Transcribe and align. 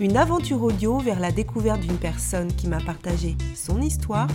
une 0.00 0.16
aventure 0.16 0.62
audio 0.62 0.98
vers 0.98 1.18
la 1.18 1.32
découverte 1.32 1.80
d'une 1.80 1.96
personne 1.96 2.52
qui 2.52 2.68
m'a 2.68 2.80
partagé 2.80 3.36
son 3.56 3.82
histoire, 3.82 4.28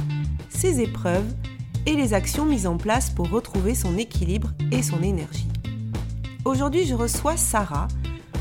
ses 0.50 0.82
épreuves 0.82 1.34
et 1.86 1.94
les 1.94 2.14
actions 2.14 2.46
mises 2.46 2.68
en 2.68 2.78
place 2.78 3.10
pour 3.10 3.30
retrouver 3.30 3.74
son 3.74 3.98
équilibre 3.98 4.52
et 4.72 4.84
son 4.84 5.02
énergie. 5.02 5.48
Aujourd'hui, 6.44 6.86
je 6.86 6.96
reçois 6.96 7.38
Sarah 7.38 7.88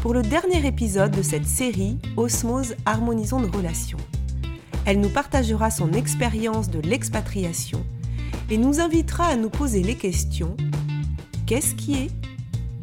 pour 0.01 0.15
le 0.15 0.23
dernier 0.23 0.67
épisode 0.67 1.13
de 1.13 1.23
cette 1.23 1.47
série 1.47 1.99
Osmose 2.17 2.75
Harmonisons 2.87 3.39
nos 3.39 3.51
relations. 3.51 3.99
Elle 4.85 5.01
nous 5.01 5.09
partagera 5.09 5.71
son 5.71 5.93
expérience 5.93 6.71
de 6.71 6.81
l'expatriation 6.81 7.85
et 8.51 8.59
nous 8.59 8.81
invitera 8.81 9.27
à 9.27 9.37
nous 9.37 9.51
poser 9.51 9.83
les 9.83 9.95
questions 9.95 10.57
Qu'est-ce 11.47 11.77
qui 11.77 11.95
est? 11.95 12.11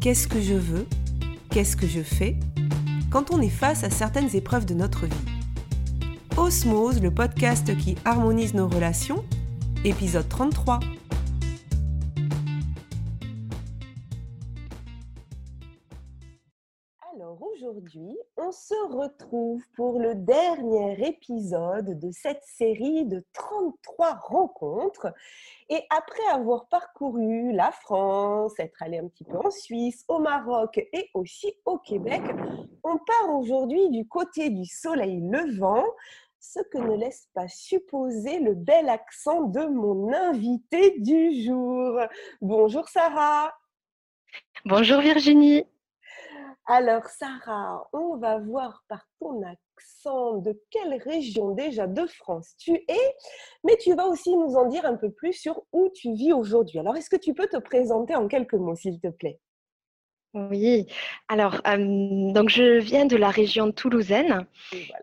Qu'est-ce 0.00 0.26
que 0.28 0.40
je 0.40 0.54
veux? 0.54 0.86
Qu'est-ce 1.50 1.76
que 1.76 1.86
je 1.86 2.00
fais? 2.02 2.38
Quand 3.10 3.32
on 3.32 3.40
est 3.40 3.48
face 3.48 3.82
à 3.84 3.90
certaines 3.90 4.34
épreuves 4.36 4.66
de 4.66 4.74
notre 4.74 5.06
vie. 5.06 5.12
Osmose, 6.36 7.02
le 7.02 7.10
podcast 7.10 7.76
qui 7.76 7.96
harmonise 8.04 8.54
nos 8.54 8.68
relations, 8.68 9.24
épisode 9.84 10.28
33. 10.28 10.80
On 18.50 18.52
se 18.52 18.96
retrouve 18.96 19.62
pour 19.76 20.00
le 20.00 20.16
dernier 20.16 21.06
épisode 21.06 22.00
de 22.00 22.10
cette 22.10 22.42
série 22.42 23.04
de 23.04 23.24
33 23.32 24.14
rencontres. 24.14 25.14
Et 25.68 25.84
après 25.88 26.26
avoir 26.32 26.66
parcouru 26.66 27.52
la 27.52 27.70
France, 27.70 28.58
être 28.58 28.82
allé 28.82 28.98
un 28.98 29.06
petit 29.06 29.22
peu 29.22 29.36
en 29.36 29.52
Suisse, 29.52 30.04
au 30.08 30.18
Maroc 30.18 30.78
et 30.78 31.10
aussi 31.14 31.54
au 31.64 31.78
Québec, 31.78 32.22
on 32.82 32.98
part 32.98 33.36
aujourd'hui 33.36 33.88
du 33.90 34.08
côté 34.08 34.50
du 34.50 34.64
soleil 34.64 35.20
levant, 35.20 35.84
ce 36.40 36.58
que 36.72 36.78
ne 36.78 36.96
laisse 36.96 37.28
pas 37.32 37.46
supposer 37.46 38.40
le 38.40 38.54
bel 38.54 38.88
accent 38.88 39.42
de 39.42 39.64
mon 39.64 40.12
invité 40.12 40.98
du 40.98 41.40
jour. 41.44 42.00
Bonjour 42.40 42.88
Sarah. 42.88 43.54
Bonjour 44.64 45.00
Virginie. 45.00 45.66
Alors, 46.66 47.06
Sarah, 47.06 47.88
on 47.92 48.16
va 48.16 48.38
voir 48.38 48.84
par 48.88 49.04
ton 49.18 49.42
accent 49.42 50.36
de 50.38 50.60
quelle 50.70 51.02
région 51.02 51.52
déjà 51.52 51.86
de 51.86 52.06
France 52.06 52.54
tu 52.58 52.72
es, 52.72 53.14
mais 53.64 53.76
tu 53.76 53.94
vas 53.94 54.06
aussi 54.06 54.36
nous 54.36 54.54
en 54.54 54.66
dire 54.66 54.84
un 54.84 54.96
peu 54.96 55.10
plus 55.10 55.32
sur 55.32 55.62
où 55.72 55.88
tu 55.94 56.12
vis 56.12 56.32
aujourd'hui. 56.32 56.78
Alors, 56.78 56.96
est-ce 56.96 57.10
que 57.10 57.16
tu 57.16 57.34
peux 57.34 57.48
te 57.48 57.56
présenter 57.56 58.14
en 58.14 58.28
quelques 58.28 58.54
mots, 58.54 58.76
s'il 58.76 59.00
te 59.00 59.08
plaît? 59.08 59.40
Oui, 60.32 60.86
alors, 61.26 61.60
donc 61.64 62.50
je 62.50 62.78
viens 62.78 63.04
de 63.04 63.16
la 63.16 63.30
région 63.30 63.72
toulousaine 63.72 64.46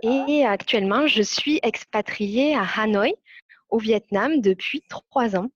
et 0.01 0.45
actuellement, 0.45 1.05
je 1.07 1.21
suis 1.21 1.59
expatriée 1.63 2.55
à 2.55 2.63
Hanoï, 2.77 3.13
au 3.69 3.77
Vietnam, 3.77 4.39
depuis 4.39 4.83
trois 4.87 5.35
ans. 5.35 5.49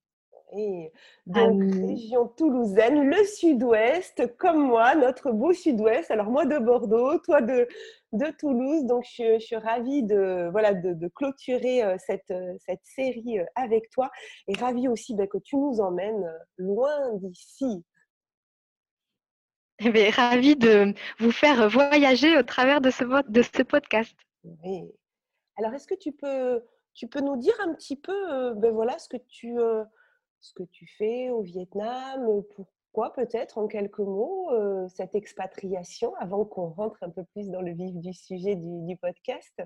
Donc, 1.25 1.61
région 1.61 2.27
toulousaine, 2.27 3.09
le 3.09 3.23
sud-ouest, 3.25 4.35
comme 4.37 4.67
moi, 4.67 4.95
notre 4.95 5.31
beau 5.31 5.53
sud-ouest. 5.53 6.11
Alors, 6.11 6.29
moi 6.29 6.45
de 6.45 6.57
Bordeaux, 6.57 7.17
toi 7.19 7.41
de, 7.41 7.67
de 8.13 8.25
Toulouse. 8.37 8.85
Donc, 8.85 9.05
je, 9.05 9.39
suis 9.39 9.55
ravie 9.55 10.03
de, 10.03 10.49
voilà, 10.51 10.73
de, 10.73 11.07
clôturer 11.09 11.83
cette, 11.99 12.33
cette 12.59 12.83
série 12.83 13.39
avec 13.55 13.89
toi 13.89 14.09
et 14.47 14.53
ravie 14.53 14.87
aussi 14.87 15.15
bah, 15.15 15.27
que 15.27 15.37
tu 15.37 15.55
nous 15.55 15.79
emmènes 15.79 16.29
loin 16.57 17.15
d'ici. 17.15 17.83
Eh 19.83 20.09
ravie 20.09 20.55
de 20.55 20.93
vous 21.17 21.31
faire 21.31 21.67
voyager 21.67 22.37
au 22.37 22.43
travers 22.43 22.81
de 22.81 22.91
ce, 22.91 23.03
de 23.29 23.41
ce 23.41 23.63
podcast. 23.63 24.15
Oui. 24.43 24.83
Alors, 25.57 25.73
est-ce 25.73 25.87
que 25.87 25.95
tu 25.95 26.11
peux, 26.11 26.61
tu 26.93 27.07
peux 27.07 27.21
nous 27.21 27.37
dire 27.37 27.55
un 27.61 27.73
petit 27.73 27.95
peu 27.95 28.53
ben 28.55 28.71
voilà, 28.71 28.99
ce 28.99 29.09
que 29.09 29.17
tu 29.27 29.55
ce 30.41 30.53
que 30.53 30.63
tu 30.63 30.87
fais 30.97 31.29
au 31.29 31.41
Vietnam, 31.41 32.43
pourquoi 32.55 33.13
peut-être 33.13 33.57
en 33.57 33.67
quelques 33.67 33.99
mots 33.99 34.49
cette 34.89 35.15
expatriation 35.15 36.13
avant 36.15 36.45
qu'on 36.45 36.69
rentre 36.69 36.97
un 37.03 37.09
peu 37.09 37.23
plus 37.33 37.49
dans 37.49 37.61
le 37.61 37.73
vif 37.73 37.95
du 37.95 38.13
sujet 38.13 38.55
du, 38.55 38.97
podcast? 38.97 39.61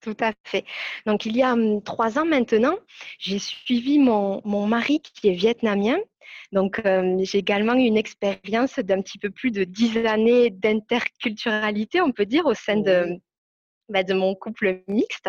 Tout 0.00 0.16
à 0.20 0.32
fait. 0.44 0.64
Donc, 1.06 1.26
il 1.26 1.36
y 1.36 1.42
a 1.42 1.54
mmh, 1.54 1.82
trois 1.82 2.18
ans 2.18 2.24
maintenant, 2.24 2.76
j'ai 3.18 3.38
suivi 3.38 3.98
mon, 3.98 4.40
mari 4.66 5.00
qui 5.00 5.28
est 5.28 5.34
vietnamien. 5.34 5.98
Donc, 6.52 6.80
j'ai 6.84 7.38
également 7.38 7.74
eu 7.74 7.84
une 7.84 7.96
expérience 7.96 8.78
d'un 8.78 9.00
petit 9.00 9.18
peu 9.18 9.30
plus 9.30 9.50
de 9.50 9.64
dix 9.64 9.96
années 10.06 10.50
d'interculturalité, 10.50 12.00
on 12.00 12.12
peut 12.12 12.26
dire, 12.26 12.46
au 12.46 12.54
sein 12.54 12.76
de, 12.76 13.18
bah, 13.88 14.02
de 14.02 14.14
mon 14.14 14.34
couple 14.34 14.82
mixte. 14.88 15.28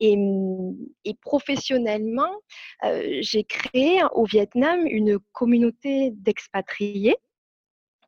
Et, 0.00 0.16
mmh, 0.16 0.74
professionnellement, 1.20 2.32
j'ai 3.20 3.44
créé 3.44 4.00
au 4.12 4.24
Vietnam 4.24 4.86
une 4.86 5.18
communauté 5.32 6.10
d'expatriés 6.12 7.16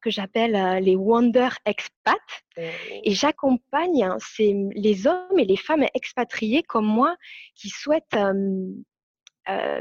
que 0.02 0.10
j'appelle 0.10 0.82
les 0.84 0.96
Wonder 0.96 1.48
Expats. 1.64 2.18
Et 2.56 3.12
j'accompagne 3.12 4.04
hein, 4.04 4.18
les 4.38 5.06
hommes 5.06 5.38
et 5.38 5.44
les 5.44 5.56
femmes 5.56 5.86
expatriés 5.94 6.62
comme 6.62 6.86
moi 6.86 7.16
qui 7.54 7.70
souhaitent 7.70 8.18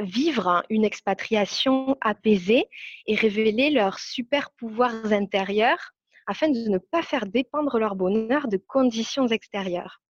vivre 0.02 0.64
une 0.70 0.86
expatriation 0.86 1.98
apaisée 2.02 2.66
et 3.06 3.16
révéler 3.16 3.70
leurs 3.70 4.00
super 4.00 4.52
pouvoirs 4.52 5.12
intérieurs 5.12 5.94
afin 6.28 6.50
de 6.50 6.70
ne 6.70 6.78
pas 6.78 7.02
faire 7.02 7.26
dépendre 7.26 7.80
leur 7.80 7.96
bonheur 7.96 8.48
de 8.48 8.58
conditions 8.58 9.28
extérieures. 9.28 10.02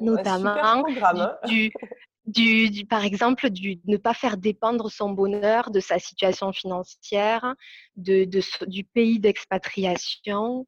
Notamment 0.00 0.54
hein. 0.56 0.82
du, 1.46 1.72
du, 2.70 2.86
par 2.86 3.04
exemple, 3.04 3.50
du, 3.50 3.80
ne 3.86 3.96
pas 3.96 4.14
faire 4.14 4.36
dépendre 4.36 4.90
son 4.90 5.10
bonheur 5.10 5.70
de 5.70 5.80
sa 5.80 5.98
situation 5.98 6.52
financière, 6.52 7.54
de, 7.96 8.28
du 8.66 8.84
pays 8.84 9.18
d'expatriation, 9.18 10.66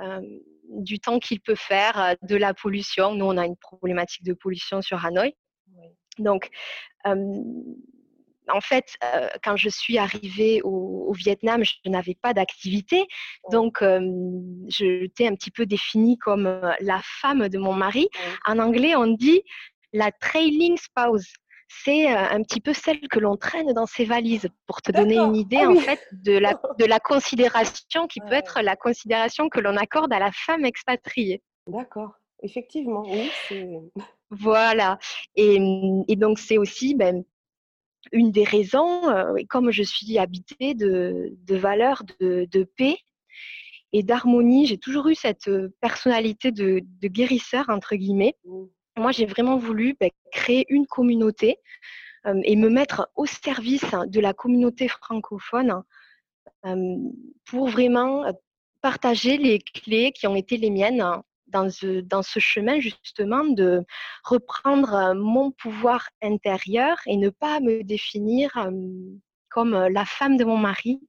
euh, 0.00 0.20
du 0.68 1.00
temps 1.00 1.18
qu'il 1.18 1.40
peut 1.40 1.56
faire, 1.56 2.14
de 2.22 2.36
la 2.36 2.54
pollution. 2.54 3.14
Nous, 3.14 3.24
on 3.24 3.36
a 3.36 3.46
une 3.46 3.56
problématique 3.56 4.24
de 4.24 4.34
pollution 4.34 4.82
sur 4.82 5.04
Hanoï. 5.04 5.34
Donc, 6.18 6.50
euh, 7.06 7.42
en 8.52 8.60
fait, 8.60 8.96
euh, 9.04 9.28
quand 9.42 9.56
je 9.56 9.68
suis 9.68 9.98
arrivée 9.98 10.60
au, 10.62 11.12
Vietnam, 11.12 11.64
je 11.64 11.90
n'avais 11.90 12.14
pas 12.14 12.32
d'activité. 12.32 13.06
Donc, 13.50 13.82
euh, 13.82 14.00
je 14.68 15.06
t'ai 15.06 15.26
un 15.26 15.34
petit 15.34 15.50
peu 15.50 15.66
définie 15.66 16.18
comme 16.18 16.46
euh, 16.46 16.72
la 16.80 17.00
femme 17.20 17.48
de 17.48 17.58
mon 17.58 17.72
mari. 17.72 18.08
En 18.46 18.58
anglais, 18.58 18.94
on 18.94 19.08
dit 19.08 19.42
la 19.92 20.12
trailing 20.12 20.76
spouse. 20.76 21.32
C'est 21.68 22.08
un 22.08 22.42
petit 22.42 22.60
peu 22.60 22.72
celle 22.72 23.00
que 23.08 23.20
l'on 23.20 23.36
traîne 23.36 23.72
dans 23.74 23.86
ses 23.86 24.04
valises 24.04 24.48
pour 24.66 24.82
te 24.82 24.90
donner 24.90 25.18
une 25.18 25.36
idée 25.36 25.60
ah 25.60 25.70
en 25.70 25.76
fait 25.76 26.00
de 26.10 26.36
la, 26.36 26.54
de 26.80 26.84
la 26.84 26.98
considération 26.98 28.08
qui 28.08 28.20
peut 28.20 28.32
être 28.32 28.60
la 28.60 28.74
considération 28.74 29.48
que 29.48 29.60
l'on 29.60 29.76
accorde 29.76 30.12
à 30.12 30.18
la 30.18 30.32
femme 30.32 30.64
expatriée. 30.64 31.42
D'accord, 31.68 32.10
effectivement, 32.42 33.04
oui. 33.06 33.30
Voilà. 34.30 34.98
Et, 35.36 35.58
et 36.08 36.16
donc, 36.16 36.40
c'est 36.40 36.58
aussi 36.58 36.94
ben, 36.96 37.24
une 38.12 38.30
des 38.30 38.44
raisons, 38.44 39.08
euh, 39.08 39.34
comme 39.48 39.70
je 39.70 39.82
suis 39.82 40.18
habitée 40.18 40.74
de, 40.74 41.34
valeurs 41.48 42.02
de, 42.20 42.64
paix 42.76 42.96
et 43.92 44.02
d'harmonie, 44.02 44.66
j'ai 44.66 44.78
toujours 44.78 45.08
eu 45.08 45.14
cette 45.14 45.48
euh, 45.48 45.74
personnalité 45.80 46.52
de, 46.52 46.82
guérisseur, 47.04 47.66
entre 47.68 47.96
guillemets. 47.96 48.36
Mmh. 48.44 48.64
Moi, 48.98 49.12
j'ai 49.12 49.26
vraiment 49.26 49.56
voulu 49.56 49.96
ben, 49.98 50.10
créer 50.32 50.66
une 50.68 50.86
communauté 50.86 51.58
euh, 52.26 52.40
et 52.44 52.56
me 52.56 52.68
mettre 52.68 53.10
au 53.16 53.26
service 53.26 53.84
de 54.06 54.20
la 54.20 54.32
communauté 54.32 54.88
francophone 54.88 55.82
pour 57.46 57.68
vraiment 57.68 58.24
partager 58.82 59.38
les 59.38 59.60
clés 59.60 60.12
qui 60.12 60.26
ont 60.26 60.36
été 60.36 60.58
les 60.58 60.68
miennes 60.68 61.02
dans 61.50 61.70
ce, 61.70 62.00
dans 62.00 62.22
ce 62.22 62.38
chemin 62.38 62.80
justement 62.80 63.44
de 63.44 63.84
reprendre 64.24 65.14
mon 65.14 65.50
pouvoir 65.52 66.08
intérieur 66.22 66.96
et 67.06 67.16
ne 67.16 67.30
pas 67.30 67.60
me 67.60 67.82
définir 67.82 68.50
comme 69.48 69.72
la 69.72 70.04
femme 70.04 70.36
de 70.36 70.44
mon 70.44 70.56
mari, 70.56 71.00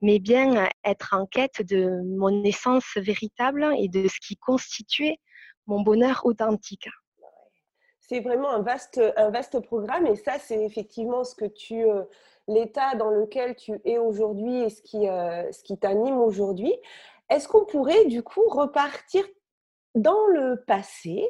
mais 0.00 0.18
bien 0.18 0.68
être 0.84 1.14
en 1.14 1.26
quête 1.26 1.62
de 1.62 2.02
mon 2.18 2.44
essence 2.44 2.96
véritable 2.96 3.66
et 3.78 3.88
de 3.88 4.08
ce 4.08 4.18
qui 4.20 4.36
constituait 4.36 5.18
mon 5.66 5.80
bonheur 5.80 6.22
authentique. 6.24 6.88
C'est 8.00 8.20
vraiment 8.20 8.50
un 8.50 8.62
vaste, 8.62 9.00
un 9.16 9.30
vaste 9.30 9.60
programme 9.60 10.06
et 10.06 10.16
ça, 10.16 10.38
c'est 10.38 10.62
effectivement 10.64 11.24
ce 11.24 11.34
que 11.34 11.46
tu, 11.46 11.88
euh, 11.88 12.02
l'état 12.48 12.94
dans 12.96 13.10
lequel 13.10 13.54
tu 13.54 13.80
es 13.84 13.98
aujourd'hui 13.98 14.62
et 14.62 14.70
ce 14.70 14.82
qui, 14.82 15.08
euh, 15.08 15.50
ce 15.52 15.62
qui 15.62 15.78
t'anime 15.78 16.18
aujourd'hui. 16.18 16.74
Est-ce 17.30 17.48
qu'on 17.48 17.64
pourrait 17.64 18.04
du 18.06 18.22
coup 18.22 18.46
repartir 18.48 19.24
dans 19.94 20.26
le 20.26 20.62
passé, 20.66 21.28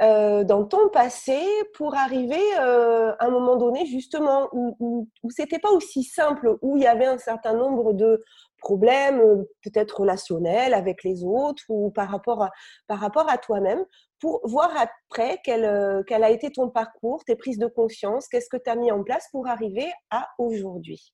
euh, 0.00 0.44
dans 0.44 0.64
ton 0.64 0.88
passé, 0.90 1.38
pour 1.74 1.94
arriver 1.94 2.54
à 2.54 3.16
un 3.20 3.30
moment 3.30 3.56
donné 3.56 3.86
justement 3.86 4.48
où, 4.52 4.76
où, 4.80 5.08
où 5.22 5.30
c'était 5.30 5.58
pas 5.58 5.70
aussi 5.70 6.04
simple, 6.04 6.56
où 6.62 6.76
il 6.76 6.82
y 6.82 6.86
avait 6.86 7.06
un 7.06 7.18
certain 7.18 7.54
nombre 7.54 7.92
de 7.92 8.22
problèmes, 8.62 9.20
peut-être 9.62 10.00
relationnels 10.00 10.72
avec 10.72 11.04
les 11.04 11.24
autres 11.24 11.64
ou 11.68 11.90
par 11.90 12.08
rapport 12.08 12.42
à, 12.42 12.50
par 12.86 13.00
rapport 13.00 13.28
à 13.28 13.36
toi-même, 13.36 13.84
pour 14.20 14.40
voir 14.44 14.70
après 14.76 15.40
quel, 15.44 15.64
euh, 15.64 16.02
quel, 16.06 16.24
a 16.24 16.30
été 16.30 16.50
ton 16.50 16.70
parcours, 16.70 17.22
tes 17.24 17.36
prises 17.36 17.58
de 17.58 17.66
conscience, 17.66 18.28
qu'est-ce 18.28 18.48
que 18.48 18.56
tu 18.56 18.70
as 18.70 18.76
mis 18.76 18.90
en 18.92 19.02
place 19.02 19.26
pour 19.32 19.48
arriver 19.48 19.90
à 20.10 20.28
aujourd'hui? 20.38 21.12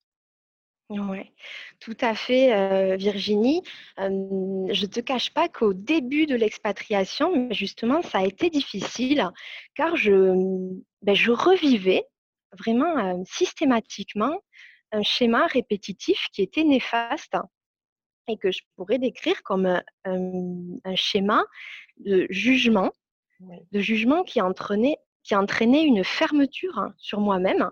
Oui, 0.90 1.30
tout 1.80 1.96
à 2.00 2.14
fait, 2.14 2.54
euh, 2.54 2.96
Virginie. 2.96 3.62
je 3.98 4.04
ne 4.04 4.86
te 4.86 5.00
cache 5.00 5.34
pas 5.34 5.46
qu'au 5.50 5.74
début 5.74 6.24
de 6.24 6.34
l'expatriation, 6.34 7.48
justement, 7.50 8.00
ça 8.00 8.20
a 8.20 8.24
été 8.24 8.48
difficile 8.48 9.28
car 9.74 9.96
je, 9.96 10.34
ben, 11.02 11.14
je 11.14 11.30
revivais 11.30 12.06
vraiment 12.58 12.96
euh, 12.96 13.22
systématiquement 13.26 14.40
un 14.92 15.02
schéma 15.02 15.46
répétitif 15.46 16.26
qui 16.32 16.40
était 16.40 16.64
néfaste 16.64 17.36
et 18.26 18.38
que 18.38 18.50
je 18.50 18.62
pourrais 18.76 18.98
décrire 18.98 19.42
comme 19.42 19.66
un, 20.04 20.94
schéma 20.94 21.44
de 21.98 22.26
jugement, 22.30 22.92
de 23.40 23.80
jugement 23.80 24.22
qui 24.22 24.40
entraînait, 24.40 24.96
qui 25.22 25.34
entraînait 25.34 25.82
une 25.82 26.02
fermeture 26.02 26.88
sur 26.96 27.20
moi-même, 27.20 27.70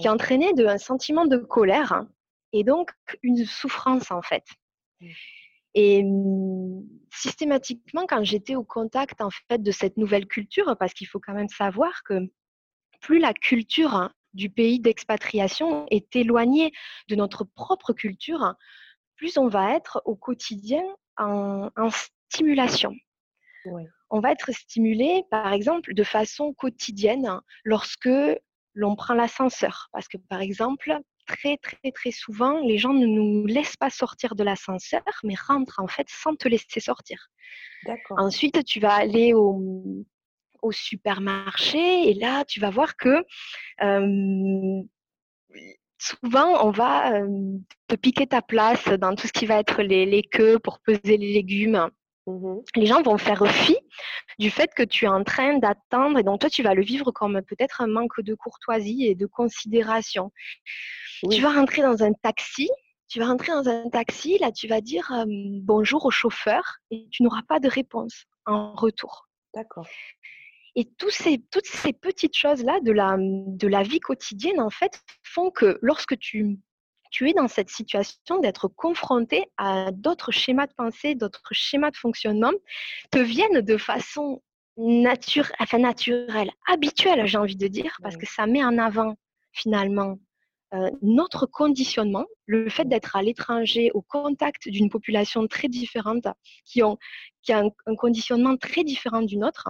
qui 0.00 0.08
entraînait 0.08 0.52
de, 0.54 0.66
un 0.66 0.78
sentiment 0.78 1.26
de 1.26 1.36
colère 1.36 2.04
et 2.52 2.64
donc 2.64 2.90
une 3.22 3.44
souffrance 3.44 4.10
en 4.10 4.22
fait. 4.22 4.44
Et 5.74 6.02
mmh, 6.02 6.82
systématiquement, 7.12 8.06
quand 8.06 8.24
j'étais 8.24 8.56
au 8.56 8.64
contact 8.64 9.20
en 9.20 9.30
fait 9.48 9.62
de 9.62 9.70
cette 9.70 9.96
nouvelle 9.96 10.26
culture, 10.26 10.76
parce 10.78 10.92
qu'il 10.92 11.06
faut 11.06 11.20
quand 11.20 11.34
même 11.34 11.48
savoir 11.48 12.02
que 12.04 12.30
plus 13.00 13.18
la 13.18 13.32
culture 13.32 14.10
du 14.34 14.48
pays 14.50 14.80
d'expatriation 14.80 15.86
est 15.90 16.14
éloigné 16.16 16.72
de 17.08 17.16
notre 17.16 17.44
propre 17.44 17.92
culture, 17.92 18.54
plus 19.16 19.36
on 19.36 19.48
va 19.48 19.74
être 19.74 20.02
au 20.04 20.16
quotidien 20.16 20.82
en, 21.16 21.70
stimulation. 22.30 22.94
On 24.10 24.20
va 24.20 24.32
être 24.32 24.52
stimulé, 24.52 25.22
par 25.30 25.52
exemple, 25.52 25.94
de 25.94 26.02
façon 26.02 26.52
quotidienne 26.54 27.40
lorsque 27.64 28.08
l'on 28.74 28.96
prend 28.96 29.14
l'ascenseur. 29.14 29.88
Parce 29.92 30.08
que, 30.08 30.16
par 30.16 30.40
exemple, 30.40 30.98
très, 31.32 31.56
très, 31.56 31.92
très 31.92 32.10
souvent, 32.10 32.60
les 32.60 32.78
gens 32.78 32.92
ne 32.92 33.06
nous 33.06 33.46
laissent 33.46 33.76
pas 33.76 33.90
sortir 33.90 34.34
de 34.34 34.44
l'ascenseur, 34.44 35.02
mais 35.24 35.34
rentrent 35.48 35.80
en 35.80 35.88
fait 35.88 36.06
sans 36.08 36.34
te 36.36 36.48
laisser 36.48 36.80
sortir. 36.80 37.28
Ensuite, 38.10 38.64
tu 38.64 38.80
vas 38.80 38.94
aller 38.94 39.32
au, 39.34 40.04
au 40.62 40.72
supermarché 40.72 42.08
et 42.08 42.14
là, 42.14 42.44
tu 42.44 42.60
vas 42.60 42.70
voir 42.70 42.96
que 42.96 43.24
souvent, 45.98 46.66
on 46.66 46.70
va 46.70 47.12
te 47.88 47.96
piquer 47.96 48.26
ta 48.26 48.42
place 48.42 48.84
dans 48.88 49.14
tout 49.14 49.26
ce 49.26 49.32
qui 49.32 49.46
va 49.46 49.58
être 49.58 49.82
les, 49.82 50.06
les 50.06 50.22
queues 50.22 50.58
pour 50.58 50.80
peser 50.80 51.16
les 51.16 51.32
légumes. 51.32 51.90
Mmh 52.26 52.58
les 52.76 52.86
gens 52.86 53.02
vont 53.02 53.18
faire 53.18 53.44
fi 53.48 53.76
du 54.38 54.48
fait 54.50 54.72
que 54.74 54.84
tu 54.84 55.06
es 55.06 55.08
en 55.08 55.24
train 55.24 55.58
d'attendre 55.58 56.18
et 56.20 56.22
donc 56.22 56.40
toi 56.40 56.48
tu 56.48 56.62
vas 56.62 56.74
le 56.74 56.82
vivre 56.82 57.10
comme 57.10 57.42
peut-être 57.42 57.80
un 57.80 57.88
manque 57.88 58.20
de 58.20 58.34
courtoisie 58.34 59.06
et 59.06 59.14
de 59.14 59.26
considération. 59.26 60.30
Tu 61.30 61.42
vas 61.42 61.52
rentrer 61.52 61.82
dans 61.82 62.02
un 62.04 62.12
taxi, 62.12 62.70
tu 63.08 63.18
vas 63.18 63.26
rentrer 63.26 63.52
dans 63.52 63.68
un 63.68 63.90
taxi, 63.90 64.38
là 64.38 64.52
tu 64.52 64.68
vas 64.68 64.80
dire 64.80 65.10
bonjour 65.62 66.06
au 66.06 66.10
chauffeur 66.10 66.78
et 66.90 67.08
tu 67.10 67.24
n'auras 67.24 67.42
pas 67.48 67.58
de 67.58 67.68
réponse 67.68 68.24
en 68.46 68.74
retour. 68.74 69.28
D'accord. 69.54 69.86
Et 70.74 70.88
ces, 71.10 71.38
toutes 71.50 71.66
ces 71.66 71.92
petites 71.92 72.36
choses-là 72.36 72.80
de 72.80 72.92
la, 72.92 73.16
de 73.18 73.68
la 73.68 73.82
vie 73.82 74.00
quotidienne, 74.00 74.60
en 74.60 74.70
fait, 74.70 75.02
font 75.22 75.50
que 75.50 75.78
lorsque 75.82 76.18
tu, 76.18 76.58
tu 77.12 77.28
es 77.30 77.34
dans 77.34 77.46
cette 77.46 77.70
situation 77.70 78.40
d'être 78.40 78.66
confronté 78.66 79.44
à 79.58 79.92
d'autres 79.92 80.32
schémas 80.32 80.66
de 80.66 80.72
pensée, 80.72 81.14
d'autres 81.14 81.52
schémas 81.52 81.90
de 81.92 81.96
fonctionnement, 81.96 82.52
te 83.12 83.18
viennent 83.18 83.60
de 83.60 83.76
façon 83.76 84.42
nature, 84.76 85.52
enfin 85.60 85.78
naturelle, 85.78 86.50
habituelle, 86.66 87.26
j'ai 87.26 87.38
envie 87.38 87.56
de 87.56 87.68
dire, 87.68 87.94
parce 88.02 88.16
que 88.16 88.26
ça 88.26 88.46
met 88.46 88.64
en 88.64 88.78
avant 88.78 89.14
finalement 89.52 90.18
euh, 90.74 90.90
notre 91.02 91.44
conditionnement, 91.44 92.24
le 92.46 92.70
fait 92.70 92.88
d'être 92.88 93.14
à 93.14 93.22
l'étranger, 93.22 93.90
au 93.92 94.00
contact 94.00 94.68
d'une 94.68 94.88
population 94.88 95.46
très 95.46 95.68
différente, 95.68 96.26
qui, 96.64 96.82
ont, 96.82 96.96
qui 97.42 97.52
a 97.52 97.62
un 97.86 97.96
conditionnement 97.96 98.56
très 98.56 98.82
différent 98.82 99.20
du 99.20 99.36
nôtre, 99.36 99.68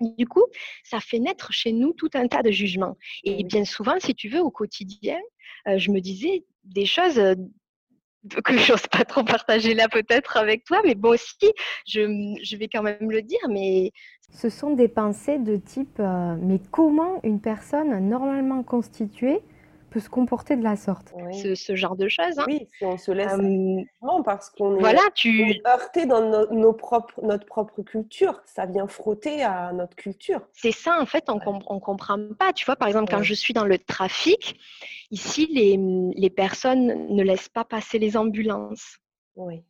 du 0.00 0.26
coup, 0.26 0.44
ça 0.84 1.00
fait 1.00 1.18
naître 1.18 1.52
chez 1.52 1.72
nous 1.72 1.92
tout 1.92 2.10
un 2.14 2.28
tas 2.28 2.42
de 2.42 2.50
jugements. 2.50 2.96
Et 3.24 3.44
bien 3.44 3.64
souvent, 3.64 3.98
si 3.98 4.14
tu 4.14 4.28
veux, 4.28 4.40
au 4.40 4.50
quotidien, 4.50 5.18
euh, 5.68 5.78
je 5.78 5.90
me 5.90 6.00
disais 6.00 6.44
des 6.64 6.86
choses 6.86 7.18
euh, 7.18 7.34
que 8.44 8.56
je 8.58 8.72
n'ose 8.72 8.86
pas 8.86 9.04
trop 9.04 9.24
partager 9.24 9.74
là 9.74 9.88
peut-être 9.88 10.36
avec 10.36 10.64
toi, 10.64 10.80
mais 10.84 10.94
bon 10.94 11.10
aussi, 11.10 11.52
je, 11.86 12.56
vais 12.56 12.68
quand 12.68 12.82
même 12.82 13.10
le 13.10 13.22
dire, 13.22 13.48
mais... 13.48 13.92
Ce 14.32 14.50
sont 14.50 14.74
des 14.74 14.88
pensées 14.88 15.38
de 15.38 15.56
type, 15.56 16.00
euh, 16.00 16.36
mais 16.40 16.58
comment 16.72 17.20
une 17.22 17.40
personne 17.40 18.08
normalement 18.08 18.64
constituée 18.64 19.40
se 20.00 20.08
comporter 20.08 20.56
de 20.56 20.62
la 20.62 20.76
sorte. 20.76 21.12
Ce, 21.32 21.74
genre 21.74 21.96
de 21.96 22.08
choses. 22.08 22.38
Hein. 22.38 22.44
Oui, 22.46 22.68
si 22.78 22.84
on 22.84 22.96
se 22.96 23.10
laisse 23.12 23.32
parce 24.24 24.50
qu'on 24.50 24.78
est, 24.78 25.66
heurté 25.66 26.06
dans 26.06 26.46
nos 26.50 26.72
propres, 26.72 27.20
notre 27.22 27.46
propre 27.46 27.82
culture. 27.82 28.40
Ça 28.44 28.66
vient 28.66 28.86
frotter 28.86 29.42
à 29.42 29.72
notre 29.72 29.96
culture. 29.96 30.40
C'est 30.52 30.72
ça, 30.72 31.00
en 31.00 31.06
fait, 31.06 31.24
on 31.28 31.36
ne 31.36 31.80
comprend 31.80 32.18
pas. 32.38 32.52
Tu 32.52 32.64
vois, 32.64 32.76
par 32.76 32.88
exemple, 32.88 33.10
quand 33.10 33.22
je 33.22 33.34
suis 33.34 33.54
dans 33.54 33.64
le 33.64 33.78
trafic, 33.78 34.58
ici, 35.10 35.48
les, 35.52 35.78
les 36.14 36.30
personnes 36.30 37.08
ne 37.08 37.22
laissent 37.22 37.48
pas 37.48 37.64
passer 37.64 37.98
les 37.98 38.16
ambulances. 38.16 38.98
Oui. 39.36 39.62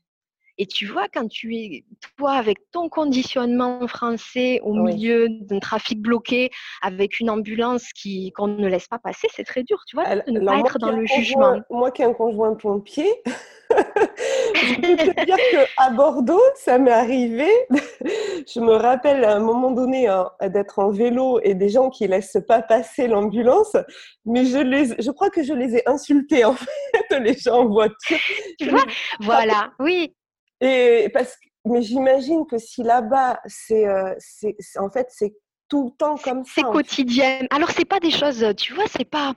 Et 0.59 0.67
tu 0.67 0.87
vois, 0.87 1.07
quand 1.13 1.29
tu 1.29 1.57
es, 1.57 1.85
toi, 2.17 2.33
avec 2.33 2.59
ton 2.71 2.89
conditionnement 2.89 3.87
français 3.89 4.61
au 4.63 4.75
milieu 4.75 5.29
d'un 5.29 5.59
trafic 5.59 6.01
bloqué, 6.01 6.51
avec 6.83 7.21
une 7.21 7.31
ambulance 7.31 7.93
qui, 7.93 8.33
qu'on 8.33 8.49
ne 8.49 8.67
laisse 8.67 8.89
pas 8.89 8.99
passer, 8.99 9.29
c'est 9.35 9.45
très 9.45 9.63
dur, 9.63 9.83
tu 9.87 9.97
vois, 9.97 10.17
de 10.17 10.31
ne 10.31 10.45
pas 10.45 10.59
être 10.59 10.79
dans 10.79 10.93
le 10.93 11.07
jugement. 11.07 11.61
Moi 11.71 11.91
qui 11.91 12.03
ai 12.03 12.07
un 12.07 12.15
conjoint 12.15 12.55
pompier, 12.55 13.11
je 14.55 14.75
peux 14.77 14.97
te 14.97 15.25
dire 15.25 15.37
qu'à 15.51 15.91
Bordeaux, 15.91 16.43
ça 16.55 16.79
m'est 16.79 16.91
arrivé. 16.91 17.49
je 17.71 18.61
me 18.61 18.75
rappelle 18.75 19.25
à 19.25 19.37
un 19.37 19.41
moment 19.41 19.71
donné 19.71 20.07
hein, 20.07 20.31
d'être 20.43 20.79
en 20.79 20.91
vélo 20.91 21.41
et 21.43 21.55
des 21.55 21.69
gens 21.69 21.91
qui 21.91 22.05
ne 22.05 22.11
laissent 22.11 22.39
pas 22.47 22.63
passer 22.63 23.09
l'ambulance, 23.09 23.77
mais 24.25 24.45
je, 24.45 24.59
les, 24.59 24.95
je 24.99 25.11
crois 25.11 25.31
que 25.31 25.43
je 25.43 25.53
les 25.53 25.77
ai 25.77 25.89
insultés, 25.89 26.45
en 26.45 26.55
fait, 26.55 27.19
les 27.21 27.35
gens 27.35 27.61
en 27.63 27.67
voiture. 27.67 28.19
Tu 28.59 28.71
vois, 28.71 28.85
voilà, 29.21 29.71
oui. 29.79 30.15
Et 30.61 31.11
parce 31.13 31.37
mais 31.67 31.83
j'imagine 31.83 32.47
que 32.47 32.59
si 32.59 32.83
là-bas, 32.83 33.41
c'est, 33.47 33.89
euh, 33.89 34.15
c'est, 34.19 34.57
en 34.79 34.89
fait, 34.89 35.09
c'est 35.11 35.35
tout 35.69 35.87
le 35.87 35.91
temps 35.97 36.17
comme 36.17 36.45
ça. 36.45 36.53
C'est 36.55 36.63
quotidien. 36.63 37.41
Alors, 37.51 37.71
c'est 37.71 37.85
pas 37.85 37.99
des 37.99 38.11
choses, 38.11 38.45
tu 38.57 38.73
vois, 38.73 38.85
c'est 38.87 39.05
pas, 39.09 39.35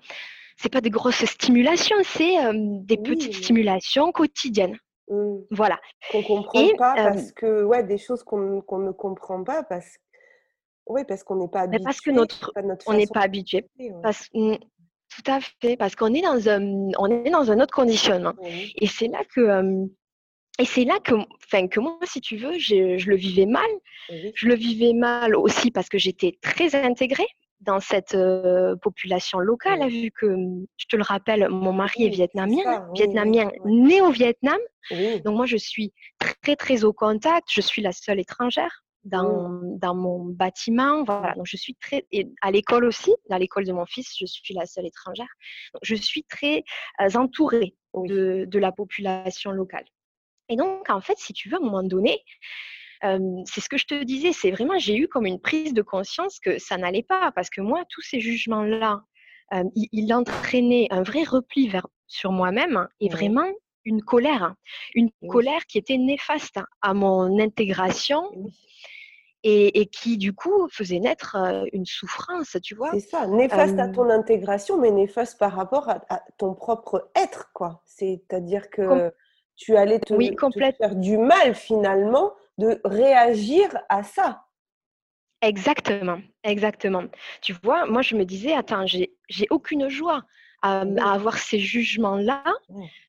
c'est 0.58 0.72
pas 0.72 0.82
des 0.82 0.92
grosses 0.92 1.26
stimulations, 1.26 1.96
c'est 2.04 2.38
euh, 2.46 2.54
des 2.56 2.98
petites 2.98 3.34
stimulations 3.34 4.12
quotidiennes. 4.12 4.78
Mmh. 5.10 5.38
Voilà. 5.50 5.80
Qu'on 6.12 6.22
comprend 6.22 6.68
pas 6.78 6.94
euh, 6.94 7.10
parce 7.10 7.32
que, 7.32 7.64
ouais, 7.64 7.84
des 7.84 7.98
choses 7.98 8.24
qu'on, 8.24 8.62
qu'on 8.62 8.80
ne 8.80 8.92
comprend 8.92 9.44
pas 9.44 9.64
parce, 9.64 9.98
oui, 10.86 11.02
parce 11.08 11.24
qu'on 11.24 11.38
n'est 11.38 11.48
pas 11.48 11.62
habitué. 11.62 11.84
Parce 11.84 12.00
que 12.00 12.12
notre, 12.12 12.52
on 12.86 12.94
n'est 12.94 13.08
pas 13.08 13.22
habitué. 13.22 13.66
Parce, 14.04 14.28
mmh, 14.36 14.54
tout 15.10 15.32
à 15.32 15.40
fait, 15.40 15.78
parce 15.78 15.96
qu'on 15.96 16.14
est 16.14 16.22
dans 16.22 16.48
un, 16.48 16.92
on 17.00 17.08
est 17.08 17.32
dans 17.32 17.50
un 17.50 17.60
autre 17.60 17.74
conditionnement. 17.74 18.34
Et 18.44 18.86
c'est 18.86 19.08
là 19.08 19.24
que 19.34 19.90
et 20.60 20.66
c'est 20.66 20.84
là 20.84 21.00
que, 21.00 21.16
enfin, 21.16 21.68
que 21.68 21.80
moi, 21.80 21.98
si 22.04 22.20
tu 22.20 22.36
veux, 22.36 22.58
je, 22.58 22.98
je 22.98 23.10
le 23.10 23.16
vivais 23.16 23.46
mal. 23.46 23.70
Je 24.36 24.48
le 24.48 24.56
vivais 24.56 24.94
mal 24.94 25.36
aussi 25.36 25.72
parce 25.72 25.88
que 25.88 25.98
j'étais 25.98 26.38
très 26.42 26.76
intégrée 26.76 27.28
dans 27.62 27.80
cette 27.80 28.16
euh, 28.16 28.76
population 28.78 29.40
locale, 29.40 29.88
vu 29.90 30.12
que, 30.12 30.28
je 30.78 30.86
te 30.88 30.96
le 30.96 31.04
rappelle, 31.04 31.48
mon 31.50 31.74
mari 31.74 32.06
est 32.06 32.10
vietnamien, 32.10 32.88
vietnamien 32.94 33.50
né 33.66 34.02
au 34.02 34.12
Vietnam. 34.12 34.60
Donc 34.92 35.36
moi, 35.36 35.46
je 35.46 35.58
suis 35.58 35.94
très, 36.20 36.56
très 36.56 36.84
au 36.84 36.94
contact. 36.94 37.48
Je 37.52 37.62
suis 37.62 37.82
la 37.82 37.92
seule 37.92 38.20
étrangère 38.20 38.84
dans, 39.04 39.62
dans 39.78 39.96
mon 39.96 40.26
bâtiment. 40.26 41.04
Voilà. 41.04 41.34
Donc 41.36 41.46
je 41.46 41.58
suis 41.58 41.76
très, 41.76 42.06
et 42.12 42.28
à 42.42 42.52
l'école 42.52 42.86
aussi, 42.86 43.14
à 43.30 43.40
l'école 43.40 43.66
de 43.66 43.74
mon 43.74 43.86
fils, 43.86 44.16
je 44.20 44.26
suis 44.26 44.54
la 44.54 44.66
seule 44.66 44.86
étrangère. 44.86 45.30
Donc, 45.74 45.82
je 45.84 45.96
suis 45.96 46.24
très 46.24 46.64
euh, 47.02 47.10
entourée 47.16 47.76
de, 47.94 48.46
de 48.46 48.60
la 48.60 48.72
population 48.72 49.52
locale. 49.52 49.86
Et 50.50 50.56
donc, 50.56 50.90
en 50.90 51.02
fait, 51.02 51.18
si 51.18 51.34
tu 51.34 51.50
veux, 51.50 51.56
à 51.56 51.60
un 51.60 51.64
moment 51.64 51.84
donné, 51.84 52.24
c'est 53.02 53.62
ce 53.62 53.70
que 53.70 53.78
je 53.78 53.86
te 53.86 54.04
disais, 54.04 54.34
c'est 54.34 54.52
vraiment, 54.52 54.78
j'ai 54.78 54.98
eu 54.98 55.08
comme 55.08 55.26
une 55.26 55.40
prise 55.40 55.74
de 55.74 55.82
conscience 55.82 56.40
que 56.40 56.58
ça 56.60 56.78
n'allait 56.78 57.04
pas, 57.04 57.32
parce 57.34 57.50
que 57.50 57.62
moi, 57.62 57.84
tous 57.90 58.02
ces 58.02 58.20
jugements-là, 58.20 59.04
il, 59.76 60.14
entraînait 60.14 60.88
un 60.92 61.04
vrai 61.04 61.24
repli 61.24 61.70
vers, 61.70 61.88
sur 62.08 62.32
moi-même 62.32 62.88
et 63.00 63.10
vraiment 63.10 63.48
une 63.86 64.02
colère, 64.02 64.56
une 64.96 65.12
colère 65.30 65.66
qui 65.66 65.78
était 65.78 65.98
néfaste 65.98 66.60
à 66.82 66.94
mon 66.94 67.40
intégration 67.40 68.30
et, 69.44 69.86
qui 69.88 70.18
du 70.18 70.34
coup 70.34 70.68
faisait 70.70 71.00
naître 71.00 71.38
une 71.72 71.86
souffrance, 71.86 72.58
tu 72.62 72.76
vois? 72.76 72.92
C'est 72.92 73.00
ça, 73.00 73.28
néfaste 73.28 73.80
à 73.80 73.88
ton 73.88 74.10
intégration, 74.10 74.78
mais 74.78 74.92
néfaste 74.92 75.40
par 75.40 75.54
rapport 75.54 75.88
à, 75.90 76.22
ton 76.38 76.54
propre 76.54 77.10
être, 77.16 77.52
quoi. 77.54 77.82
C'est-à-dire 77.86 78.70
que 78.70 79.14
tu 79.60 79.76
allais 79.76 80.00
te, 80.00 80.16
faire 80.78 80.96
du 80.96 81.18
mal 81.18 81.54
finalement 81.54 82.34
de 82.58 82.80
réagir 82.86 83.68
à 83.90 84.04
ça. 84.04 84.46
Exactement, 85.42 86.20
exactement. 86.44 87.04
Tu 87.42 87.54
vois, 87.64 87.86
moi 87.86 88.02
je 88.02 88.16
me 88.16 88.26
disais, 88.26 88.54
attends, 88.54 88.86
j'ai 88.88 89.48
aucune 89.50 89.90
joie 89.90 90.24
à, 90.62 90.82
avoir 91.14 91.38
ces 91.38 91.60
jugements-là. 91.60 92.44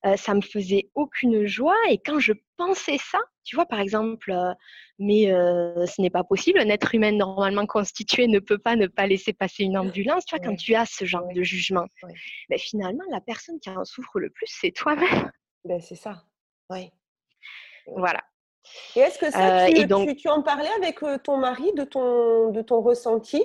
Euh, 0.05 0.15
ça 0.15 0.33
me 0.33 0.41
faisait 0.41 0.89
aucune 0.95 1.45
joie. 1.45 1.75
Et 1.89 1.97
quand 1.97 2.19
je 2.19 2.33
pensais 2.57 2.97
ça, 2.97 3.19
tu 3.43 3.55
vois, 3.55 3.65
par 3.65 3.79
exemple, 3.79 4.31
euh, 4.31 4.53
mais 4.99 5.31
euh, 5.31 5.85
ce 5.85 6.01
n'est 6.01 6.09
pas 6.09 6.23
possible, 6.23 6.59
un 6.59 6.69
être 6.69 6.93
humain 6.95 7.11
normalement 7.11 7.65
constitué 7.65 8.27
ne 8.27 8.39
peut 8.39 8.59
pas 8.59 8.75
ne 8.75 8.87
pas 8.87 9.07
laisser 9.07 9.33
passer 9.33 9.63
une 9.63 9.77
ambulance. 9.77 10.25
Tu 10.25 10.35
vois, 10.35 10.45
quand 10.45 10.55
tu 10.55 10.75
as 10.75 10.85
ce 10.85 11.05
genre 11.05 11.27
de 11.33 11.43
jugement, 11.43 11.85
ben, 12.49 12.59
finalement, 12.59 13.03
la 13.09 13.21
personne 13.21 13.59
qui 13.59 13.69
en 13.69 13.83
souffre 13.83 14.19
le 14.19 14.29
plus, 14.29 14.47
c'est 14.47 14.71
toi-même. 14.71 15.31
Ben, 15.65 15.81
c'est 15.81 15.95
ça. 15.95 16.23
Oui. 16.71 16.91
Voilà. 17.85 18.21
Et 18.95 18.99
est-ce 18.99 19.17
que 19.17 19.31
ça, 19.31 19.67
tu, 19.67 20.15
tu, 20.15 20.29
en 20.29 20.41
parlais 20.41 20.69
avec 20.77 20.99
ton 21.23 21.37
mari 21.37 21.73
de 21.73 21.83
ton, 21.83 22.51
de 22.51 22.61
ton 22.61 22.81
ressenti? 22.81 23.43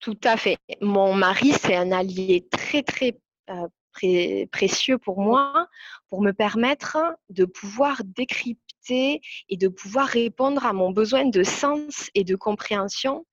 Tout 0.00 0.18
à 0.24 0.36
fait. 0.36 0.58
Mon 0.80 1.14
mari, 1.14 1.52
c'est 1.52 1.76
un 1.76 1.92
allié 1.92 2.46
très, 2.50 2.82
très 2.82 3.16
euh, 3.50 3.68
précieux 4.50 4.98
pour 4.98 5.20
moi 5.20 5.68
pour 6.08 6.20
me 6.20 6.32
permettre 6.32 6.98
de 7.30 7.44
pouvoir 7.44 8.02
décrypter 8.04 9.20
et 9.48 9.56
de 9.56 9.68
pouvoir 9.68 10.06
répondre 10.06 10.66
à 10.66 10.72
mon 10.72 10.90
besoin 10.90 11.24
de 11.26 11.42
sens 11.42 12.10
et 12.14 12.24
de 12.24 12.36
compréhension, 12.36 13.24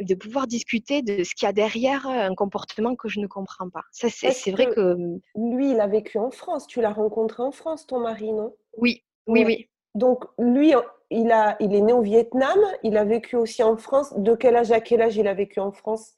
de 0.00 0.14
pouvoir 0.14 0.46
discuter 0.46 1.02
de 1.02 1.22
ce 1.24 1.34
qu'il 1.34 1.46
y 1.46 1.48
a 1.48 1.52
derrière 1.52 2.06
un 2.06 2.34
comportement 2.34 2.96
que 2.96 3.08
je 3.08 3.20
ne 3.20 3.26
comprends 3.26 3.70
pas. 3.70 3.82
Ça, 3.92 4.08
c'est 4.10 4.50
vrai 4.50 4.66
que, 4.66 4.96
Lui, 5.36 5.70
il 5.70 5.80
a 5.80 5.86
vécu 5.86 6.18
en 6.18 6.30
France? 6.30 6.66
Tu 6.66 6.80
l'as 6.80 6.92
rencontré 6.92 7.42
en 7.42 7.52
France, 7.52 7.86
ton 7.86 8.00
mari, 8.00 8.32
non? 8.32 8.54
Oui, 8.76 9.04
oui, 9.26 9.44
oui. 9.44 9.68
Donc, 9.94 10.24
lui, 10.38 10.72
il, 11.10 11.30
a, 11.30 11.56
il 11.60 11.74
est 11.74 11.80
né 11.80 11.92
au 11.92 12.02
Vietnam, 12.02 12.58
il 12.82 12.96
a 12.96 13.04
vécu 13.04 13.36
aussi 13.36 13.62
en 13.62 13.76
France. 13.76 14.12
De 14.16 14.34
quel 14.34 14.56
âge 14.56 14.72
à 14.72 14.80
quel 14.80 15.02
âge 15.02 15.16
il 15.16 15.28
a 15.28 15.34
vécu 15.34 15.60
en 15.60 15.70
France? 15.70 16.14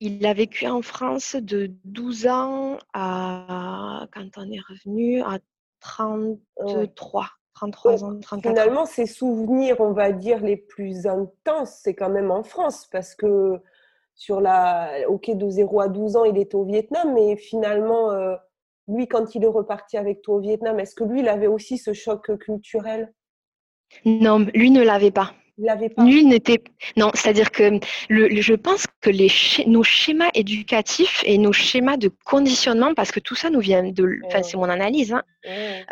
Il 0.00 0.24
a 0.26 0.34
vécu 0.34 0.66
en 0.66 0.82
France 0.82 1.36
de 1.36 1.70
12 1.84 2.26
ans 2.26 2.78
à, 2.92 4.06
quand 4.12 4.28
on 4.36 4.50
est 4.50 4.60
revenu, 4.68 5.22
à 5.22 5.38
33. 5.80 7.26
33 7.58 8.04
ans, 8.04 8.20
34 8.20 8.54
Finalement, 8.54 8.86
ses 8.86 9.06
souvenirs, 9.06 9.80
on 9.80 9.92
va 9.92 10.12
dire, 10.12 10.40
les 10.40 10.56
plus 10.56 11.06
intenses, 11.06 11.80
c'est 11.82 11.94
quand 11.94 12.08
même 12.08 12.30
en 12.30 12.44
France, 12.44 12.88
parce 12.92 13.16
que 13.16 13.60
sur 14.14 14.40
la, 14.40 14.90
ok, 15.08 15.30
de 15.30 15.48
0 15.48 15.80
à 15.80 15.88
12 15.88 16.16
ans, 16.16 16.24
il 16.24 16.38
était 16.38 16.54
au 16.54 16.64
Vietnam, 16.64 17.14
mais 17.14 17.36
finalement, 17.36 18.12
euh, 18.12 18.36
lui, 18.86 19.08
quand 19.08 19.34
il 19.34 19.42
est 19.42 19.48
reparti 19.48 19.96
avec 19.96 20.22
toi 20.22 20.36
au 20.36 20.40
Vietnam, 20.40 20.78
est-ce 20.78 20.94
que 20.94 21.04
lui, 21.04 21.20
il 21.20 21.28
avait 21.28 21.48
aussi 21.48 21.78
ce 21.78 21.92
choc 21.92 22.36
culturel? 22.38 23.12
Non, 24.04 24.46
lui 24.54 24.70
ne 24.70 24.82
l'avait 24.82 25.10
pas. 25.10 25.32
Lui 25.98 26.24
n'était 26.24 26.62
non, 26.96 27.10
c'est-à-dire 27.14 27.50
que 27.50 27.80
le, 28.08 28.40
je 28.40 28.54
pense 28.54 28.86
que 29.00 29.10
les 29.10 29.28
nos 29.66 29.82
schémas 29.82 30.30
éducatifs 30.34 31.22
et 31.26 31.36
nos 31.36 31.52
schémas 31.52 31.96
de 31.96 32.10
conditionnement, 32.24 32.94
parce 32.94 33.10
que 33.10 33.18
tout 33.18 33.34
ça 33.34 33.50
nous 33.50 33.58
vient 33.60 33.82
de, 33.82 34.20
enfin 34.26 34.42
c'est 34.42 34.56
mon 34.56 34.68
analyse, 34.68 35.12
hein, 35.12 35.22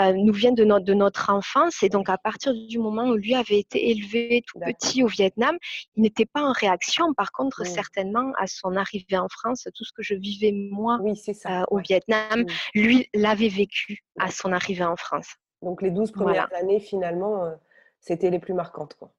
euh, 0.01 0.13
nous 0.13 0.33
vient 0.33 0.53
de 0.53 0.65
notre 0.65 0.85
de 0.85 0.95
notre 0.95 1.31
enfance 1.31 1.83
et 1.83 1.89
donc 1.89 2.09
à 2.09 2.17
partir 2.17 2.55
du 2.55 2.79
moment 2.79 3.09
où 3.09 3.15
lui 3.15 3.35
avait 3.35 3.59
été 3.59 3.91
élevé 3.91 4.43
tout 4.47 4.61
petit 4.61 5.03
au 5.03 5.09
Vietnam, 5.09 5.57
il 5.97 6.03
n'était 6.03 6.27
pas 6.27 6.43
en 6.43 6.53
réaction. 6.53 7.13
Par 7.15 7.33
contre, 7.33 7.67
certainement 7.67 8.33
à 8.39 8.47
son 8.47 8.77
arrivée 8.77 9.19
en 9.19 9.29
France, 9.29 9.67
tout 9.75 9.85
ce 9.85 9.93
que 9.93 10.03
je 10.03 10.15
vivais 10.15 10.53
moi 10.53 10.99
euh, 11.03 11.63
au 11.71 11.79
Vietnam, 11.79 12.45
lui 12.75 13.09
l'avait 13.15 13.49
vécu 13.49 14.05
à 14.19 14.31
son 14.31 14.53
arrivée 14.53 14.85
en 14.85 14.97
France. 14.97 15.35
Donc 15.63 15.83
les 15.83 15.91
12 15.91 16.13
premières 16.13 16.53
années 16.55 16.81
finalement, 16.81 17.45
euh, 17.45 17.55
c'était 17.99 18.31
les 18.31 18.39
plus 18.39 18.55
marquantes 18.55 18.95
quoi 18.95 19.11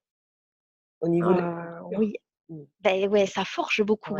au 1.01 1.07
niveau 1.07 1.33
Oui, 1.97 2.13
mmh. 2.49 2.61
ben 2.81 3.09
ouais, 3.09 3.25
ça 3.25 3.45
forge 3.45 3.81
beaucoup. 3.83 4.17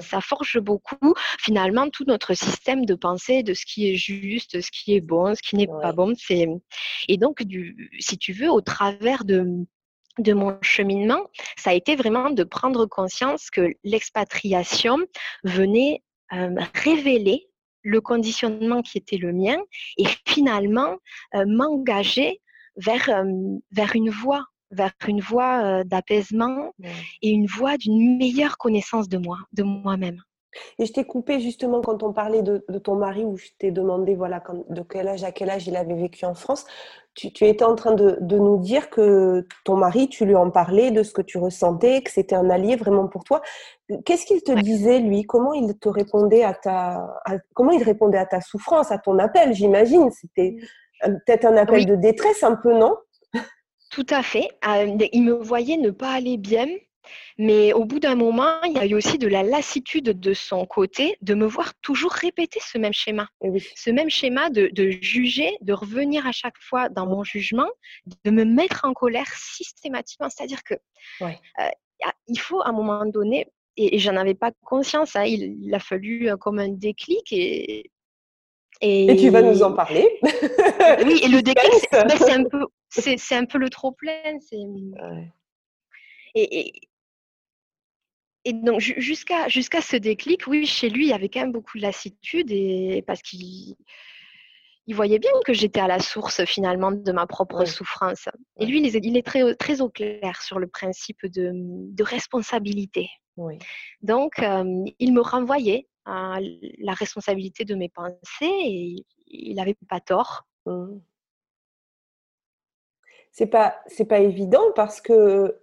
ça 0.00 0.20
forge 0.20 0.58
beaucoup. 0.60 1.14
Finalement, 1.38 1.88
tout 1.90 2.04
notre 2.06 2.34
système 2.34 2.84
de 2.84 2.94
pensée 2.94 3.42
de 3.42 3.54
ce 3.54 3.64
qui 3.66 3.90
est 3.90 3.96
juste, 3.96 4.60
ce 4.60 4.70
qui 4.70 4.94
est 4.94 5.00
bon, 5.00 5.34
ce 5.34 5.42
qui 5.42 5.56
n'est 5.56 5.66
pas 5.66 5.92
bon. 5.92 6.14
C'est 6.16 6.48
et 7.08 7.16
donc, 7.16 7.42
du, 7.42 7.90
si 7.98 8.18
tu 8.18 8.32
veux, 8.32 8.50
au 8.50 8.60
travers 8.60 9.24
de 9.24 9.66
de 10.18 10.32
mon 10.32 10.58
cheminement, 10.62 11.28
ça 11.56 11.70
a 11.70 11.74
été 11.74 11.96
vraiment 11.96 12.30
de 12.30 12.42
prendre 12.42 12.86
conscience 12.86 13.50
que 13.50 13.72
l'expatriation 13.84 14.98
venait 15.44 16.02
révéler 16.74 17.48
le 17.82 18.00
conditionnement 18.00 18.82
qui 18.82 18.98
était 18.98 19.16
le 19.16 19.32
mien 19.32 19.56
et 19.96 20.04
finalement 20.26 20.96
m'engager 21.46 22.40
vers, 22.76 23.24
vers 23.70 23.94
une 23.94 24.10
voie 24.10 24.44
vers 24.70 24.92
une 25.06 25.20
voie 25.20 25.84
d'apaisement 25.84 26.72
et 27.22 27.30
une 27.30 27.46
voie 27.46 27.76
d'une 27.76 28.18
meilleure 28.18 28.58
connaissance 28.58 29.08
de 29.08 29.18
moi, 29.18 29.38
de 29.52 29.62
moi-même. 29.62 30.20
Et 30.78 30.86
je 30.86 30.92
t'ai 30.92 31.04
coupé 31.04 31.40
justement 31.40 31.80
quand 31.80 32.02
on 32.02 32.12
parlait 32.12 32.42
de, 32.42 32.62
ton 32.82 32.96
mari, 32.96 33.24
où 33.24 33.36
je 33.36 33.48
t'ai 33.58 33.70
demandé 33.70 34.14
voilà, 34.14 34.42
de 34.68 34.82
quel 34.82 35.08
âge 35.08 35.24
à 35.24 35.32
quel 35.32 35.50
âge 35.50 35.66
il 35.68 35.76
avait 35.76 35.94
vécu 35.94 36.24
en 36.24 36.34
France. 36.34 36.64
Tu, 37.14 37.28
étais 37.46 37.64
en 37.64 37.74
train 37.74 37.94
de, 37.94 38.16
nous 38.20 38.58
dire 38.58 38.90
que 38.90 39.44
ton 39.64 39.76
mari, 39.76 40.08
tu 40.08 40.24
lui 40.24 40.36
en 40.36 40.50
parlais 40.50 40.92
de 40.92 41.02
ce 41.02 41.12
que 41.12 41.22
tu 41.22 41.36
ressentais, 41.36 42.00
que 42.02 42.12
c'était 42.12 42.36
un 42.36 42.48
allié 42.48 42.76
vraiment 42.76 43.08
pour 43.08 43.24
toi. 43.24 43.42
Qu'est-ce 44.04 44.24
qu'il 44.24 44.40
te 44.42 44.52
disait, 44.52 45.00
lui? 45.00 45.24
Comment 45.24 45.52
il 45.52 45.76
te 45.78 45.88
répondait 45.88 46.44
à 46.44 46.54
ta, 46.54 47.08
comment 47.54 47.72
il 47.72 47.82
répondait 47.82 48.18
à 48.18 48.26
ta 48.26 48.40
souffrance, 48.40 48.92
à 48.92 48.98
ton 48.98 49.18
appel 49.18 49.52
J'imagine, 49.52 50.10
c'était 50.12 50.56
peut-être 51.02 51.44
un 51.44 51.56
appel 51.56 51.86
de 51.86 51.96
détresse 51.96 52.44
un 52.44 52.54
peu, 52.54 52.72
non? 52.72 52.94
Tout 53.90 54.06
à 54.10 54.22
fait. 54.22 54.48
il 55.12 55.22
me 55.22 55.32
voyait 55.32 55.76
ne 55.76 55.90
pas 55.90 56.12
aller 56.12 56.36
bien, 56.36 56.66
mais 57.38 57.72
au 57.72 57.84
bout 57.84 58.00
d'un 58.00 58.14
moment, 58.14 58.60
il 58.64 58.72
y 58.72 58.78
a 58.78 58.86
eu 58.86 58.94
aussi 58.94 59.18
de 59.18 59.28
la 59.28 59.42
lassitude 59.42 60.18
de 60.18 60.34
son 60.34 60.66
côté 60.66 61.16
de 61.22 61.34
me 61.34 61.46
voir 61.46 61.72
toujours 61.80 62.12
répéter 62.12 62.60
ce 62.62 62.78
même 62.78 62.92
schéma. 62.92 63.28
Eh 63.42 63.58
ce 63.58 63.90
même 63.90 64.10
schéma 64.10 64.50
de, 64.50 64.70
juger, 65.00 65.56
de 65.60 65.72
revenir 65.72 66.26
à 66.26 66.32
chaque 66.32 66.58
fois 66.60 66.88
dans 66.88 67.06
mon 67.06 67.24
jugement, 67.24 67.68
de 68.24 68.30
me 68.30 68.44
mettre 68.44 68.84
en 68.84 68.92
colère 68.92 69.32
systématiquement. 69.34 70.28
C'est-à-dire 70.28 70.62
que 70.64 70.74
il 72.28 72.38
faut 72.38 72.60
à 72.62 72.68
un 72.68 72.72
moment 72.72 73.06
donné, 73.06 73.46
et, 73.76 73.98
j'en 73.98 74.16
avais 74.16 74.34
pas 74.34 74.50
conscience, 74.64 75.14
hein, 75.14 75.24
il, 75.24 75.72
a 75.72 75.78
fallu 75.78 76.30
comme 76.40 76.58
un 76.58 76.68
déclic 76.68 77.32
et 77.32 77.90
et... 78.80 79.16
tu 79.16 79.30
vas 79.30 79.42
nous 79.42 79.62
en 79.62 79.72
parler. 79.72 80.08
oui, 80.22 81.20
et 81.22 81.28
le 81.28 81.42
déclic, 81.42 81.88
ben, 81.92 82.08
c'est 82.16 82.32
un 82.32 82.44
peu, 82.48 82.66
un 83.32 83.44
peu 83.44 83.58
le 83.58 83.70
trop 83.70 83.92
plein. 83.92 84.38
Et, 86.34 86.72
et, 88.44 88.52
donc 88.52 88.80
jusqu'à 88.80 89.48
jusqu'à 89.48 89.82
ce 89.82 89.96
déclic, 89.96 90.46
oui, 90.46 90.66
chez 90.66 90.88
lui, 90.88 91.06
il 91.06 91.08
y 91.10 91.12
avait 91.12 91.28
quand 91.28 91.40
même 91.40 91.52
beaucoup 91.52 91.76
de 91.76 91.82
lassitude 91.82 92.50
et 92.50 93.02
parce 93.06 93.20
qu'il 93.20 93.74
il 94.88 94.94
voyait 94.94 95.18
bien 95.18 95.30
que 95.44 95.52
j'étais 95.52 95.80
à 95.80 95.86
la 95.86 95.98
source 95.98 96.44
finalement 96.46 96.90
de 96.90 97.12
ma 97.12 97.26
propre 97.26 97.66
souffrance. 97.66 98.26
Et 98.58 98.64
lui, 98.64 98.80
il 98.80 99.16
est, 99.18 99.22
très, 99.22 99.54
très 99.56 99.82
au 99.82 99.90
clair 99.90 100.40
sur 100.40 100.58
le 100.58 100.66
principe 100.66 101.26
de, 101.26 101.50
de 101.54 102.02
responsabilité. 102.02 103.10
Donc, 104.00 104.38
euh, 104.38 104.84
il 104.98 105.12
me 105.12 105.20
renvoyait 105.20 105.86
la 106.08 106.92
responsabilité 106.94 107.64
de 107.64 107.74
mes 107.74 107.88
pensées 107.88 108.16
et 108.42 109.06
il 109.26 109.54
n'avait 109.54 109.76
pas 109.88 110.00
tort. 110.00 110.46
Mmh. 110.66 110.98
C'est 113.30 113.46
pas 113.46 113.78
c'est 113.86 114.06
pas 114.06 114.20
évident 114.20 114.72
parce 114.74 115.00
que 115.00 115.60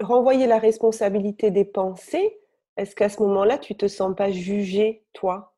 renvoyer 0.00 0.46
la 0.46 0.58
responsabilité 0.58 1.50
des 1.50 1.64
pensées, 1.64 2.38
est-ce 2.76 2.96
qu'à 2.96 3.08
ce, 3.08 3.22
moment-là, 3.22 3.58
tu 3.58 3.76
te 3.76 3.86
sens 3.86 4.14
pas 4.16 4.30
jugée, 4.30 5.04
toi? 5.12 5.54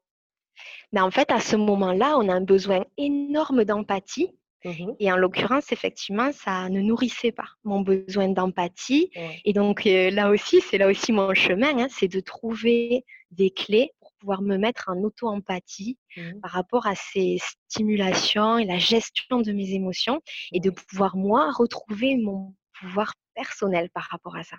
Mais 0.93 1.01
En 1.01 1.11
fait, 1.11 1.31
à 1.31 1.41
ce 1.41 1.57
moment-là, 1.57 2.17
on 2.19 2.29
a 2.29 2.35
un 2.35 2.41
besoin 2.41 2.85
énorme 2.97 3.65
d'empathie 3.65 4.37
Mmh 4.64 4.92
et 4.99 5.12
en 5.12 5.16
l'occurrence, 5.16 5.73
effectivement, 5.73 6.33
ça 6.33 6.68
ne 6.71 6.80
nourrissait 6.80 7.33
pas 7.33 7.49
mon 7.64 7.80
besoin 7.80 8.28
d'empathie. 8.28 9.11
Et 9.44 9.52
donc 9.52 9.85
là 9.85 10.30
aussi, 10.30 10.61
c'est 10.61 10.78
là 10.78 10.88
aussi 10.88 11.12
mon 11.12 11.35
chemin, 11.35 11.78
hein, 11.78 11.87
c'est 11.90 12.09
de 12.09 12.21
trouver 12.21 13.04
des 13.30 13.50
clés 13.50 13.92
pour 14.00 14.12
pouvoir 14.21 14.42
me 14.42 14.56
mettre 14.56 14.85
en 14.88 14.97
auto-empathie 15.02 15.99
mmh. 16.16 16.40
par 16.40 16.52
rapport 16.52 16.87
à 16.87 16.94
ces 16.94 17.38
stimulations 17.68 18.59
et 18.59 18.64
la 18.64 18.78
gestion 18.78 19.40
de 19.40 19.52
mes 19.52 19.73
émotions 19.73 20.21
et 20.52 20.61
de 20.61 20.71
pouvoir, 20.71 21.16
moi, 21.16 21.50
retrouver 21.52 22.16
mon 22.16 22.54
pouvoir 22.80 23.12
personnel 23.35 23.90
par 23.90 24.04
rapport 24.11 24.37
à 24.37 24.44
ça. 24.44 24.56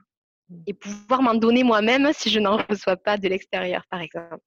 Mmh. 0.50 0.56
Et 0.68 0.74
pouvoir 0.74 1.22
m'en 1.22 1.36
donner 1.36 1.64
moi-même 1.64 2.12
si 2.14 2.30
je 2.30 2.40
n'en 2.40 2.58
reçois 2.58 2.98
pas 2.98 3.18
de 3.18 3.28
l'extérieur, 3.28 3.84
par 3.90 4.02
exemple. 4.02 4.44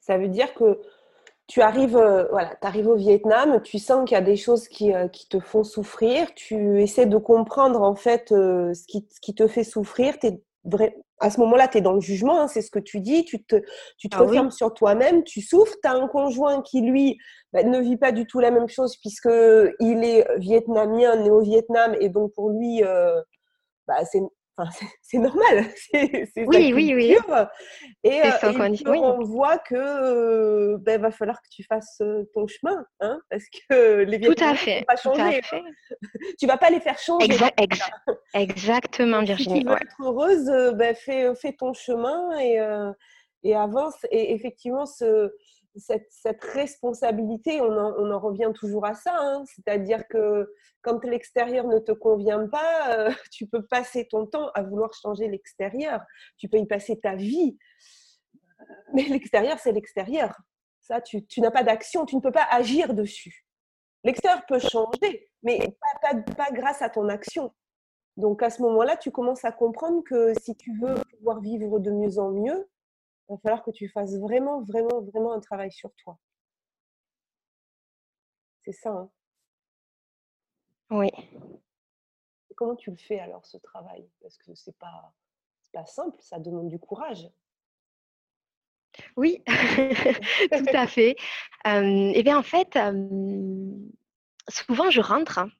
Ça 0.00 0.18
veut 0.18 0.28
dire 0.28 0.54
que 0.54 0.78
tu 1.46 1.62
arrives, 1.62 1.96
euh, 1.96 2.24
voilà, 2.30 2.56
arrives 2.62 2.88
au 2.88 2.96
Vietnam, 2.96 3.60
tu 3.62 3.78
sens 3.78 4.08
qu'il 4.08 4.16
y 4.16 4.18
a 4.18 4.24
des 4.24 4.36
choses 4.36 4.68
qui, 4.68 4.92
euh, 4.92 5.08
qui, 5.08 5.28
te 5.28 5.38
font 5.38 5.62
souffrir, 5.62 6.34
tu 6.34 6.82
essaies 6.82 7.06
de 7.06 7.18
comprendre 7.18 7.82
en 7.82 7.94
fait 7.94 8.32
euh, 8.32 8.74
ce, 8.74 8.84
qui, 8.86 9.06
ce, 9.10 9.20
qui, 9.20 9.34
te 9.34 9.46
fait 9.46 9.62
souffrir. 9.62 10.14
Es 10.24 10.42
vrai, 10.64 10.96
à 11.20 11.30
ce 11.30 11.38
moment-là, 11.40 11.68
tu 11.68 11.78
es 11.78 11.80
dans 11.80 11.92
le 11.92 12.00
jugement, 12.00 12.40
hein, 12.40 12.48
c'est 12.48 12.62
ce 12.62 12.70
que 12.70 12.80
tu 12.80 13.00
dis, 13.00 13.24
tu 13.24 13.44
te, 13.44 13.62
tu 13.96 14.08
te 14.08 14.16
ah 14.16 14.20
refermes 14.20 14.50
sur 14.50 14.74
toi-même, 14.74 15.22
tu 15.22 15.40
souffres, 15.40 15.76
tu 15.80 15.88
as 15.88 15.92
un 15.92 16.08
conjoint 16.08 16.62
qui, 16.62 16.80
lui, 16.80 17.16
bah, 17.52 17.62
ne 17.62 17.78
vit 17.78 17.96
pas 17.96 18.10
du 18.10 18.26
tout 18.26 18.40
la 18.40 18.50
même 18.50 18.68
chose 18.68 18.96
puisqu'il 18.96 20.04
est 20.04 20.26
vietnamien, 20.38 21.16
né 21.16 21.30
au 21.30 21.40
Vietnam, 21.40 21.94
et 22.00 22.08
donc 22.08 22.32
pour 22.34 22.50
lui, 22.50 22.82
bah, 23.86 24.04
c'est 24.10 24.20
c'est 25.02 25.18
normal. 25.18 25.66
C'est 25.92 26.46
oui, 26.46 26.72
oui, 26.74 26.94
oui. 26.94 27.16
Et, 28.04 28.22
euh, 28.22 28.64
on 28.86 29.24
voit 29.24 29.58
que 29.58 29.74
euh, 29.74 30.78
ben, 30.80 31.00
va 31.00 31.10
falloir 31.10 31.40
que 31.42 31.48
tu 31.50 31.62
fasses 31.64 31.98
euh, 32.00 32.24
ton 32.32 32.46
chemin, 32.46 32.84
hein, 33.00 33.20
parce 33.30 33.44
que 33.68 34.02
les 34.04 34.20
Tout 34.20 34.34
à 34.40 34.54
fait. 34.54 34.84
Pas 34.86 34.96
changer, 34.96 35.40
hein. 35.52 35.62
tu 36.38 36.46
vas 36.46 36.56
pas 36.56 36.70
les 36.70 36.80
faire 36.80 36.98
changer. 36.98 37.28
exactement, 38.34 39.22
Virginie. 39.22 39.58
Si 39.58 39.64
tu 39.64 39.70
veux 39.70 39.76
être 39.76 40.02
heureuse, 40.02 40.74
ben, 40.74 40.94
fais, 40.94 41.34
fais, 41.34 41.52
ton 41.52 41.74
chemin 41.74 42.38
et, 42.38 42.58
et 43.42 43.54
avance. 43.54 43.96
Et 44.10 44.32
effectivement, 44.32 44.86
ce, 44.86 45.32
cette, 45.78 46.44
responsabilité, 46.44 47.60
on 47.60 47.72
en, 47.72 48.18
revient 48.18 48.50
toujours 48.54 48.86
à 48.86 48.94
ça. 48.94 49.16
Hein. 49.18 49.44
C'est-à-dire 49.46 50.06
que 50.08 50.52
quand 50.82 51.04
l'extérieur 51.04 51.66
ne 51.66 51.78
te 51.78 51.92
convient 51.92 52.46
pas, 52.48 52.98
euh, 52.98 53.10
tu 53.32 53.46
peux 53.46 53.64
passer 53.64 54.06
ton 54.08 54.26
temps 54.26 54.50
à 54.54 54.62
vouloir 54.62 54.92
changer 54.94 55.28
l'extérieur. 55.28 56.00
Tu 56.38 56.48
peux 56.48 56.58
y 56.58 56.66
passer 56.66 56.98
ta 56.98 57.14
vie. 57.14 57.58
Mais 58.94 59.02
l'extérieur, 59.04 59.58
c'est 59.58 59.72
l'extérieur. 59.72 60.36
Ça, 60.80 61.00
tu, 61.00 61.24
n'as 61.38 61.50
pas 61.50 61.64
d'action, 61.64 62.06
tu 62.06 62.16
ne 62.16 62.20
peux 62.20 62.32
pas 62.32 62.46
agir 62.50 62.94
dessus. 62.94 63.44
L'extérieur 64.04 64.46
peut 64.46 64.60
changer, 64.60 65.30
mais 65.42 65.76
pas 66.00 66.50
grâce 66.52 66.80
à 66.80 66.88
ton 66.88 67.08
action. 67.08 67.52
Donc 68.16 68.42
à 68.42 68.50
ce 68.50 68.62
moment-là, 68.62 68.96
tu 68.96 69.10
commences 69.10 69.44
à 69.44 69.52
comprendre 69.52 70.02
que 70.04 70.32
si 70.40 70.56
tu 70.56 70.72
veux 70.78 70.94
pouvoir 71.16 71.40
vivre 71.40 71.78
de 71.78 71.90
mieux 71.90 72.18
en 72.18 72.30
mieux, 72.30 72.68
il 73.28 73.34
va 73.34 73.38
falloir 73.38 73.62
que 73.64 73.70
tu 73.70 73.88
fasses 73.88 74.16
vraiment, 74.18 74.62
vraiment, 74.62 75.00
vraiment 75.02 75.32
un 75.32 75.40
travail 75.40 75.72
sur 75.72 75.92
toi. 75.96 76.18
C'est 78.64 78.72
ça. 78.72 78.90
Hein 78.90 79.10
oui. 80.90 81.10
comment 82.54 82.76
tu 82.76 82.90
le 82.90 82.96
fais 82.96 83.18
alors, 83.18 83.44
ce 83.44 83.56
travail? 83.58 84.08
Parce 84.20 84.36
que 84.38 84.54
ce 84.54 84.70
n'est 84.70 84.76
pas, 84.78 85.12
pas 85.72 85.86
simple, 85.86 86.16
ça 86.20 86.38
demande 86.38 86.68
du 86.68 86.78
courage. 86.78 87.28
Oui, 89.16 89.42
tout 89.46 90.72
à 90.72 90.86
fait. 90.86 91.16
et 91.64 92.12
eh 92.14 92.22
bien, 92.22 92.38
en 92.38 92.42
fait, 92.42 92.78
souvent 94.48 94.90
je 94.90 95.00
rentre. 95.00 95.38
Hein. 95.38 95.50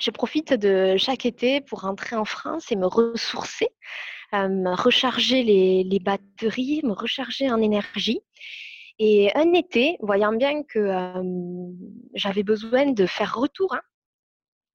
Je 0.00 0.10
profite 0.10 0.54
de 0.54 0.96
chaque 0.96 1.26
été 1.26 1.60
pour 1.60 1.82
rentrer 1.82 2.16
en 2.16 2.24
France 2.24 2.72
et 2.72 2.76
me 2.76 2.86
ressourcer 2.86 3.68
me 4.32 4.74
recharger 4.74 5.42
les, 5.42 5.98
batteries, 5.98 6.80
me 6.84 6.92
recharger 6.92 7.50
en 7.50 7.60
énergie. 7.60 8.20
Et 8.98 9.34
un 9.34 9.52
été, 9.54 9.96
voyant 10.00 10.32
bien 10.32 10.62
que 10.62 10.90
j'avais 12.14 12.42
besoin 12.42 12.92
de 12.92 13.06
faire 13.06 13.34
retour, 13.34 13.74
hein, 13.74 13.80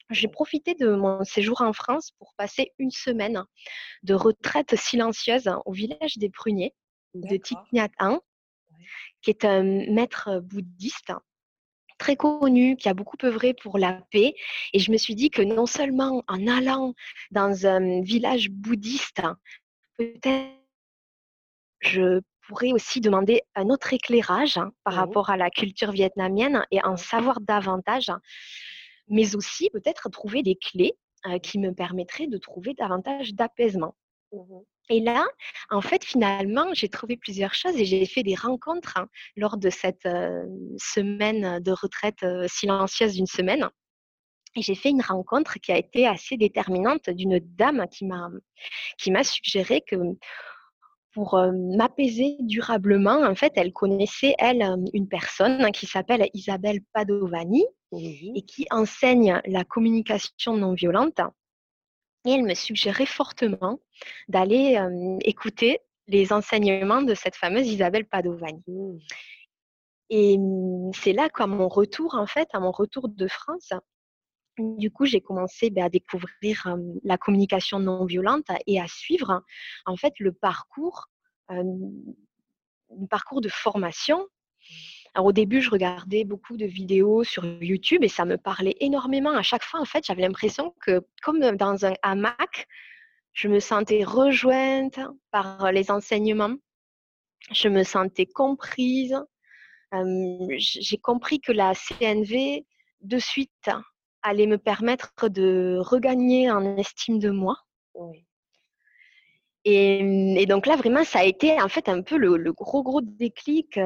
j'ai 0.10 0.28
profité 0.28 0.76
de 0.76 0.96
mon 0.96 1.24
séjour 1.24 1.62
en 1.62 1.74
France 1.74 2.12
pour 2.20 2.34
passer 2.38 2.74
une 2.80 2.92
semaine 2.92 3.44
de 4.04 4.14
retraite 4.14 4.76
silencieuse 4.76 5.50
au 5.66 5.72
village 5.72 6.18
des 6.18 6.30
Pruniers 6.30 6.74
de 7.14 7.38
Thich 7.38 7.58
Nhat 7.72 7.90
qui 9.22 9.32
est 9.32 9.46
un 9.46 9.64
maître 9.64 10.40
bouddhiste 10.42 11.12
très 11.98 12.16
connu, 12.16 12.76
qui 12.76 12.90
a 12.90 12.94
beaucoup 12.94 13.18
œuvré 13.24 13.54
pour 13.54 13.78
la 13.78 13.94
paix. 14.12 14.34
Et 14.74 14.80
je 14.80 14.92
me 14.92 14.98
suis 14.98 15.16
dit 15.16 15.30
que 15.30 15.42
non 15.42 15.66
seulement 15.66 16.24
en 16.28 16.48
allant 16.48 16.94
dans 17.32 17.66
un 17.66 18.02
village 18.02 18.50
bouddhiste, 18.50 19.22
peut-être 19.98 20.52
je 21.82 22.22
pourrais 22.48 22.72
aussi 22.72 23.02
demander 23.02 23.42
un 23.56 23.70
autre 23.70 23.94
éclairage 23.94 24.58
hein, 24.58 24.72
par 24.84 24.94
rapport 24.94 25.30
à 25.30 25.38
la 25.38 25.50
culture 25.50 25.92
vietnamienne 25.92 26.66
et 26.72 26.84
en 26.84 26.98
savoir 26.98 27.42
davantage, 27.42 28.12
mais 29.08 29.36
aussi 29.36 29.70
peut-être 29.70 30.10
trouver 30.10 30.44
des 30.44 30.56
clés 30.56 30.94
euh, 31.28 31.40
qui 31.40 31.60
me 31.60 31.74
permettraient 31.74 32.28
de 32.28 32.38
trouver 32.38 32.74
davantage 32.74 33.34
d'apaisement. 33.34 33.96
Mmh 34.32 34.60
et 34.90 35.00
là, 35.00 35.26
en 35.70 35.82
fait, 35.82 36.04
finalement, 36.04 36.74
j'ai 36.74 36.90
trouvé 36.90 37.18
plusieurs 37.18 37.54
choses 37.54 37.76
et 37.76 37.86
j'ai 37.86 38.06
fait 38.06 38.24
des 38.24 38.36
rencontres 38.36 38.98
hein, 38.98 39.08
lors 39.36 39.58
de 39.58 39.70
cette 39.70 40.08
semaine 40.78 41.60
de 41.60 41.72
retraite 41.72 42.26
silencieuse 42.48 43.16
d'une 43.16 43.26
semaine. 43.26 43.70
Et 44.56 44.62
j'ai 44.62 44.76
fait 44.76 44.90
une 44.90 45.02
rencontre 45.02 45.60
qui 45.60 45.72
a 45.72 45.78
été 45.78 46.08
assez 46.08 46.38
déterminante 46.38 47.10
d'une 47.10 47.40
dame 47.40 47.86
qui 47.92 48.06
m'a 48.06 48.30
qui 48.98 49.12
m'a 49.12 49.24
suggéré 49.24 49.82
que 49.82 49.96
pour 51.14 51.40
m'apaiser 51.78 52.36
durablement, 52.42 53.22
en 53.22 53.36
fait, 53.36 53.54
elle 53.56 53.72
connaissait, 53.72 54.36
elle, 54.38 54.76
une 54.94 55.08
personne 55.08 55.72
qui 55.72 55.86
s'appelle 55.86 56.30
Isabelle 56.34 56.82
Padovani 56.92 57.64
et 57.94 58.42
qui 58.42 58.68
enseigne 58.70 59.42
la 59.46 59.64
communication 59.64 60.58
non 60.58 60.74
violente 60.74 61.22
et 62.26 62.32
elle 62.32 62.44
me 62.44 62.54
suggérait 62.54 63.06
fortement 63.06 63.80
d'aller 64.28 64.80
écouter 65.22 65.80
les 66.08 66.34
enseignements 66.34 67.02
de 67.02 67.14
cette 67.14 67.36
fameuse 67.36 67.68
Isabelle 67.68 68.06
Padovani. 68.06 68.64
Mmh. 68.68 68.98
Et 70.12 70.38
c'est 70.94 71.14
là 71.14 71.30
qu'à 71.30 71.48
mon 71.48 71.68
retour, 71.68 72.16
en 72.16 72.28
fait, 72.28 72.48
à 72.54 72.60
mon 72.60 72.72
retour 72.72 73.10
de 73.10 73.28
France, 73.28 73.74
du 74.58 74.92
coup, 74.92 75.06
j'ai 75.06 75.22
commencé 75.22 75.70
ben, 75.70 75.86
à 75.86 75.90
découvrir 75.90 76.76
la 77.04 77.18
communication 77.18 77.80
non 77.80 78.06
violente 78.06 78.46
et 78.68 78.80
à 78.80 78.88
suivre, 78.88 79.44
en 79.86 79.96
fait, 79.96 80.14
le 80.20 80.32
parcours, 80.32 81.10
le 81.50 83.08
parcours 83.10 83.42
de 83.42 83.50
formation. 83.50 84.28
Alors, 85.16 85.28
au 85.28 85.32
début, 85.32 85.62
je 85.62 85.70
regardais 85.70 86.26
beaucoup 86.26 86.58
de 86.58 86.66
vidéos 86.66 87.24
sur 87.24 87.46
YouTube 87.46 88.04
et 88.04 88.10
ça 88.10 88.26
me 88.26 88.38
parlait 88.38 88.76
énormément. 88.82 89.32
À 89.32 89.44
chaque 89.44 89.64
fois, 89.64 89.80
en 89.80 89.86
fait, 89.86 90.06
j'avais 90.06 90.24
l'impression 90.24 90.76
que, 90.82 91.06
comme 91.24 91.40
dans 91.40 91.86
un 91.86 91.94
hamac, 92.02 92.68
je 93.32 93.48
me 93.48 93.62
sentais 93.62 94.04
rejointe 94.04 95.00
par 95.32 95.72
les 95.72 95.90
enseignements. 95.90 96.56
Je 97.50 97.70
me 97.70 97.84
sentais 97.84 98.26
comprise. 98.26 99.18
J'ai 100.58 100.98
compris 100.98 101.40
que 101.40 101.54
la 101.54 101.74
CNV, 101.74 102.66
de 103.00 103.18
suite, 103.18 103.70
allait 104.22 104.48
me 104.48 104.58
permettre 104.58 105.30
de 105.30 105.78
regagner 105.80 106.52
en 106.52 106.76
estime 106.76 107.20
de 107.20 107.30
moi. 107.30 107.56
Et, 109.64 110.46
donc 110.46 110.68
là, 110.68 110.76
vraiment, 110.76 111.06
ça 111.06 111.20
a 111.20 111.24
été 111.24 111.62
en 111.62 111.70
fait 111.70 111.88
un 111.88 112.02
peu 112.02 112.18
le, 112.18 112.52
gros, 112.52 112.84
gros 112.84 113.00
déclic 113.02 113.80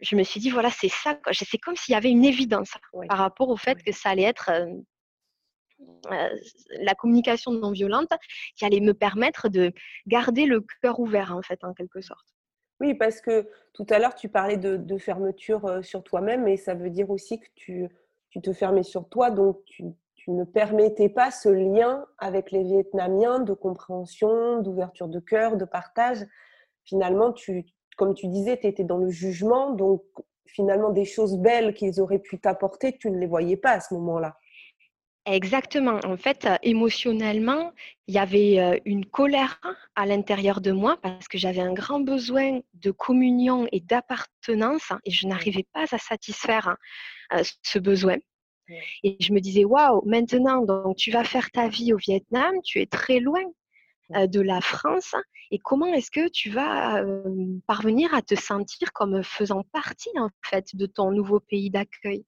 je 0.00 0.16
me 0.16 0.22
suis 0.22 0.40
dit, 0.40 0.50
voilà, 0.50 0.70
c'est 0.70 0.88
ça. 0.88 1.18
C'est 1.32 1.58
comme 1.58 1.76
s'il 1.76 1.92
y 1.92 1.96
avait 1.96 2.10
une 2.10 2.24
évidence 2.24 2.72
par 3.08 3.18
rapport 3.18 3.48
au 3.48 3.56
fait 3.56 3.82
que 3.82 3.92
ça 3.92 4.10
allait 4.10 4.22
être 4.22 4.50
euh, 4.50 4.66
euh, 6.10 6.28
la 6.80 6.94
communication 6.94 7.52
non 7.52 7.70
violente 7.70 8.12
qui 8.56 8.64
allait 8.64 8.80
me 8.80 8.94
permettre 8.94 9.48
de 9.48 9.72
garder 10.06 10.46
le 10.46 10.64
cœur 10.82 11.00
ouvert, 11.00 11.34
en 11.36 11.42
fait, 11.42 11.62
en 11.64 11.74
quelque 11.74 12.00
sorte. 12.00 12.26
Oui, 12.80 12.94
parce 12.94 13.20
que 13.20 13.48
tout 13.72 13.86
à 13.90 13.98
l'heure, 13.98 14.14
tu 14.14 14.28
parlais 14.28 14.56
de, 14.56 14.98
fermeture 14.98 15.64
euh, 15.66 15.82
sur 15.82 16.04
toi-même, 16.04 16.46
et 16.46 16.56
ça 16.56 16.74
veut 16.74 16.90
dire 16.90 17.10
aussi 17.10 17.40
que 17.40 17.48
tu, 17.54 17.88
tu 18.30 18.40
te 18.40 18.52
fermais 18.52 18.84
sur 18.84 19.08
toi, 19.08 19.30
donc 19.30 19.64
tu, 19.66 19.84
tu, 20.14 20.30
ne 20.30 20.44
permettais 20.44 21.08
pas 21.08 21.30
ce 21.30 21.48
lien 21.48 22.04
avec 22.18 22.52
les 22.52 22.62
Vietnamiens 22.62 23.40
de 23.40 23.54
compréhension, 23.54 24.60
d'ouverture 24.62 25.08
de 25.08 25.18
cœur, 25.18 25.56
de 25.56 25.64
partage. 25.64 26.24
Finalement, 26.84 27.32
tu, 27.32 27.66
comme 27.98 28.14
tu 28.14 28.28
disais, 28.28 28.56
tu 28.56 28.66
étais 28.66 28.84
dans 28.84 28.96
le 28.96 29.10
jugement, 29.10 29.72
donc 29.72 30.02
finalement 30.46 30.90
des 30.90 31.04
choses 31.04 31.36
belles 31.36 31.74
qu'ils 31.74 32.00
auraient 32.00 32.20
pu 32.20 32.38
t'apporter, 32.38 32.96
tu 32.96 33.10
ne 33.10 33.18
les 33.18 33.26
voyais 33.26 33.56
pas 33.56 33.72
à 33.72 33.80
ce 33.80 33.92
moment-là. 33.94 34.38
Exactement. 35.26 36.00
En 36.04 36.16
fait, 36.16 36.46
euh, 36.46 36.56
émotionnellement, 36.62 37.72
il 38.06 38.14
y 38.14 38.18
avait 38.18 38.60
euh, 38.60 38.78
une 38.86 39.04
colère 39.04 39.60
à 39.94 40.06
l'intérieur 40.06 40.62
de 40.62 40.72
moi 40.72 40.96
parce 41.02 41.28
que 41.28 41.36
j'avais 41.36 41.60
un 41.60 41.74
grand 41.74 42.00
besoin 42.00 42.60
de 42.72 42.90
communion 42.90 43.66
et 43.70 43.80
d'appartenance 43.80 44.90
et 45.04 45.10
je 45.10 45.26
n'arrivais 45.26 45.66
pas 45.74 45.84
à 45.92 45.98
satisfaire 45.98 46.76
euh, 47.34 47.42
ce 47.62 47.78
besoin. 47.78 48.16
Et 49.02 49.16
je 49.20 49.32
me 49.32 49.40
disais, 49.40 49.64
waouh, 49.64 50.02
maintenant, 50.06 50.62
donc 50.62 50.96
tu 50.96 51.10
vas 51.10 51.24
faire 51.24 51.50
ta 51.50 51.68
vie 51.68 51.92
au 51.92 51.96
Vietnam, 51.96 52.54
tu 52.64 52.80
es 52.80 52.86
très 52.86 53.18
loin 53.18 53.42
de 54.10 54.40
la 54.40 54.60
France 54.60 55.14
et 55.50 55.58
comment 55.58 55.86
est-ce 55.86 56.10
que 56.10 56.28
tu 56.28 56.50
vas 56.50 57.02
parvenir 57.66 58.14
à 58.14 58.22
te 58.22 58.34
sentir 58.34 58.92
comme 58.92 59.22
faisant 59.22 59.64
partie 59.72 60.10
en 60.16 60.28
fait 60.44 60.74
de 60.74 60.86
ton 60.86 61.10
nouveau 61.10 61.40
pays 61.40 61.70
d'accueil? 61.70 62.24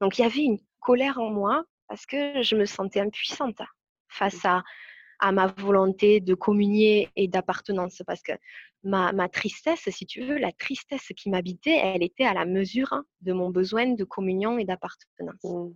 Donc 0.00 0.18
il 0.18 0.22
y 0.22 0.24
avait 0.24 0.42
une 0.42 0.58
colère 0.80 1.18
en 1.18 1.30
moi 1.30 1.64
parce 1.88 2.06
que 2.06 2.42
je 2.42 2.56
me 2.56 2.64
sentais 2.64 3.00
impuissante 3.00 3.60
face 4.08 4.44
à, 4.44 4.62
à 5.20 5.32
ma 5.32 5.46
volonté 5.46 6.20
de 6.20 6.34
communier 6.34 7.08
et 7.16 7.28
d'appartenance 7.28 8.02
parce 8.06 8.22
que 8.22 8.32
ma, 8.82 9.12
ma, 9.12 9.28
tristesse, 9.28 9.88
si 9.88 10.06
tu 10.06 10.24
veux, 10.24 10.38
la 10.38 10.52
tristesse 10.52 11.08
qui 11.16 11.30
m'habitait, 11.30 11.78
elle 11.82 12.02
était 12.02 12.24
à 12.24 12.34
la 12.34 12.44
mesure 12.44 13.02
de 13.20 13.32
mon 13.32 13.50
besoin 13.50 13.94
de 13.94 14.04
communion 14.04 14.58
et 14.58 14.64
d'appartenance. 14.64 15.44
Mmh. 15.44 15.70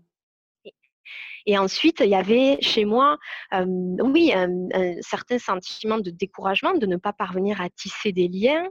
Et 1.47 1.57
ensuite, 1.59 2.01
il 2.01 2.11
y 2.11 2.15
avait 2.15 2.59
chez 2.61 2.85
moi, 2.85 3.19
oui, 3.53 4.33
un, 4.35 4.69
certain 5.01 5.39
sentiment 5.39 5.99
de 5.99 6.11
découragement 6.11 6.75
de 6.75 6.87
ne 6.87 6.97
pas 6.97 7.13
parvenir 7.13 7.61
à 7.61 7.71
tisser 7.71 8.13
des 8.13 8.29
liens. 8.29 8.67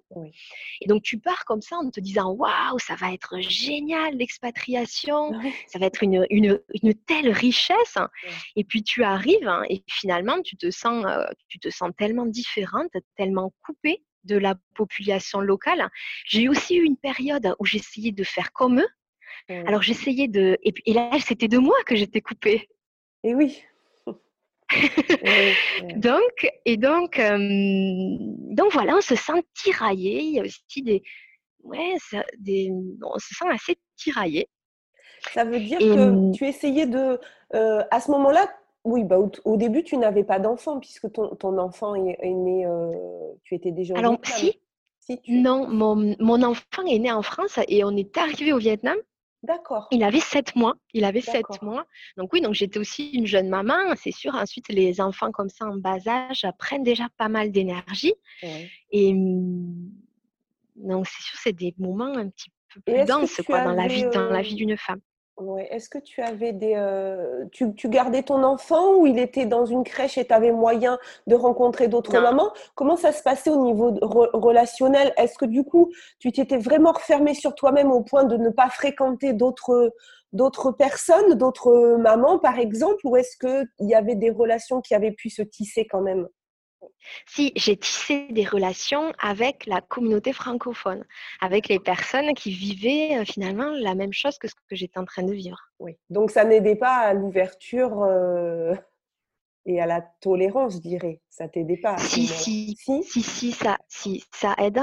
Et 0.81 0.87
donc, 0.87 1.01
tu 1.01 1.17
pars 1.17 1.45
comme 1.45 1.61
ça 1.61 1.77
en 1.77 1.89
te 1.89 1.99
disant, 1.99 2.31
waouh, 2.31 2.77
ça 2.79 2.95
va 2.95 3.13
être 3.13 3.39
génial 3.39 4.17
l'expatriation, 4.17 5.31
ça 5.67 5.79
va 5.79 5.85
être 5.85 6.03
une, 6.03 6.25
une, 6.29 6.59
une 6.81 6.93
telle 6.93 7.29
richesse. 7.29 7.97
Et 8.55 8.63
puis, 8.63 8.83
tu 8.83 9.03
arrives 9.03 9.47
hein, 9.47 9.63
et 9.69 9.83
finalement, 9.87 10.41
tu 10.41 10.57
te 10.57 10.69
sens, 10.69 11.05
tu 11.47 11.59
te 11.59 11.69
sens 11.69 11.91
tellement 11.97 12.25
différente, 12.25 12.91
tellement 13.15 13.53
coupée 13.65 14.03
de 14.25 14.37
la 14.37 14.55
population 14.73 15.39
locale. 15.39 15.89
J'ai 16.25 16.49
aussi 16.49 16.75
eu 16.75 16.83
une 16.83 16.97
période 16.97 17.55
où 17.59 17.65
j'essayais 17.65 18.11
de 18.11 18.23
faire 18.23 18.51
comme 18.51 18.79
eux, 18.79 18.87
alors 19.49 19.81
j'essayais 19.81 20.27
de. 20.27 20.57
Et, 20.63 20.73
et 20.85 20.93
là, 20.93 21.11
c'était 21.19 21.47
de 21.47 21.57
moi 21.57 21.75
que 21.85 21.95
j'étais 21.95 22.21
coupée. 22.21 22.67
Et 23.23 23.33
oui. 23.33 23.63
donc, 25.95 26.51
et 26.65 26.77
donc, 26.77 27.19
donc 27.19 28.73
voilà, 28.73 28.97
on 28.97 29.01
se 29.01 29.15
sent 29.15 29.43
tiraillé. 29.53 30.21
Il 30.21 30.33
y 30.33 30.39
a 30.39 30.43
aussi 30.43 30.81
des. 30.81 31.03
Ouais, 31.63 31.95
des, 32.39 32.71
on 33.03 33.17
se 33.17 33.33
sent 33.33 33.45
assez 33.49 33.77
tiraillé. 33.97 34.47
Ça 35.33 35.43
veut 35.43 35.59
dire 35.59 35.79
que 35.79 36.31
tu 36.33 36.45
essayais 36.45 36.85
de. 36.85 37.19
à 37.51 37.99
ce 37.99 38.11
moment-là, 38.11 38.47
oui, 38.83 39.03
bah, 39.03 39.17
au, 39.17 39.57
début, 39.57 39.83
tu 39.83 39.97
n'avais 39.97 40.23
pas 40.23 40.39
d'enfant 40.39 40.79
puisque 40.79 41.11
ton, 41.11 41.35
ton 41.35 41.57
enfant 41.57 41.95
est, 41.95 42.17
né. 42.23 42.67
tu 43.43 43.55
étais 43.55 43.71
déjà. 43.71 43.95
Alors, 43.97 44.19
si. 44.23 44.59
si 44.99 45.19
Non, 45.27 45.67
mon, 45.67 46.15
mon 46.19 46.43
enfant 46.43 46.85
est 46.87 46.99
né 46.99 47.11
en 47.11 47.23
France 47.23 47.59
et 47.67 47.83
on 47.83 47.95
est 47.95 48.15
arrivé 48.17 48.53
au 48.53 48.57
Vietnam 48.57 48.97
D'accord. 49.43 49.87
Il 49.91 50.03
avait 50.03 50.19
sept 50.19 50.55
mois. 50.55 50.73
Il 50.93 51.05
avait 51.05 51.21
sept 51.21 51.61
mois. 51.61 51.85
Donc 52.17 52.33
oui, 52.33 52.41
donc 52.41 52.53
j'étais 52.53 52.79
aussi 52.79 53.11
une 53.11 53.27
jeune 53.27 53.49
maman, 53.49 53.95
c'est 53.95 54.11
sûr. 54.11 54.33
Ensuite, 54.33 54.69
les 54.69 55.01
enfants 55.01 55.31
comme 55.31 55.49
ça 55.49 55.65
en 55.65 55.77
bas 55.77 55.99
âge 56.07 56.47
prennent 56.57 56.83
déjà 56.83 57.07
pas 57.17 57.29
mal 57.29 57.51
d'énergie. 57.51 58.13
Et 58.91 59.13
mmh, 59.13 59.91
donc 60.77 61.07
c'est 61.07 61.21
sûr, 61.21 61.39
c'est 61.39 61.53
des 61.53 61.75
moments 61.77 62.15
un 62.15 62.29
petit 62.29 62.49
peu 62.73 62.81
plus 62.81 63.05
denses 63.05 63.41
quoi, 63.45 63.63
dans 63.63 63.73
la 63.73 63.87
vie, 63.87 64.05
dans 64.09 64.29
la 64.29 64.41
vie 64.41 64.55
d'une 64.55 64.77
femme. 64.77 65.01
Ouais. 65.37 65.67
Est-ce 65.69 65.89
que 65.89 65.97
tu 65.97 66.21
avais 66.21 66.53
des. 66.53 66.75
Euh, 66.75 67.45
tu, 67.51 67.73
tu, 67.75 67.89
gardais 67.89 68.23
ton 68.23 68.41
enfant 68.43 68.95
ou 68.95 69.05
il 69.05 69.19
était 69.19 69.45
dans 69.45 69.65
une 69.65 69.83
crèche 69.83 70.17
et 70.17 70.25
tu 70.25 70.33
avais 70.33 70.53
moyen 70.53 70.97
de 71.27 71.35
rencontrer 71.35 71.89
d'autres 71.89 72.17
mamans? 72.17 72.53
Comment 72.73 72.95
ça 72.95 73.11
se 73.11 73.21
passait 73.21 73.49
au 73.49 73.61
niveau 73.61 73.97
relationnel? 74.01 75.13
Est-ce 75.17 75.37
que 75.37 75.45
du 75.45 75.65
coup, 75.65 75.91
tu 76.19 76.31
t'étais 76.31 76.57
vraiment 76.57 76.93
refermée 76.93 77.33
sur 77.33 77.53
toi-même 77.53 77.91
au 77.91 78.01
point 78.01 78.23
de 78.23 78.37
ne 78.37 78.49
pas 78.49 78.69
fréquenter 78.69 79.33
d'autres 79.33 79.93
d'autres 80.31 80.71
personnes, 80.71 81.33
d'autres 81.33 81.97
mamans 81.97 82.39
par 82.39 82.57
exemple? 82.57 83.01
Ou 83.03 83.17
est-ce 83.17 83.35
qu'il 83.37 83.89
y 83.89 83.93
avait 83.93 84.15
des 84.15 84.31
relations 84.31 84.79
qui 84.79 84.95
avaient 84.95 85.11
pu 85.11 85.29
se 85.29 85.41
tisser 85.41 85.85
quand 85.85 86.01
même? 86.01 86.29
Si 87.25 87.51
j'ai 87.55 87.77
tissé 87.77 88.27
des 88.31 88.45
relations 88.45 89.13
avec 89.19 89.65
la 89.65 89.81
communauté 89.81 90.33
francophone, 90.33 91.03
avec 91.41 91.67
les 91.67 91.79
personnes 91.79 92.33
qui 92.33 92.51
vivaient 92.51 93.17
euh, 93.17 93.25
finalement 93.25 93.71
la 93.71 93.95
même 93.95 94.13
chose 94.13 94.37
que 94.37 94.47
ce 94.47 94.53
que 94.53 94.75
j'étais 94.75 94.99
en 94.99 95.05
train 95.05 95.23
de 95.23 95.33
vivre. 95.33 95.59
Oui. 95.79 95.97
Donc 96.09 96.31
ça 96.31 96.43
n'aidait 96.45 96.75
pas 96.75 96.97
à 96.97 97.13
l'ouverture 97.13 98.03
euh, 98.03 98.73
et 99.65 99.81
à 99.81 99.85
la 99.85 100.01
tolérance, 100.01 100.75
je 100.75 100.79
dirais. 100.79 101.21
Ça 101.29 101.47
t'aidait 101.47 101.77
pas. 101.77 101.97
Si, 101.97 102.27
si, 102.27 102.75
si, 102.79 103.03
si, 103.03 103.21
si, 103.21 103.51
ça, 103.51 103.77
si, 103.87 104.23
ça 104.31 104.55
aide. 104.59 104.81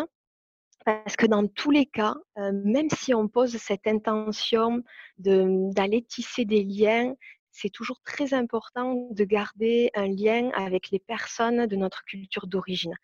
Parce 0.85 1.16
que 1.16 1.26
dans 1.26 1.46
tous 1.46 1.70
les 1.70 1.87
cas, 1.87 2.16
euh, 2.38 2.50
même 2.52 2.90
si 2.90 3.14
on 3.14 3.28
pose 3.28 3.56
cette 3.56 3.87
intention 3.87 4.82
d'aller 5.16 6.02
tisser 6.02 6.44
des 6.44 6.64
liens, 6.64 7.14
c'est 7.52 7.70
toujours 7.70 8.00
très 8.02 8.34
important 8.34 9.08
de 9.10 9.24
garder 9.24 9.90
un 9.94 10.08
lien 10.08 10.50
avec 10.54 10.90
les 10.90 10.98
personnes 10.98 11.66
de 11.66 11.76
notre 11.76 12.04
culture 12.04 12.46
d'origine. 12.46 12.94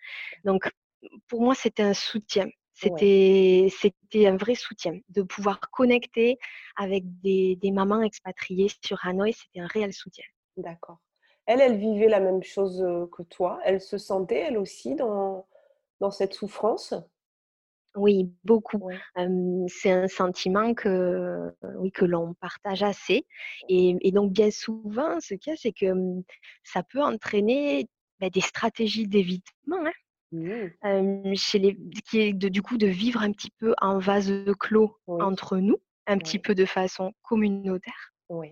Donc, 0.44 0.68
pour 1.28 1.42
moi, 1.42 1.54
c'était 1.54 1.82
un 1.82 1.94
soutien. 1.94 2.48
C'était, 2.72 3.68
c'était 3.70 4.26
un 4.26 4.36
vrai 4.36 4.54
soutien. 4.54 4.98
De 5.08 5.22
pouvoir 5.22 5.58
connecter 5.70 6.38
avec 6.76 7.02
des, 7.20 7.56
des 7.56 7.72
mamans 7.72 8.02
expatriées 8.02 8.70
sur 8.84 9.04
Hanoï, 9.04 9.32
c'était 9.32 9.60
un 9.60 9.66
réel 9.66 9.92
soutien. 9.92 10.24
D'accord. 10.56 10.98
Elle, 11.46 11.60
elle 11.60 11.78
vivait 11.78 12.08
la 12.08 12.20
même 12.20 12.42
chose 12.42 12.84
que 13.12 13.22
toi. 13.22 13.58
Elle 13.64 13.80
se 13.80 13.98
sentait, 13.98 14.40
elle 14.40 14.58
aussi, 14.58 14.94
dans, 14.94 15.46
dans 16.00 16.10
cette 16.10 16.34
souffrance? 16.34 16.94
Oui, 17.94 18.30
beaucoup. 18.44 18.88
c'est 19.68 19.90
un 19.90 20.08
sentiment 20.08 20.74
que, 20.74 21.50
oui, 21.78 21.90
que 21.90 22.04
l'on 22.04 22.34
partage 22.34 22.82
assez. 22.82 23.26
Et, 23.68 24.12
donc, 24.12 24.32
bien 24.32 24.50
souvent, 24.50 25.20
ce 25.20 25.34
qu'il 25.34 25.52
y 25.52 25.54
a, 25.54 25.56
c'est 25.56 25.72
que 25.72 25.92
ça 26.64 26.82
peut 26.82 27.02
entraîner 27.02 27.88
bah, 28.20 28.30
des 28.30 28.40
stratégies 28.40 29.08
d'évitement. 29.08 29.84
Hein. 29.84 29.92
Mmh. 30.30 31.34
chez 31.36 31.58
les, 31.58 31.78
qui 32.06 32.20
est 32.20 32.34
de, 32.34 32.50
du 32.50 32.60
coup 32.60 32.76
de 32.76 32.86
vivre 32.86 33.22
un 33.22 33.32
petit 33.32 33.50
peu 33.58 33.74
en 33.80 33.98
vase 33.98 34.30
clos 34.60 34.94
entre 35.06 35.56
nous, 35.56 35.78
un 36.06 36.18
petit 36.18 36.38
peu 36.38 36.54
de 36.54 36.66
façon 36.66 37.14
communautaire. 37.22 38.12
Oui. 38.28 38.48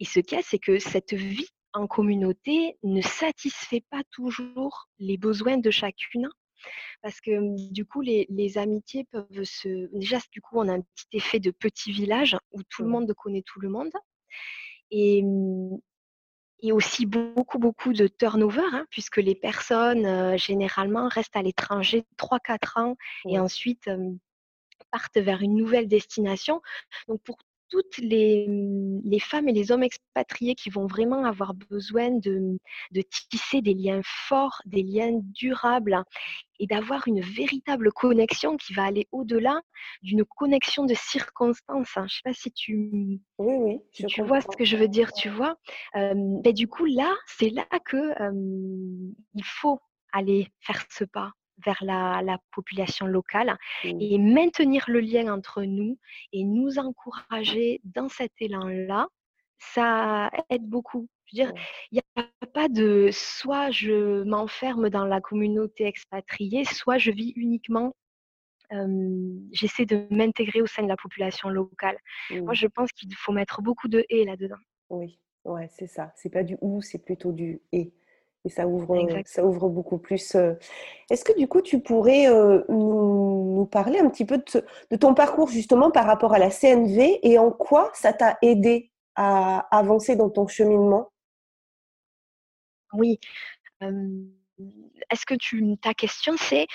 Et 0.00 0.04
ce 0.04 0.20
qu'il 0.20 0.36
y 0.36 0.40
a, 0.40 0.44
c'est 0.44 0.58
que 0.58 0.78
cette 0.78 1.14
vie 1.14 1.48
en 1.72 1.86
communauté 1.86 2.76
ne 2.82 3.00
satisfait 3.00 3.84
pas 3.90 4.02
toujours 4.10 4.88
les 4.98 5.16
besoins 5.16 5.56
de 5.56 5.70
chacune 5.70 6.28
parce 7.02 7.20
que 7.20 7.38
mmh, 7.38 7.72
du 7.72 7.84
coup, 7.84 8.00
les, 8.00 8.58
amitiés 8.58 9.04
peuvent 9.10 9.44
se... 9.44 9.88
Déjà, 9.96 10.18
du 10.32 10.40
coup, 10.40 10.58
on 10.58 10.68
a 10.68 10.74
un 10.74 10.80
petit 10.80 11.06
effet 11.12 11.40
de 11.40 11.50
petit 11.50 11.92
village 11.92 12.36
où 12.52 12.62
tout 12.64 12.82
le 12.82 12.88
monde 12.88 13.12
connaît 13.14 13.42
tout 13.42 13.60
le 13.60 13.68
monde. 13.68 13.92
Et, 14.90 15.22
mmh, 15.22 15.78
et 16.62 16.72
aussi 16.72 17.04
beaucoup, 17.06 17.58
beaucoup 17.58 17.92
de 17.92 18.08
turnover, 18.08 18.62
hein, 18.72 18.86
puisque 18.90 19.18
les 19.18 19.34
personnes, 19.34 20.38
généralement, 20.38 21.08
restent 21.08 21.36
à 21.36 21.42
l'étranger 21.42 22.04
3-4 22.16 22.80
ans 22.80 22.96
et 23.28 23.38
ensuite 23.38 23.90
partent 24.90 25.18
vers 25.18 25.42
une 25.42 25.54
nouvelle 25.54 25.86
destination. 25.86 26.62
Donc, 27.08 27.22
pour 27.22 27.36
toutes 27.68 27.98
les, 27.98 28.46
femmes 29.20 29.48
et 29.48 29.52
les 29.52 29.72
hommes 29.72 29.82
expatriés 29.82 30.54
qui 30.54 30.70
vont 30.70 30.86
vraiment 30.86 31.24
avoir 31.24 31.54
besoin 31.54 32.10
de, 32.10 32.58
tisser 33.30 33.62
des 33.62 33.74
liens 33.74 34.00
forts, 34.04 34.60
des 34.66 34.82
liens 34.82 35.12
durables 35.34 36.02
et 36.58 36.66
d'avoir 36.66 37.06
une 37.06 37.20
véritable 37.20 37.92
connexion 37.92 38.56
qui 38.56 38.72
va 38.72 38.84
aller 38.84 39.06
au-delà 39.12 39.60
d'une 40.02 40.24
connexion 40.24 40.84
de 40.84 40.94
circonstances. 40.94 41.96
Hein. 41.96 42.00
Je 42.00 42.02
ne 42.02 42.08
sais 42.08 42.20
pas 42.24 42.32
si 42.32 42.52
tu, 42.52 43.20
oui, 43.38 43.54
oui, 43.58 44.06
tu 44.08 44.22
vois 44.22 44.40
ce 44.40 44.56
que 44.56 44.64
je 44.64 44.76
veux 44.76 44.88
dire, 44.88 45.12
tu 45.12 45.28
vois? 45.28 45.56
Ben, 45.94 46.52
du 46.52 46.68
coup, 46.68 46.86
là, 46.86 47.14
c'est 47.26 47.50
là 47.50 47.66
que 47.84 48.14
il 49.34 49.44
faut 49.44 49.80
aller 50.12 50.48
faire 50.60 50.84
ce 50.90 51.04
pas 51.04 51.32
vers 51.64 51.82
la, 51.82 52.38
population 52.52 53.06
locale 53.06 53.56
mmh. 53.84 54.00
et 54.00 54.18
maintenir 54.18 54.84
le 54.88 55.00
lien 55.00 55.32
entre 55.32 55.62
nous 55.62 55.98
et 56.32 56.44
nous 56.44 56.78
encourager 56.78 57.80
dans 57.84 58.08
cet 58.08 58.32
élan-là, 58.40 59.08
ça 59.58 60.30
aide 60.50 60.66
beaucoup. 60.66 61.08
Je 61.26 61.36
veux 61.36 61.44
dire, 61.44 61.54
il 61.90 62.00
n'y 62.16 62.22
a 62.22 62.46
pas 62.46 62.68
de 62.68 63.08
soit 63.12 63.70
je 63.70 64.22
m'enferme 64.24 64.90
dans 64.90 65.04
la 65.04 65.20
communauté 65.20 65.84
expatriée, 65.84 66.64
soit 66.64 66.98
je 66.98 67.10
vis 67.10 67.32
uniquement 67.36 67.94
j'essaie 69.52 69.86
de 69.86 70.06
m'intégrer 70.10 70.60
au 70.60 70.66
sein 70.66 70.82
de 70.82 70.88
la 70.88 70.96
population 70.96 71.48
locale. 71.48 71.96
Moi, 72.30 72.52
mmh. 72.52 72.54
je 72.54 72.66
pense 72.66 72.92
qu'il 72.92 73.14
faut 73.14 73.32
mettre 73.32 73.62
beaucoup 73.62 73.88
de 73.88 74.04
et 74.08 74.24
là-dedans. 74.24 74.56
Oui, 74.90 75.20
ouais, 75.44 75.68
c'est 75.70 75.86
ça. 75.86 76.12
C'est 76.16 76.30
pas 76.30 76.42
du 76.42 76.56
ou, 76.60 76.82
c'est 76.82 76.98
plutôt 76.98 77.32
du 77.32 77.60
et 77.72 77.92
et 78.44 78.48
ça 78.48 78.66
ouvre, 78.66 78.96
ça 79.24 79.44
ouvre 79.44 79.68
beaucoup 79.68 79.98
plus. 79.98 80.36
Est-ce 81.10 81.24
que 81.24 81.36
du 81.36 81.48
coup, 81.48 81.62
tu 81.62 81.80
pourrais 81.80 82.26
nous, 82.68 83.68
parler 83.70 83.98
un 83.98 84.08
petit 84.08 84.24
peu 84.24 84.38
de, 84.38 84.96
ton 84.96 85.14
parcours 85.14 85.48
justement 85.48 85.90
par 85.90 86.06
rapport 86.06 86.32
à 86.32 86.38
la 86.38 86.50
CNV 86.50 87.18
et 87.22 87.38
en 87.38 87.50
quoi 87.50 87.90
ça 87.94 88.12
t'a 88.12 88.38
aidé 88.42 88.92
à 89.16 89.66
avancer 89.76 90.14
dans 90.14 90.30
ton 90.30 90.46
cheminement? 90.46 91.10
Oui. 92.92 93.18
est-ce 93.80 95.26
que 95.26 95.34
tu, 95.34 95.76
ta 95.78 95.94
question, 95.94 96.34
c'est 96.36 96.66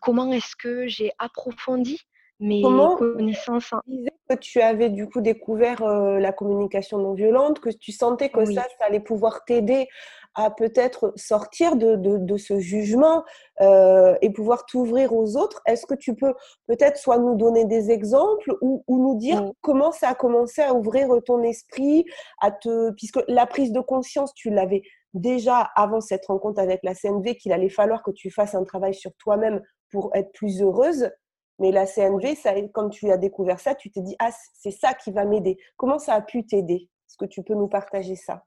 comment 0.00 0.32
est-ce 0.32 0.54
que 0.56 0.86
j'ai 0.86 1.10
approfondi 1.18 1.98
mes 2.40 2.62
connaissances 2.62 3.74
Tu 3.84 3.96
disais 3.96 4.12
que 4.28 4.34
tu 4.36 4.60
avais 4.60 4.88
du 4.88 5.08
coup 5.08 5.20
découvert 5.20 5.84
la 5.84 6.32
communication 6.32 6.98
non 6.98 7.14
violente, 7.14 7.60
que 7.60 7.70
tu 7.70 7.92
sentais 7.92 8.30
que 8.30 8.44
ça, 8.46 8.62
ça 8.78 8.86
allait 8.86 9.00
pouvoir 9.00 9.44
t'aider 9.44 9.88
à 10.34 10.50
peut-être 10.50 11.12
sortir 11.16 11.76
de, 11.76 12.36
ce 12.36 12.58
jugement 12.58 13.24
euh, 13.60 14.16
et 14.22 14.30
pouvoir 14.30 14.64
t'ouvrir 14.66 15.12
aux 15.14 15.36
autres. 15.36 15.60
Est-ce 15.66 15.86
que 15.86 15.94
tu 15.94 16.14
peux 16.14 16.34
peut-être 16.66 16.96
soit 16.96 17.18
nous 17.18 17.36
donner 17.36 17.64
des 17.64 17.90
exemples 17.90 18.56
ou, 18.60 18.84
nous 18.88 19.16
dire 19.16 19.50
comment 19.60 19.92
ça 19.92 20.10
a 20.10 20.14
commencé 20.14 20.62
à 20.62 20.74
ouvrir 20.74 21.08
ton 21.26 21.42
esprit, 21.42 22.04
à 22.40 22.50
te, 22.50 22.92
puisque 22.92 23.20
la 23.28 23.46
prise 23.46 23.72
de 23.72 23.80
conscience, 23.80 24.32
tu 24.34 24.50
l'avais 24.50 24.82
déjà 25.14 25.70
avant 25.74 26.00
cette 26.00 26.26
rencontre 26.26 26.60
avec 26.60 26.80
la 26.82 26.94
CNV, 26.94 27.36
qu'il 27.36 27.52
allait 27.52 27.68
falloir 27.68 28.02
que 28.02 28.12
tu 28.12 28.30
fasses 28.30 28.54
un 28.54 28.64
travail 28.64 28.94
sur 28.94 29.12
toi-même 29.16 29.60
pour 29.90 30.10
être 30.14 30.32
plus 30.32 30.62
heureuse. 30.62 31.10
Mais 31.58 31.72
la 31.72 31.86
CNV, 31.86 32.36
ça, 32.36 32.54
quand 32.72 32.88
tu 32.88 33.10
as 33.10 33.18
découvert 33.18 33.60
ça, 33.60 33.74
tu 33.74 33.90
t'es 33.90 34.00
dit, 34.00 34.16
ah, 34.18 34.30
c'est 34.54 34.70
ça 34.70 34.94
qui 34.94 35.10
va 35.12 35.24
m'aider. 35.24 35.58
Comment 35.76 35.98
ça 35.98 36.14
a 36.14 36.22
pu 36.22 36.46
t'aider? 36.46 36.88
Est-ce 37.08 37.18
que 37.18 37.26
tu 37.26 37.42
peux 37.42 37.54
nous 37.54 37.68
partager 37.68 38.16
ça? 38.16 38.44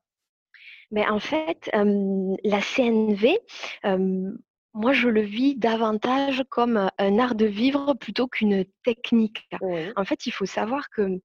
Mais 0.93 1.07
en 1.07 1.19
fait, 1.19 1.71
la 1.73 2.61
CNV, 2.61 3.39
moi, 4.75 4.93
je 4.93 5.09
le 5.09 5.21
vis 5.21 5.55
davantage 5.55 6.43
comme 6.49 6.87
un 6.99 7.19
art 7.19 7.33
de 7.33 7.47
vivre 7.47 7.95
plutôt 7.95 8.27
qu'une 8.27 8.63
technique. 8.83 9.49
En 9.95 10.05
fait, 10.05 10.27
il 10.27 10.31
faut 10.31 10.45
savoir 10.45 10.91
que 10.91 11.19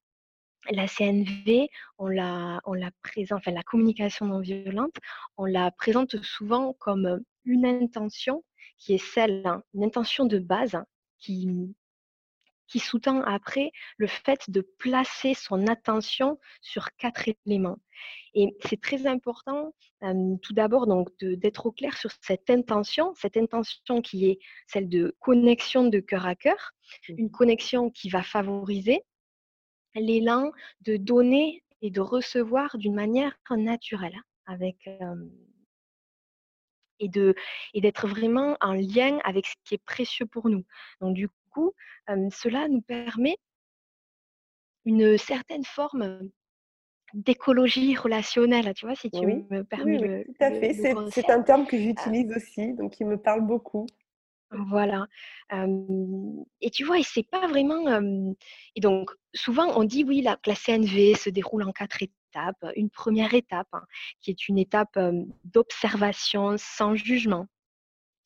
la 0.71 0.89
CNV, 0.89 1.69
on 1.99 2.09
la, 2.09 2.61
on 2.65 2.73
la 2.73 2.91
présente, 3.03 3.41
enfin 3.41 3.53
la 3.53 3.63
communication 3.63 4.27
non 4.27 4.41
violente, 4.41 4.97
on 5.37 5.45
la 5.45 5.71
présente 5.71 6.21
souvent 6.23 6.75
comme 6.79 7.21
une 7.45 7.67
intention 7.67 8.45
qui 8.79 8.95
est 8.95 9.05
celle, 9.05 9.43
hein, 9.45 9.63
une 9.75 9.85
intention 9.85 10.25
de 10.25 10.39
base 10.39 10.83
qui, 11.19 11.75
qui 12.69 12.79
sous-tend 12.79 13.23
après 13.23 13.73
le 13.97 14.07
fait 14.07 14.51
de 14.51 14.61
placer 14.61 15.35
son 15.35 15.67
attention 15.67 16.39
sur 16.61 16.95
quatre 16.97 17.29
éléments. 17.47 17.79
Et 18.35 18.57
c'est 18.67 18.81
très 18.81 19.07
important, 19.07 19.75
tout 20.43 20.53
d'abord, 20.53 20.87
donc 20.87 21.09
d'être 21.21 21.67
au 21.67 21.73
clair 21.73 21.97
sur 21.97 22.11
cette 22.23 22.49
intention, 22.51 23.13
cette 23.15 23.37
intention 23.37 24.01
qui 24.03 24.27
est 24.27 24.39
celle 24.67 24.89
de 24.89 25.17
connexion 25.19 25.89
de 25.89 25.99
cœur 25.99 26.27
à 26.27 26.37
cœur, 26.37 26.73
mmh. 27.09 27.15
une 27.19 27.31
connexion 27.31 27.91
qui 27.91 28.09
va 28.09 28.23
favoriser 28.23 29.03
l'élan 29.95 30.53
de 30.83 30.97
donner 30.97 31.65
et 31.83 31.91
de 31.91 32.01
recevoir 32.01 32.77
d'une 32.79 32.95
manière 32.95 33.35
naturelle, 33.51 34.21
avec 34.47 34.89
et 37.01 37.09
de 37.09 37.35
et 37.75 37.81
d'être 37.81 38.07
vraiment 38.07 38.57
en 38.61 38.73
lien 38.73 39.19
avec 39.25 39.47
ce 39.47 39.55
qui 39.65 39.75
est 39.75 39.85
précieux 39.85 40.27
pour 40.27 40.49
nous. 40.49 40.65
Donc 41.01 41.15
du 41.15 41.29
coup, 41.59 41.73
cela 42.31 42.69
nous 42.69 42.81
permet 42.83 43.37
une 44.85 45.19
certaine 45.19 45.65
forme 45.65 46.31
d'écologie 47.15 47.97
relationnelle, 47.97 48.73
tu 48.75 48.87
vois, 48.87 48.95
si 48.95 49.11
tu 49.11 49.27
me 49.27 49.63
permets 49.63 49.99
oui, 50.01 50.25
tout 50.25 50.45
à 50.45 50.51
fait. 50.51 50.75
C'est 51.11 51.31
un 51.31 51.43
terme 51.43 51.67
que 51.67 51.79
j'utilise 51.79 52.31
aussi, 52.37 52.75
donc 52.75 53.01
il 53.01 53.07
me 53.07 53.17
parle 53.17 53.47
beaucoup. 53.47 53.87
Voilà. 54.51 55.07
et 55.53 56.71
tu 56.71 56.85
vois, 56.85 56.99
et 56.99 57.03
c'est 57.03 57.29
pas 57.29 57.47
vraiment. 57.47 58.01
et 58.75 58.81
donc, 58.81 59.11
souvent, 59.35 59.79
on 59.79 59.85
dit 59.85 60.05
oui, 60.05 60.23
la, 60.23 60.39
la 60.47 60.55
CNV 60.55 61.15
se 61.15 61.31
déroule 61.31 61.65
en 61.65 61.73
quatre 61.73 62.03
étapes. 62.03 62.65
Une 62.77 62.91
première 62.91 63.35
étape, 63.35 63.69
hein, 63.73 63.85
qui 64.21 64.31
est 64.31 64.49
une 64.49 64.59
étape 64.59 64.99
d'observation 65.45 66.57
sans 66.57 66.95
jugement. 66.95 67.47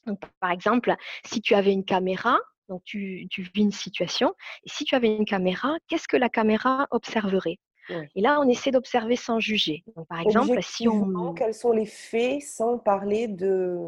Donc, 0.07 0.21
par 0.41 0.51
exemple, 0.51 0.95
si 1.25 1.41
tu 1.41 1.55
avais 1.55 1.73
une 1.73 1.85
caméra, 1.85 2.39
donc 2.73 2.83
tu, 2.85 3.27
tu 3.31 3.43
vis 3.55 3.63
une 3.63 3.71
situation, 3.71 4.35
et 4.65 4.71
si 4.71 4.85
tu 4.85 4.95
avais 4.95 5.15
une 5.15 5.27
caméra, 5.27 5.77
qu'est-ce 5.89 6.09
que 6.09 6.17
la 6.17 6.29
caméra 6.29 6.87
observerait? 6.91 7.59
Et 8.15 8.23
là, 8.23 8.41
on 8.41 8.49
essaie 8.49 8.71
d'observer 8.71 9.17
sans 9.17 9.39
juger. 9.39 9.83
Donc, 9.97 10.07
par 10.09 10.21
exemple, 10.21 10.59
si 10.63 10.89
on. 10.89 11.35
Quels 11.35 11.53
sont 11.53 11.73
les 11.73 11.85
faits 11.85 12.41
sans 12.41 12.79
parler 12.79 13.29
de 13.29 13.79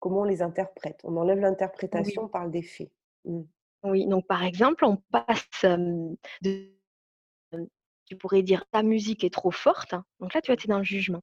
comment 0.00 0.22
on 0.22 0.24
les 0.24 0.42
interprète? 0.42 1.00
On 1.04 1.16
enlève 1.16 1.38
l'interprétation, 1.38 2.24
on 2.24 2.28
parle 2.28 2.50
des 2.50 2.62
faits. 2.62 2.90
Mmh. 3.24 3.42
Oui, 3.84 4.06
donc 4.06 4.26
par 4.26 4.42
exemple, 4.42 4.84
on 4.84 4.96
passe 5.12 5.64
de 6.42 6.72
tu 8.06 8.16
pourrais 8.16 8.42
dire 8.42 8.64
ta 8.70 8.82
musique 8.82 9.24
est 9.24 9.32
trop 9.32 9.50
forte. 9.50 9.94
Donc 10.20 10.34
là, 10.34 10.40
tu 10.40 10.50
vas 10.50 10.54
être 10.54 10.66
dans 10.66 10.78
le 10.78 10.84
jugement. 10.84 11.22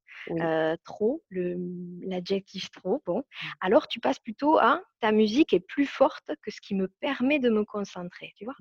trop, 0.83 1.23
l'adjectif 1.31 2.71
trop, 2.71 3.01
bon. 3.05 3.19
Mmh. 3.19 3.47
Alors, 3.61 3.87
tu 3.87 3.99
passes 3.99 4.19
plutôt 4.19 4.57
à 4.57 4.81
ta 4.99 5.11
musique 5.11 5.53
est 5.53 5.59
plus 5.59 5.85
forte 5.85 6.31
que 6.41 6.51
ce 6.51 6.61
qui 6.61 6.75
me 6.75 6.87
permet 6.87 7.39
de 7.39 7.49
me 7.49 7.63
concentrer. 7.65 8.33
Tu 8.37 8.45
vois 8.45 8.55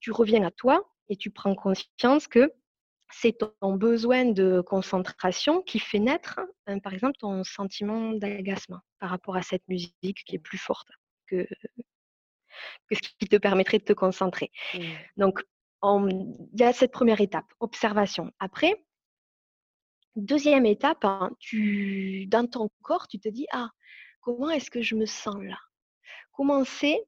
Tu 0.00 0.10
reviens 0.10 0.44
à 0.44 0.50
toi 0.50 0.88
et 1.08 1.16
tu 1.16 1.30
prends 1.30 1.54
conscience 1.54 2.28
que 2.28 2.52
c'est 3.10 3.36
ton 3.38 3.74
besoin 3.74 4.24
de 4.24 4.60
concentration 4.60 5.62
qui 5.62 5.78
fait 5.78 5.98
naître, 5.98 6.40
hein, 6.66 6.78
par 6.80 6.92
exemple, 6.92 7.16
ton 7.18 7.44
sentiment 7.44 8.12
d'agacement 8.12 8.80
par 8.98 9.10
rapport 9.10 9.36
à 9.36 9.42
cette 9.42 9.66
musique 9.68 10.24
qui 10.26 10.34
est 10.34 10.40
plus 10.40 10.58
forte 10.58 10.88
que, 11.26 11.46
ce 12.90 12.98
qui 13.18 13.28
te 13.28 13.36
permettrait 13.36 13.78
de 13.78 13.84
te 13.84 13.92
concentrer. 13.92 14.50
Mmh. 14.74 14.78
Donc, 15.16 15.44
il 15.84 16.60
y 16.60 16.62
a 16.62 16.72
cette 16.72 16.92
première 16.92 17.20
étape, 17.20 17.46
observation. 17.60 18.30
Après, 18.38 18.82
deuxième 20.16 20.66
étape, 20.66 21.04
hein, 21.04 21.30
tu, 21.38 22.26
dans 22.26 22.46
ton 22.46 22.68
corps, 22.82 23.08
tu 23.08 23.18
te 23.18 23.28
dis, 23.28 23.46
ah, 23.52 23.68
comment 24.20 24.50
est-ce 24.50 24.70
que 24.70 24.82
je 24.82 24.94
me 24.94 25.06
sens 25.06 25.36
là? 25.42 25.58
Comment 26.32 26.64
c'est 26.64 27.04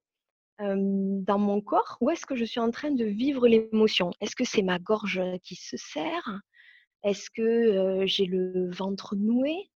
dans 0.58 1.38
mon 1.38 1.60
corps? 1.60 1.98
Où 2.00 2.10
est-ce 2.10 2.24
que 2.24 2.34
je 2.36 2.44
suis 2.44 2.60
en 2.60 2.70
train 2.70 2.90
de 2.90 3.04
vivre 3.04 3.46
l'émotion? 3.46 4.10
Est-ce 4.20 4.36
que 4.36 4.44
c'est 4.44 4.62
ma 4.62 4.78
gorge 4.78 5.20
qui 5.42 5.54
se 5.54 5.76
serre? 5.76 6.40
Est-ce 7.02 7.30
que 7.30 8.06
j'ai 8.06 8.26
le 8.26 8.70
ventre 8.70 9.16
noué? 9.16 9.70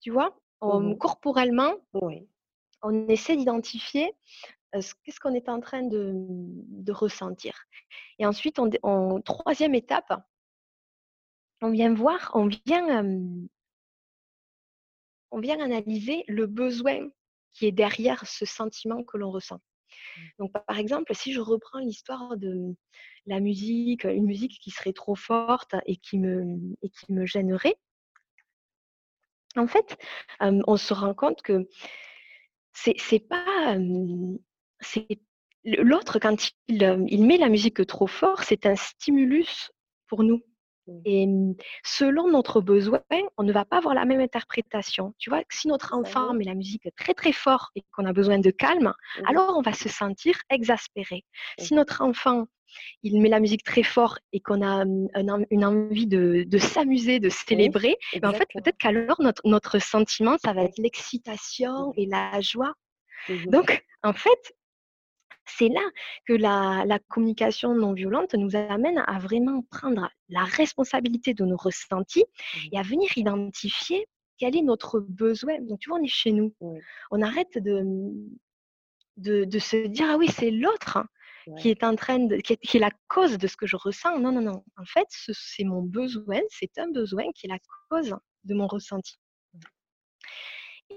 Tu 0.00 0.10
vois? 0.10 0.36
Mmh 0.62 0.96
Corporellement, 0.96 1.74
on 2.82 3.08
essaie 3.08 3.36
d'identifier 3.36 4.12
qu'est-ce 4.72 5.20
qu'on 5.20 5.34
est 5.34 5.48
en 5.48 5.60
train 5.60 5.82
de, 5.82 6.92
ressentir? 6.92 7.64
Et 8.18 8.26
ensuite, 8.26 8.58
en 8.82 9.20
troisième 9.20 9.74
étape, 9.74 10.12
on 11.60 11.70
vient 11.70 11.94
voir, 11.94 12.30
on 12.34 12.46
vient, 12.46 13.14
on 15.30 15.40
vient 15.40 15.60
analyser 15.60 16.24
le 16.28 16.46
besoin 16.46 17.08
qui 17.52 17.66
est 17.66 17.72
derrière 17.72 18.26
ce 18.26 18.46
sentiment 18.46 19.04
que 19.04 19.16
l'on 19.18 19.30
ressent. 19.30 19.60
Mmh. 20.16 20.20
Donc, 20.38 20.52
par 20.66 20.78
exemple, 20.78 21.14
si 21.14 21.32
je 21.32 21.40
reprends 21.40 21.78
l'histoire 21.78 22.36
de 22.36 22.74
la 23.26 23.40
musique, 23.40 24.04
une 24.04 24.24
musique 24.24 24.58
qui 24.60 24.70
serait 24.70 24.92
trop 24.92 25.14
forte 25.14 25.74
et 25.86 25.96
qui 25.96 26.18
me, 26.18 26.58
et 26.82 26.88
qui 26.88 27.12
me 27.12 27.26
gênerait, 27.26 27.76
en 29.56 29.66
fait, 29.66 29.98
on 30.40 30.76
se 30.76 30.94
rend 30.94 31.14
compte 31.14 31.42
que 31.42 31.68
c'est 32.72 33.28
pas. 33.28 33.76
C'est 34.82 35.06
L'autre, 35.64 36.18
quand 36.18 36.50
il, 36.66 37.06
il 37.08 37.24
met 37.24 37.36
la 37.36 37.48
musique 37.48 37.86
trop 37.86 38.08
fort, 38.08 38.42
c'est 38.42 38.66
un 38.66 38.74
stimulus 38.74 39.70
pour 40.08 40.24
nous. 40.24 40.42
Mmh. 40.88 41.00
Et 41.04 41.28
selon 41.84 42.28
notre 42.28 42.60
besoin, 42.60 43.00
on 43.38 43.44
ne 43.44 43.52
va 43.52 43.64
pas 43.64 43.76
avoir 43.76 43.94
la 43.94 44.04
même 44.04 44.20
interprétation. 44.20 45.14
Tu 45.18 45.30
vois, 45.30 45.42
si 45.50 45.68
notre 45.68 45.94
enfant 45.94 46.34
met 46.34 46.44
la 46.44 46.54
musique 46.54 46.88
très 46.96 47.14
très 47.14 47.32
fort 47.32 47.70
et 47.76 47.84
qu'on 47.92 48.06
a 48.06 48.12
besoin 48.12 48.38
de 48.38 48.50
calme, 48.50 48.92
mmh 48.92 49.22
alors 49.28 49.56
on 49.56 49.62
va 49.62 49.72
se 49.72 49.88
sentir 49.88 50.34
exaspéré. 50.50 51.24
Mmh. 51.58 51.62
Si 51.62 51.74
notre 51.74 52.02
enfant 52.02 52.46
il 53.02 53.20
met 53.20 53.28
la 53.28 53.38
musique 53.38 53.64
très 53.64 53.82
fort 53.82 54.18
et 54.32 54.40
qu'on 54.40 54.66
a 54.66 54.84
une 54.84 55.64
envie 55.64 56.06
de, 56.06 56.58
s'amuser, 56.58 57.20
de 57.20 57.28
célébrer, 57.28 57.98
ben, 58.20 58.30
en 58.30 58.32
fait, 58.32 58.48
peut-être 58.54 58.78
qu'alors 58.78 59.20
notre, 59.20 59.42
notre 59.44 59.78
sentiment, 59.78 60.38
ça 60.42 60.54
va 60.54 60.62
être 60.62 60.78
l'excitation 60.78 61.92
et 61.98 62.06
la 62.06 62.40
joie. 62.40 62.72
Donc, 63.48 63.84
en 64.02 64.14
fait, 64.14 64.54
c'est 65.46 65.68
là 65.68 65.82
que 66.26 66.32
la, 66.32 66.98
communication 67.08 67.74
non 67.74 67.92
violente 67.92 68.34
nous 68.34 68.56
amène 68.56 69.02
à 69.06 69.18
vraiment 69.18 69.62
prendre 69.70 70.10
la 70.28 70.44
responsabilité 70.44 71.34
de 71.34 71.44
nos 71.44 71.56
ressentis 71.56 72.24
et 72.70 72.78
à 72.78 72.82
venir 72.82 73.10
identifier 73.16 74.06
quel 74.38 74.56
est 74.56 74.62
notre 74.62 75.00
besoin. 75.00 75.60
Donc, 75.60 75.80
tu 75.80 75.88
vois, 75.88 75.98
on 75.98 76.02
est 76.02 76.08
chez 76.08 76.32
nous. 76.32 76.54
On 77.10 77.22
arrête 77.22 77.58
de, 77.58 77.84
de, 79.16 79.58
se 79.58 79.86
dire, 79.86 80.06
ah 80.10 80.16
oui, 80.16 80.28
c'est 80.28 80.50
l'autre 80.50 80.98
qui 81.58 81.70
est 81.70 81.82
en 81.82 81.96
train 81.96 82.20
de, 82.20 82.36
qui 82.36 82.52
est, 82.52 82.80
la 82.80 82.90
cause 83.08 83.36
de 83.36 83.46
ce 83.46 83.56
que 83.56 83.66
je 83.66 83.76
ressens. 83.76 84.18
Non, 84.18 84.32
non, 84.32 84.42
non. 84.42 84.64
En 84.76 84.84
fait, 84.84 85.06
c'est 85.10 85.64
mon 85.64 85.82
besoin, 85.82 86.40
c'est 86.50 86.78
un 86.78 86.90
besoin 86.90 87.24
qui 87.34 87.46
est 87.46 87.50
la 87.50 87.58
cause 87.90 88.14
de 88.44 88.54
mon 88.54 88.66
ressenti. 88.66 89.18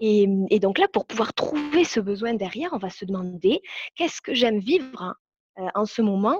Et, 0.01 0.59
donc 0.59 0.77
là, 0.77 0.87
pour 0.87 1.05
pouvoir 1.05 1.33
trouver 1.33 1.83
ce 1.83 1.99
besoin 1.99 2.33
derrière, 2.33 2.71
on 2.73 2.77
va 2.77 2.89
se 2.89 3.05
demander 3.05 3.61
qu'est-ce 3.95 4.21
que 4.21 4.33
j'aime 4.33 4.59
vivre 4.59 5.15
euh, 5.57 5.67
en 5.75 5.85
ce 5.85 6.01
moment 6.01 6.39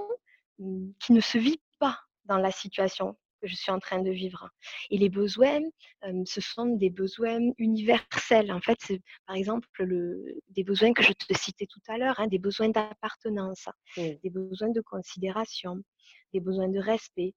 mmh, 0.60 0.90
qui 1.00 1.14
ne 1.14 1.22
se 1.22 1.38
vit 1.38 1.62
pas 1.80 1.98
dans 2.26 2.38
la 2.38 2.52
situation 2.52 3.16
que 3.42 3.48
je 3.48 3.56
suis 3.56 3.72
en 3.72 3.80
train 3.80 4.02
de 4.02 4.12
vivre. 4.12 4.50
Et 4.90 4.98
les 4.98 5.10
besoins, 5.10 5.62
ce 6.26 6.42
sont 6.42 6.66
des 6.66 6.90
besoins 6.90 7.40
universels. 7.58 8.52
En 8.52 8.62
fait, 8.62 8.78
c'est 8.82 9.02
par 9.28 9.36
exemple 9.36 9.68
le, 9.80 10.40
des 10.50 10.64
besoins 10.64 10.94
que 10.94 11.04
je 11.04 11.12
te 11.12 11.34
citais 11.38 11.68
tout 11.68 11.82
à 11.88 11.98
l'heure, 11.98 12.20
hein, 12.20 12.28
des 12.28 12.40
besoins 12.40 12.70
d'appartenance, 12.70 13.68
des 13.98 14.30
besoins 14.30 14.70
de 14.70 14.82
considération, 14.82 15.82
des 16.34 16.40
besoins 16.40 16.70
de 16.70 16.80
respect, 16.80 17.34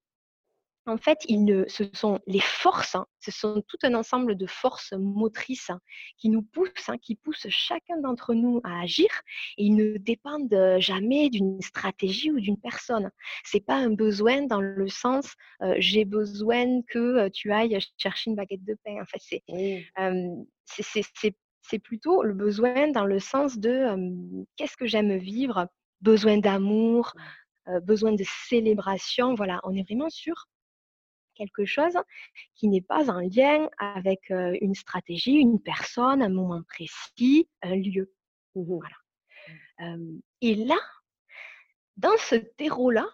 en 0.85 0.97
fait, 0.97 1.19
ce 1.67 1.83
sont 1.93 2.19
les 2.25 2.39
forces, 2.39 2.95
hein, 2.95 3.05
ce 3.19 3.31
sont 3.31 3.61
tout 3.67 3.77
un 3.83 3.93
ensemble 3.93 4.35
de 4.35 4.47
forces 4.47 4.93
motrices 4.93 5.69
hein, 5.69 5.79
qui 6.17 6.29
nous 6.29 6.41
poussent, 6.41 6.89
hein, 6.89 6.97
qui 6.97 7.15
poussent 7.15 7.47
chacun 7.49 7.99
d'entre 8.01 8.33
nous 8.33 8.59
à 8.63 8.81
agir 8.81 9.09
et 9.57 9.65
ils 9.65 9.75
ne 9.75 9.97
dépendent 9.97 10.53
euh, 10.53 10.79
jamais 10.79 11.29
d'une 11.29 11.61
stratégie 11.61 12.31
ou 12.31 12.39
d'une 12.39 12.59
personne. 12.59 13.11
C'est 13.43 13.63
pas 13.63 13.75
un 13.75 13.91
besoin 13.91 14.43
dans 14.43 14.61
le 14.61 14.87
sens 14.87 15.33
euh, 15.61 15.75
j'ai 15.77 16.05
besoin 16.05 16.81
que 16.87 16.99
euh, 16.99 17.29
tu 17.29 17.51
ailles 17.51 17.77
chercher 17.97 18.31
une 18.31 18.35
baguette 18.35 18.63
de 18.65 18.75
pain. 18.83 18.97
Enfin, 19.01 19.17
c'est 21.61 21.79
plutôt 21.79 22.23
le 22.23 22.33
besoin 22.33 22.89
dans 22.91 23.05
le 23.05 23.19
sens 23.19 23.59
de 23.59 24.45
qu'est-ce 24.55 24.77
que 24.77 24.87
j'aime 24.87 25.17
vivre, 25.17 25.67
besoin 26.01 26.37
d'amour, 26.37 27.13
besoin 27.83 28.13
de 28.13 28.23
célébration. 28.47 29.35
Voilà, 29.35 29.59
on 29.63 29.75
est 29.75 29.83
vraiment 29.83 30.09
sur 30.09 30.47
quelque 31.39 31.65
chose 31.65 31.97
qui 32.55 32.67
n'est 32.67 32.81
pas 32.81 33.09
en 33.09 33.21
lien 33.21 33.69
avec 33.79 34.29
une 34.29 34.75
stratégie, 34.75 35.33
une 35.33 35.61
personne, 35.61 36.21
un 36.21 36.29
moment 36.29 36.61
précis, 36.67 37.47
un 37.61 37.75
lieu. 37.75 38.11
Mmh 38.55 38.63
voilà. 38.65 39.97
et 40.41 40.55
là, 40.55 40.79
dans 41.97 42.17
ce 42.17 42.35
terreau-là, 42.35 43.05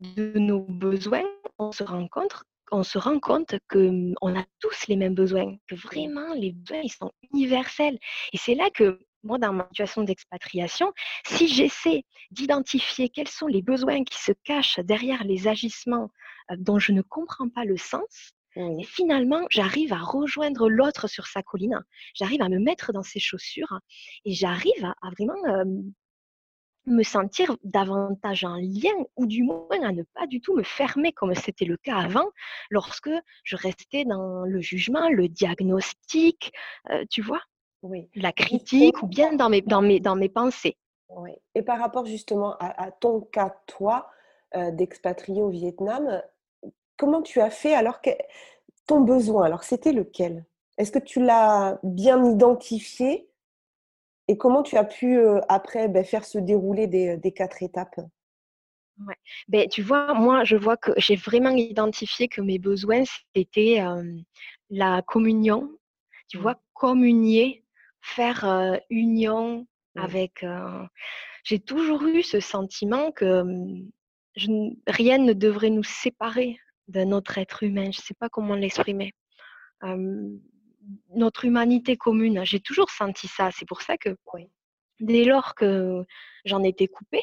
de 0.00 0.38
nos 0.38 0.60
besoins, 0.60 1.24
on 1.58 1.72
se 1.72 1.84
rend 1.84 2.08
compte, 2.08 2.34
on 2.72 2.82
se 2.82 2.98
rend 2.98 3.20
compte 3.20 3.54
que 3.68 3.78
mmh, 3.78 4.14
a 4.36 4.44
tous 4.60 4.88
les 4.88 4.96
mêmes 4.96 5.14
besoins, 5.14 5.56
que 5.68 5.74
vraiment 5.74 6.34
les 6.34 6.52
besoins 6.52 6.80
ils 6.82 6.92
sont 6.92 7.12
universels. 7.32 7.98
Et 8.32 8.38
c'est 8.38 8.54
là 8.54 8.68
que 8.70 8.98
moi, 9.24 9.38
dans 9.38 9.52
ma 9.52 9.66
situation 9.68 10.02
d'expatriation, 10.02 10.92
si 11.26 11.48
j'essaie 11.48 12.04
d'identifier 12.30 13.08
quels 13.08 13.28
sont 13.28 13.46
les 13.46 13.62
besoins 13.62 14.04
qui 14.04 14.22
se 14.22 14.32
cachent 14.44 14.80
derrière 14.80 15.24
les 15.24 15.48
agissements 15.48 16.10
euh, 16.50 16.56
dont 16.58 16.78
je 16.78 16.92
ne 16.92 17.02
comprends 17.02 17.48
pas 17.48 17.64
le 17.64 17.76
sens, 17.76 18.34
et 18.56 18.84
finalement, 18.84 19.46
j'arrive 19.50 19.92
à 19.92 19.98
rejoindre 19.98 20.68
l'autre 20.68 21.08
sur 21.08 21.26
sa 21.26 21.42
colline, 21.42 21.82
j'arrive 22.14 22.40
à 22.40 22.48
me 22.48 22.58
mettre 22.58 22.92
dans 22.92 23.02
ses 23.02 23.18
chaussures 23.18 23.80
et 24.24 24.32
j'arrive 24.32 24.84
à, 24.84 25.10
vraiment 25.10 25.44
euh, 25.46 25.64
me 26.86 27.02
sentir 27.02 27.56
davantage 27.64 28.44
en 28.44 28.56
lien 28.56 28.94
ou 29.16 29.26
du 29.26 29.42
moins 29.42 29.82
à 29.82 29.90
ne 29.90 30.02
pas 30.14 30.26
du 30.26 30.40
tout 30.40 30.54
me 30.54 30.62
fermer 30.62 31.12
comme 31.12 31.34
c'était 31.34 31.64
le 31.64 31.76
cas 31.76 31.96
avant 31.96 32.30
lorsque 32.70 33.10
je 33.42 33.56
restais 33.56 34.04
dans 34.04 34.44
le 34.44 34.60
jugement, 34.60 35.08
le 35.08 35.28
diagnostic, 35.28 36.52
euh, 36.90 37.04
tu 37.10 37.22
vois? 37.22 37.40
Oui. 37.84 38.08
la 38.14 38.32
critique 38.32 39.02
ou 39.02 39.06
bien 39.06 39.34
dans 39.34 39.48
mes, 39.48 39.60
dans 39.60 39.82
mes, 39.82 40.00
dans 40.00 40.16
mes 40.16 40.28
pensées. 40.28 40.76
Oui. 41.10 41.30
Et 41.54 41.62
par 41.62 41.78
rapport 41.78 42.06
justement 42.06 42.56
à, 42.58 42.90
ton 42.90 43.20
cas, 43.20 43.54
toi, 43.66 44.08
euh, 44.56 44.70
d'expatrié 44.70 45.42
au 45.42 45.50
Vietnam, 45.50 46.22
comment 46.96 47.22
tu 47.22 47.40
as 47.40 47.50
fait 47.50 47.74
alors 47.74 48.00
que 48.00 48.10
ton 48.86 49.02
besoin, 49.02 49.44
alors 49.44 49.64
c'était 49.64 49.92
lequel? 49.92 50.44
Est-ce 50.78 50.90
que 50.90 50.98
tu 50.98 51.20
l'as 51.20 51.78
bien 51.82 52.24
identifié? 52.24 53.28
Et 54.26 54.38
comment 54.38 54.62
tu 54.62 54.76
as 54.76 54.84
pu 54.84 55.18
euh, 55.18 55.40
après 55.48 55.88
ben, 55.88 56.04
faire 56.04 56.24
se 56.24 56.38
dérouler 56.38 56.86
des, 56.86 57.18
des 57.18 57.32
quatre 57.32 57.62
étapes? 57.62 58.00
Ouais. 59.06 59.14
Ben, 59.48 59.68
tu 59.68 59.82
vois, 59.82 60.14
moi, 60.14 60.44
je 60.44 60.56
vois 60.56 60.76
que 60.76 60.92
j'ai 60.96 61.16
vraiment 61.16 61.50
identifié 61.50 62.28
que 62.28 62.40
mes 62.40 62.58
besoins, 62.58 63.02
c'était 63.36 63.82
euh, 63.82 64.16
la 64.70 65.02
communion, 65.02 65.68
tu 66.28 66.38
mmh. 66.38 66.40
vois, 66.40 66.56
communier 66.72 67.63
faire 68.04 68.80
union 68.90 69.66
avec. 69.96 70.44
J'ai 71.44 71.58
toujours 71.58 72.02
eu 72.04 72.22
ce 72.22 72.40
sentiment 72.40 73.10
que 73.12 73.44
rien 74.86 75.18
ne 75.18 75.32
devrait 75.32 75.70
nous 75.70 75.84
séparer 75.84 76.58
d'un 76.88 77.12
autre 77.12 77.38
être 77.38 77.62
humain. 77.62 77.90
Je 77.90 78.00
ne 78.00 78.04
sais 78.04 78.14
pas 78.14 78.28
comment 78.28 78.54
l'exprimer. 78.54 79.12
notre 81.14 81.44
humanité 81.44 81.96
commune, 81.96 82.44
j'ai 82.44 82.60
toujours 82.60 82.90
senti 82.90 83.26
ça. 83.26 83.50
C'est 83.50 83.66
pour 83.66 83.82
ça 83.82 83.96
que 83.96 84.10
dès 85.00 85.24
lors 85.24 85.54
que 85.54 86.04
j'en 86.44 86.62
étais 86.62 86.88
coupée 86.88 87.22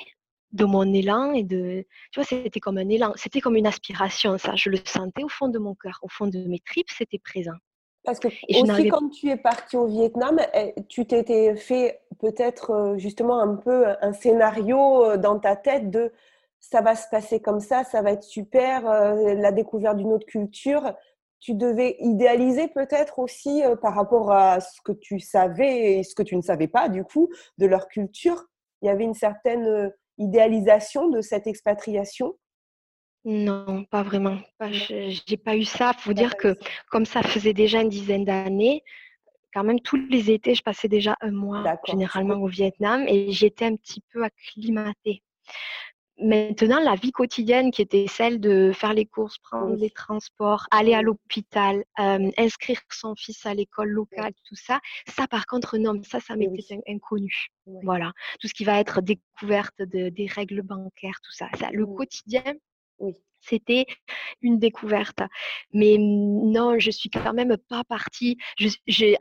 de 0.51 0.65
mon 0.65 0.93
élan 0.93 1.33
et 1.33 1.43
de, 1.43 1.85
tu 2.11 2.19
vois, 2.19 2.25
c'était 2.25 2.59
comme 2.59 2.77
un 2.77 2.89
élan, 2.89 3.13
c'était 3.15 3.39
comme 3.39 3.55
une 3.55 3.67
aspiration. 3.67 4.37
Ça, 4.37 4.55
je 4.55 4.69
le 4.69 4.77
sentais 4.83 5.23
au 5.23 5.29
fond 5.29 5.47
de 5.47 5.59
mon 5.59 5.75
cœur, 5.75 5.99
au 6.01 6.09
fond 6.09 6.27
de 6.27 6.39
mes 6.39 6.59
tripes, 6.59 6.89
c'était 6.89 7.19
présent. 7.19 7.55
Parce 8.03 8.19
que 8.19 8.27
aussi 8.27 8.87
quand 8.87 9.09
tu 9.09 9.29
es 9.29 9.37
parti 9.37 9.77
au 9.77 9.85
Vietnam, 9.85 10.39
eh, 10.53 10.73
tu 10.87 11.05
t'étais 11.05 11.55
fait 11.55 12.01
peut-être 12.19 12.71
euh, 12.71 12.97
justement 12.97 13.39
un 13.39 13.55
peu 13.55 13.85
un 14.01 14.13
scénario 14.13 15.05
euh, 15.05 15.17
dans 15.17 15.39
ta 15.39 15.55
tête 15.55 15.91
de 15.91 16.11
ça 16.59 16.81
va 16.81 16.95
se 16.95 17.07
passer 17.09 17.39
comme 17.39 17.59
ça, 17.59 17.83
ça 17.83 18.01
va 18.01 18.11
être 18.11 18.23
super, 18.23 18.89
euh, 18.89 19.33
la 19.35 19.51
découverte 19.51 19.97
d'une 19.97 20.13
autre 20.13 20.25
culture. 20.25 20.93
Tu 21.39 21.55
devais 21.55 21.97
idéaliser 21.99 22.67
peut-être 22.67 23.17
aussi 23.17 23.63
par 23.81 23.95
rapport 23.95 24.31
à 24.31 24.59
ce 24.59 24.79
que 24.83 24.91
tu 24.91 25.19
savais 25.19 25.93
et 25.93 26.03
ce 26.03 26.13
que 26.13 26.21
tu 26.21 26.35
ne 26.35 26.41
savais 26.43 26.67
pas 26.67 26.87
du 26.87 27.03
coup 27.03 27.29
de 27.57 27.65
leur 27.65 27.87
culture. 27.87 28.45
Il 28.83 28.85
y 28.85 28.89
avait 28.89 29.05
une 29.05 29.15
certaine 29.15 29.91
idéalisation 30.19 31.09
de 31.09 31.21
cette 31.21 31.47
expatriation. 31.47 32.35
Non, 33.23 33.83
pas 33.85 34.01
vraiment. 34.03 34.39
Je 34.61 35.19
j'ai 35.27 35.37
pas 35.37 35.55
eu 35.55 35.63
ça. 35.63 35.93
Faut 35.93 36.13
dire 36.13 36.35
que 36.37 36.57
comme 36.89 37.05
ça 37.05 37.21
faisait 37.21 37.53
déjà 37.53 37.81
une 37.81 37.89
dizaine 37.89 38.25
d'années, 38.25 38.83
quand 39.53 39.63
même 39.63 39.79
tous 39.79 39.97
les 40.09 40.31
étés, 40.31 40.55
je 40.55 40.63
passais 40.63 40.87
déjà 40.87 41.15
un 41.21 41.31
mois 41.31 41.63
généralement 41.87 42.35
au 42.35 42.47
Vietnam 42.47 43.05
et 43.07 43.31
j'étais 43.31 43.65
un 43.65 43.75
petit 43.75 44.01
peu 44.11 44.23
acclimatée. 44.23 45.21
Maintenant, 46.23 46.79
la 46.79 46.93
vie 46.93 47.11
quotidienne 47.11 47.71
qui 47.71 47.81
était 47.81 48.05
celle 48.07 48.39
de 48.39 48.71
faire 48.73 48.93
les 48.93 49.07
courses, 49.07 49.39
prendre 49.39 49.75
les 49.75 49.89
transports, 49.89 50.67
aller 50.69 50.93
à 50.93 51.01
l'hôpital, 51.01 51.83
inscrire 51.97 52.79
son 52.91 53.15
fils 53.15 53.43
à 53.45 53.55
l'école 53.55 53.89
locale, 53.89 54.31
tout 54.47 54.55
ça, 54.55 54.79
ça 55.07 55.27
par 55.27 55.47
contre, 55.47 55.77
non, 55.79 55.99
ça, 56.03 56.19
ça 56.19 56.35
m'était 56.35 56.79
inconnu. 56.87 57.47
Voilà. 57.83 58.11
Tout 58.39 58.47
ce 58.47 58.53
qui 58.53 58.65
va 58.65 58.79
être 58.79 59.01
découverte 59.01 59.79
de, 59.79 60.09
des 60.09 60.27
règles 60.27 60.61
bancaires, 60.61 61.19
tout 61.23 61.31
ça. 61.31 61.47
ça 61.59 61.69
le 61.71 61.87
quotidien, 61.87 62.43
oui. 63.01 63.15
C'était 63.41 63.85
une 64.41 64.59
découverte. 64.59 65.19
Mais 65.73 65.97
non, 65.97 66.77
je 66.77 66.91
suis 66.91 67.09
quand 67.09 67.33
même 67.33 67.57
pas 67.69 67.83
partie. 67.83 68.37
Je, 68.59 68.69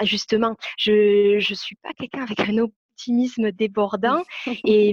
justement, 0.03 0.57
je 0.79 1.37
ne 1.37 1.55
suis 1.55 1.77
pas 1.77 1.93
quelqu'un 1.95 2.25
avec 2.25 2.40
un 2.40 2.59
optimisme 2.59 3.51
débordant 3.51 4.23
et, 4.64 4.93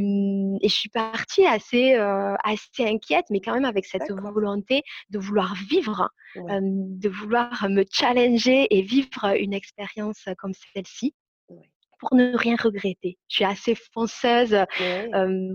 je 0.64 0.68
suis 0.70 0.90
partie 0.90 1.46
assez, 1.46 1.96
euh, 1.96 2.36
assez 2.44 2.86
inquiète, 2.86 3.26
mais 3.30 3.42
quand 3.42 3.54
même 3.54 3.66
avec 3.66 3.86
cette 3.86 4.10
volonté 4.12 4.84
de 5.10 5.20
vouloir 5.20 5.56
vivre, 5.70 6.10
de 6.36 7.10
vouloir 7.10 7.68
me 7.70 7.84
challenger 7.92 8.68
et 8.70 8.82
vivre 8.82 9.36
une 9.38 9.54
expérience 9.54 10.24
comme 10.38 10.54
celle-ci 10.74 11.14
pour 12.00 12.14
ne 12.14 12.36
rien 12.36 12.56
regretter. 12.56 13.18
Je 13.28 13.36
suis 13.36 13.46
assez 13.46 13.76
fonceuse, 13.94 14.58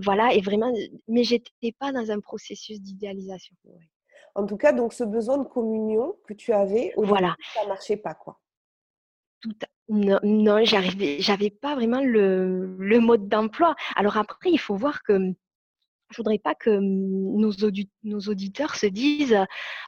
voilà, 0.03 0.33
et 0.33 0.41
vraiment, 0.41 0.73
mais 1.07 1.23
j'étais 1.23 1.73
pas 1.79 1.91
dans 1.91 2.11
un 2.11 2.19
processus 2.19 2.81
d'idéalisation. 2.81 3.55
En 4.35 4.45
tout 4.45 4.57
cas, 4.57 4.73
donc 4.73 4.93
ce 4.93 5.03
besoin 5.03 5.37
de 5.37 5.47
communion 5.47 6.15
que 6.27 6.33
tu 6.33 6.53
avais, 6.53 6.93
voilà. 6.97 7.35
ça 7.53 7.67
marchait 7.67 7.97
pas, 7.97 8.15
quoi. 8.15 8.39
Tout, 9.41 9.51
non, 9.89 10.19
non 10.23 10.63
j'arrivais, 10.63 11.17
j'avais 11.19 11.49
pas 11.49 11.75
vraiment 11.75 12.01
le, 12.01 12.77
le 12.79 12.99
mode 12.99 13.27
d'emploi. 13.27 13.75
Alors 13.95 14.17
après, 14.17 14.49
il 14.49 14.57
faut 14.57 14.75
voir 14.75 15.03
que 15.03 15.33
je 16.13 16.17
voudrais 16.17 16.37
pas 16.37 16.55
que 16.55 16.69
nos, 16.69 17.51
nos, 18.03 18.19
auditeurs 18.19 18.75
se 18.75 18.85
disent 18.85 19.37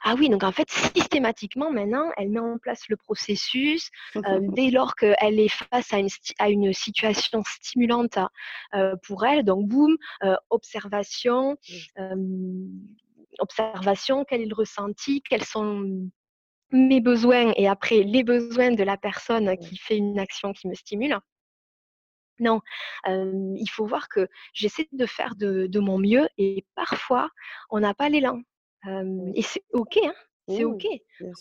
ah 0.02 0.14
oui 0.18 0.28
donc 0.28 0.42
en 0.42 0.52
fait 0.52 0.68
systématiquement 0.70 1.70
maintenant 1.70 2.10
elle 2.16 2.30
met 2.30 2.40
en 2.40 2.58
place 2.58 2.88
le 2.88 2.96
processus 2.96 3.90
dès 4.56 4.70
lors 4.70 4.94
qu'elle 4.96 5.40
est 5.40 5.48
face 5.48 5.92
à 5.92 5.98
une, 5.98 6.08
à 6.38 6.50
une 6.50 6.72
situation 6.72 7.42
stimulante 7.46 8.18
pour 9.06 9.24
elle 9.24 9.44
donc 9.44 9.68
boum 9.68 9.96
observation 10.50 11.56
observation 13.38 14.24
quel 14.28 14.40
est 14.40 14.46
le 14.46 14.54
ressenti 14.54 15.22
quels 15.22 15.44
sont 15.44 16.08
mes 16.72 17.00
besoins 17.00 17.52
et 17.56 17.68
après 17.68 18.02
les 18.02 18.24
besoins 18.24 18.72
de 18.72 18.82
la 18.82 18.96
personne 18.96 19.56
qui 19.58 19.76
fait 19.76 19.96
une 19.96 20.18
action 20.18 20.52
qui 20.52 20.68
me 20.68 20.74
stimule 20.74 21.16
non, 22.40 22.60
il 23.06 23.68
faut 23.70 23.86
voir 23.86 24.08
que 24.08 24.28
j'essaie 24.52 24.88
de 24.92 25.06
faire 25.06 25.34
de, 25.36 25.78
mon 25.78 25.98
mieux 25.98 26.28
et 26.38 26.64
parfois 26.74 27.30
on 27.70 27.80
n'a 27.80 27.94
pas 27.94 28.08
l'élan. 28.08 28.40
et 29.34 29.42
c'est 29.42 29.64
ok, 29.72 29.98
hein, 30.02 30.14
c'est 30.48 30.64
OK. 30.64 30.86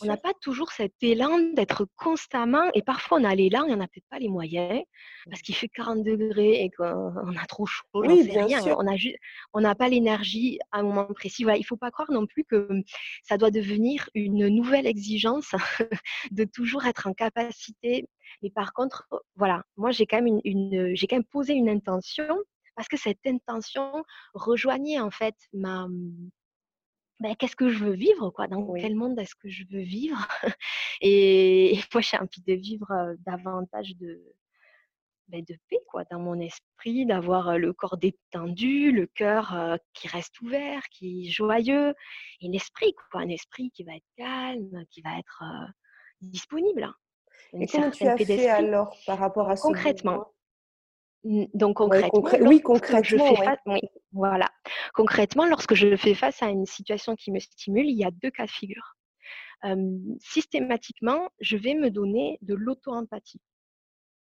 On 0.01 0.05
n'a 0.05 0.17
pas 0.17 0.33
toujours 0.41 0.71
cet 0.71 0.93
élan 1.01 1.37
d'être 1.53 1.87
constamment, 1.95 2.71
et 2.73 2.81
parfois 2.81 3.19
on 3.19 3.23
a 3.23 3.35
l'élan 3.35 3.65
et 3.65 3.73
on 3.73 3.77
n'a 3.77 3.87
peut-être 3.87 4.07
pas 4.09 4.19
les 4.19 4.29
moyens, 4.29 4.81
parce 5.29 5.41
qu'il 5.41 5.55
fait 5.55 5.67
40 5.67 6.03
degrés 6.03 6.63
et 6.63 6.71
qu'on 6.71 7.37
a 7.37 7.45
trop 7.47 7.65
chaud, 7.65 7.85
oui, 7.93 8.23
bien 8.23 8.45
rien. 8.45 8.61
On 8.77 8.83
n'a 8.83 8.95
on 9.53 9.75
pas 9.75 9.89
l'énergie 9.89 10.59
à 10.71 10.79
un 10.79 10.83
moment 10.83 11.05
précis. 11.05 11.43
Voilà, 11.43 11.57
il 11.57 11.61
ne 11.61 11.65
faut 11.65 11.77
pas 11.77 11.91
croire 11.91 12.11
non 12.11 12.25
plus 12.25 12.45
que 12.45 12.67
ça 13.23 13.37
doit 13.37 13.51
devenir 13.51 14.09
une 14.15 14.47
nouvelle 14.47 14.87
exigence 14.87 15.51
de 16.31 16.43
toujours 16.43 16.85
être 16.85 17.07
en 17.07 17.13
capacité. 17.13 18.07
Mais 18.41 18.49
par 18.49 18.73
contre, 18.73 19.07
voilà, 19.35 19.63
moi 19.77 19.91
j'ai 19.91 20.05
quand 20.05 20.21
même 20.21 20.39
une, 20.43 20.95
j'ai 20.95 21.07
quand 21.07 21.17
même 21.17 21.23
posé 21.25 21.53
une 21.53 21.69
intention 21.69 22.27
parce 22.75 22.87
que 22.87 22.97
cette 22.97 23.25
intention 23.25 24.03
rejoignait 24.33 24.99
en 24.99 25.11
fait 25.11 25.35
ma, 25.53 25.87
ben, 27.21 27.33
qu'est-ce 27.35 27.55
que 27.55 27.69
je 27.69 27.83
veux 27.85 27.93
vivre 27.93 28.29
quoi? 28.29 28.47
Dans 28.47 28.73
quel 28.73 28.95
monde 28.95 29.17
est-ce 29.19 29.35
que 29.35 29.49
je 29.49 29.63
veux 29.71 29.81
vivre? 29.81 30.17
Et, 31.01 31.79
moi, 31.93 32.01
j'ai 32.01 32.17
envie 32.17 32.41
de 32.45 32.53
vivre 32.53 33.15
davantage 33.25 33.95
de, 33.95 34.21
ben, 35.29 35.41
de 35.47 35.57
paix 35.69 35.79
quoi, 35.87 36.03
dans 36.11 36.19
mon 36.19 36.39
esprit, 36.39 37.05
d'avoir 37.05 37.57
le 37.57 37.71
corps 37.71 37.97
détendu, 37.97 38.91
le 38.91 39.07
cœur 39.07 39.77
qui 39.93 40.07
reste 40.09 40.41
ouvert, 40.41 40.83
qui 40.89 41.27
est 41.27 41.29
joyeux, 41.31 41.93
et 42.41 42.49
l'esprit, 42.49 42.93
quoi, 43.11 43.21
un 43.21 43.29
esprit 43.29 43.71
qui 43.71 43.83
va 43.85 43.95
être 43.95 44.07
calme, 44.17 44.85
qui 44.91 45.01
va 45.01 45.17
être 45.17 45.43
disponible. 46.21 46.93
Et 47.53 47.67
comment 47.67 47.91
tu 47.91 48.05
as 48.05 48.17
fait 48.17 48.47
alors 48.47 48.95
par 49.05 49.19
rapport 49.19 49.49
à 49.49 49.55
ce 49.55 49.61
Concrètement, 49.63 50.27
donc 51.25 51.77
concrètement, 51.77 52.21
oui, 52.41 52.61
concrètement, 52.61 53.03
je 53.03 53.17
fais 53.17 53.43
face, 53.43 53.59
oui, 53.65 53.79
voilà. 54.11 54.47
Concrètement, 54.93 55.45
lorsque 55.45 55.73
je 55.73 55.95
fais 55.95 56.13
face 56.13 56.43
à 56.43 56.49
une 56.49 56.67
situation 56.67 57.15
qui 57.15 57.31
me 57.31 57.39
stimule, 57.39 57.89
il 57.89 57.97
y 57.97 58.05
a 58.05 58.11
deux 58.11 58.29
cas 58.29 58.45
de 58.45 58.51
figure. 58.51 58.95
systématiquement, 60.19 61.29
je 61.39 61.57
vais 61.57 61.73
me 61.73 61.89
donner 61.89 62.37
de 62.41 62.53
l'auto-empathie. 62.53 63.41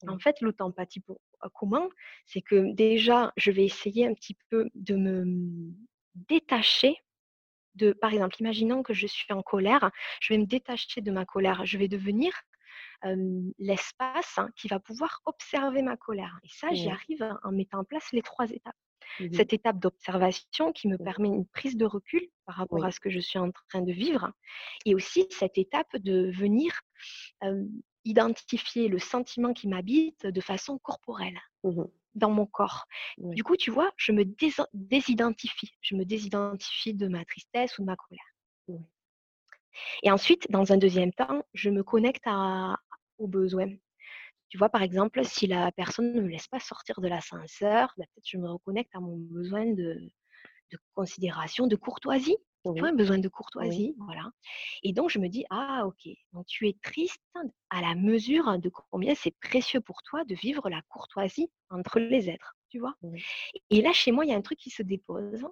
En 0.09 0.19
fait, 0.19 0.41
l'auto-empathie, 0.41 1.01
pour, 1.01 1.21
comment? 1.55 1.89
C'est 2.27 2.43
que 2.43 2.73
déjà, 2.73 3.33
je 3.37 3.51
vais 3.51 3.65
essayer 3.65 4.07
un 4.07 4.15
petit 4.15 4.37
peu 4.51 4.69
de 4.75 4.97
me 4.97 5.25
détacher 6.15 6.97
de, 7.75 7.93
par 7.93 8.13
exemple, 8.13 8.37
imaginons 8.41 8.83
que 8.83 8.95
je 8.95 9.07
suis 9.07 9.33
en 9.33 9.43
colère, 9.43 9.91
je 10.21 10.33
vais 10.33 10.39
me 10.39 10.47
détacher 10.47 11.01
de 11.01 11.11
ma 11.11 11.25
colère, 11.25 11.67
je 11.67 11.77
vais 11.77 11.89
devenir 11.89 12.33
l'espace 13.59 14.39
hein, 14.39 14.49
qui 14.57 14.69
va 14.69 14.81
pouvoir 14.81 15.21
observer 15.27 15.83
ma 15.83 15.97
colère. 15.97 16.39
Et 16.43 16.49
ça, 16.49 16.73
j'y 16.73 16.89
arrive 16.89 17.27
en 17.43 17.53
mettant 17.53 17.81
en 17.81 17.85
place 17.85 18.13
les 18.13 18.23
trois 18.23 18.51
étapes. 18.51 18.77
Mmh 19.21 19.33
Cette 19.35 19.53
étape 19.53 19.79
d'observation 19.79 20.73
qui 20.73 20.89
me 20.89 20.97
permet 20.97 21.29
une 21.29 21.47
prise 21.47 21.77
de 21.77 21.85
recul 21.85 22.27
par 22.47 22.57
rapport 22.57 22.85
à 22.85 22.91
ce 22.91 23.01
que 23.01 23.11
je 23.11 23.21
suis 23.21 23.39
en 23.39 23.51
train 23.51 23.83
de 23.83 23.93
vivre. 23.93 24.33
Et 24.87 24.95
aussi 24.95 25.27
cette 25.31 25.59
étape 25.59 25.97
de 25.99 26.33
venir 26.35 26.73
identifier 28.05 28.89
le 28.89 28.99
sentiment 28.99 29.53
qui 29.53 29.69
m'habite 29.69 30.27
de 30.27 30.41
façon 30.41 30.79
corporelle. 30.79 31.39
Mmh 31.63 31.85
dans 32.15 32.31
mon 32.31 32.47
corps. 32.47 32.87
Du 33.19 33.43
coup, 33.43 33.57
tu 33.57 33.71
vois, 33.71 33.93
je 33.97 34.13
me 34.13 34.25
désidentifie. 34.73 35.73
Je 35.81 35.97
me 35.97 36.05
désidentifie 36.05 36.95
de 36.95 37.09
ma 37.09 37.25
tristesse 37.25 37.79
ou 37.79 37.83
de 37.83 37.87
ma 37.87 37.97
colère. 37.97 38.81
Et 40.03 40.11
ensuite, 40.11 40.49
dans 40.51 40.73
un 40.73 40.77
deuxième 40.77 41.13
temps, 41.13 41.43
je 41.53 41.69
me 41.71 41.83
connecte 41.83 42.23
à, 42.27 42.77
aux 43.19 43.29
besoins. 43.29 43.71
Tu 44.49 44.59
vois, 44.59 44.69
par 44.69 44.83
exemple, 44.83 45.25
si 45.25 45.47
la 45.47 45.73
personne 45.73 46.13
ne 46.13 46.21
me 46.21 46.29
laisse 46.29 46.47
pas 46.47 46.61
sortir 46.61 47.01
de 47.01 47.09
l'ascenseur, 47.09 47.93
bah, 47.97 48.05
peut-être 48.15 48.29
je 48.29 48.39
me 48.39 48.49
reconnecte 48.49 48.95
à 48.95 49.01
mon 49.01 49.17
besoin 49.17 49.67
de, 49.67 49.99
considération, 50.95 51.67
de 51.67 51.77
courtoisie. 51.77 52.37
Tu 52.65 52.81
vois, 52.81 52.89
un 52.89 52.95
besoin 52.95 53.19
de 53.19 53.29
courtoisie, 53.29 53.95
voilà. 53.99 54.31
Et 54.83 54.95
donc, 54.95 55.11
je 55.11 55.19
me 55.19 55.29
dis, 55.29 55.45
ah, 55.51 55.83
ok, 55.87 56.09
donc 56.33 56.47
tu 56.47 56.67
es 56.67 56.77
triste 56.83 57.21
à 57.69 57.83
la 57.83 57.95
mesure 57.95 58.59
de 58.59 58.71
combien 58.91 59.15
c'est 59.15 59.35
précieux 59.39 59.83
pour 59.83 60.03
toi 60.03 60.25
de 60.25 60.35
vivre 60.35 60.71
la 60.71 60.81
courtoisie 60.89 61.51
entre 61.69 61.99
les 61.99 62.31
êtres, 62.31 62.57
tu 62.71 62.79
vois? 62.79 62.95
Et 63.69 63.83
là, 63.83 63.93
chez 63.93 64.13
moi, 64.13 64.25
il 64.25 64.31
y 64.31 64.33
a 64.33 64.37
un 64.37 64.41
truc 64.41 64.59
qui 64.59 64.71
se 64.71 64.83
dépose 64.83 65.45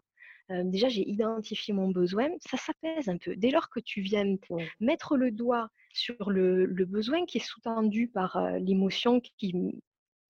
déjà, 0.50 0.88
j'ai 0.88 1.08
identifié 1.08 1.72
mon 1.74 1.88
besoin, 1.88 2.28
ça 2.46 2.56
s'apaise 2.56 3.08
un 3.08 3.16
peu. 3.16 3.36
Dès 3.36 3.50
lors 3.50 3.70
que 3.70 3.80
tu 3.80 4.00
viens 4.00 4.36
mettre 4.80 5.16
le 5.16 5.30
doigt 5.30 5.68
sur 5.92 6.30
le, 6.30 6.66
besoin 6.84 7.24
qui 7.26 7.38
est 7.38 7.46
sous-tendu 7.46 8.08
par 8.08 8.38
l'émotion 8.58 9.20
qui, 9.20 9.54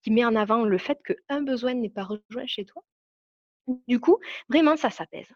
qui 0.02 0.10
met 0.10 0.24
en 0.24 0.36
avant 0.36 0.64
le 0.64 0.78
fait 0.78 0.98
qu'un 1.02 1.42
besoin 1.42 1.74
n'est 1.74 1.90
pas 1.90 2.04
rejoint 2.04 2.46
chez 2.46 2.64
toi, 2.64 2.82
du 3.88 4.00
coup, 4.00 4.18
vraiment, 4.48 4.76
ça 4.76 4.90
s'apaise. 4.90 5.28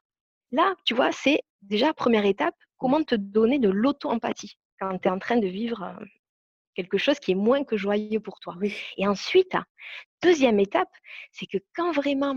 Là, 0.52 0.74
tu 0.84 0.94
vois, 0.94 1.12
c'est 1.12 1.40
déjà 1.62 1.92
première 1.94 2.24
étape, 2.24 2.54
comment 2.76 3.02
te 3.02 3.14
donner 3.14 3.58
de 3.58 3.68
l'auto-empathie 3.68 4.58
quand 4.78 4.98
tu 4.98 5.08
es 5.08 5.10
en 5.10 5.18
train 5.18 5.38
de 5.38 5.46
vivre 5.46 5.98
quelque 6.74 6.98
chose 6.98 7.18
qui 7.18 7.32
est 7.32 7.36
moins 7.36 7.64
que 7.64 7.76
joyeux 7.76 8.20
pour 8.20 8.38
toi. 8.38 8.56
Et 8.96 9.06
ensuite, 9.06 9.56
deuxième 10.22 10.60
étape, 10.60 10.92
c'est 11.32 11.46
que 11.46 11.58
quand 11.74 11.92
vraiment 11.92 12.36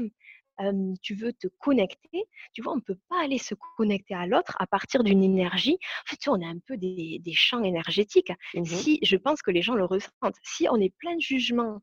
tu 1.01 1.15
veux 1.15 1.33
te 1.33 1.47
connecter, 1.59 2.25
tu 2.53 2.61
vois, 2.61 2.73
on 2.73 2.77
ne 2.77 2.81
peut 2.81 2.99
pas 3.09 3.23
aller 3.23 3.37
se 3.37 3.55
connecter 3.77 4.13
à 4.13 4.27
l'autre 4.27 4.55
à 4.59 4.67
partir 4.67 5.03
d'une 5.03 5.23
énergie. 5.23 5.77
En 6.05 6.09
fait, 6.09 6.17
tu 6.17 6.29
on 6.29 6.41
a 6.41 6.47
un 6.47 6.59
peu 6.67 6.77
des, 6.77 7.21
champs 7.33 7.63
énergétiques. 7.63 8.31
Mmh 8.53 8.65
si 8.65 8.99
je 9.03 9.15
pense 9.15 9.41
que 9.41 9.51
les 9.51 9.61
gens 9.61 9.75
le 9.75 9.85
ressentent, 9.85 10.35
si 10.43 10.67
on 10.69 10.75
est 10.77 10.93
plein 10.97 11.15
de 11.15 11.21
jugements 11.21 11.81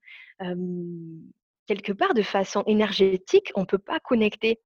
quelque 1.66 1.92
part 1.92 2.14
de 2.14 2.22
façon 2.22 2.62
énergétique, 2.66 3.52
on 3.54 3.62
ne 3.62 3.66
peut 3.66 3.78
pas 3.78 4.00
connecter 4.00 4.60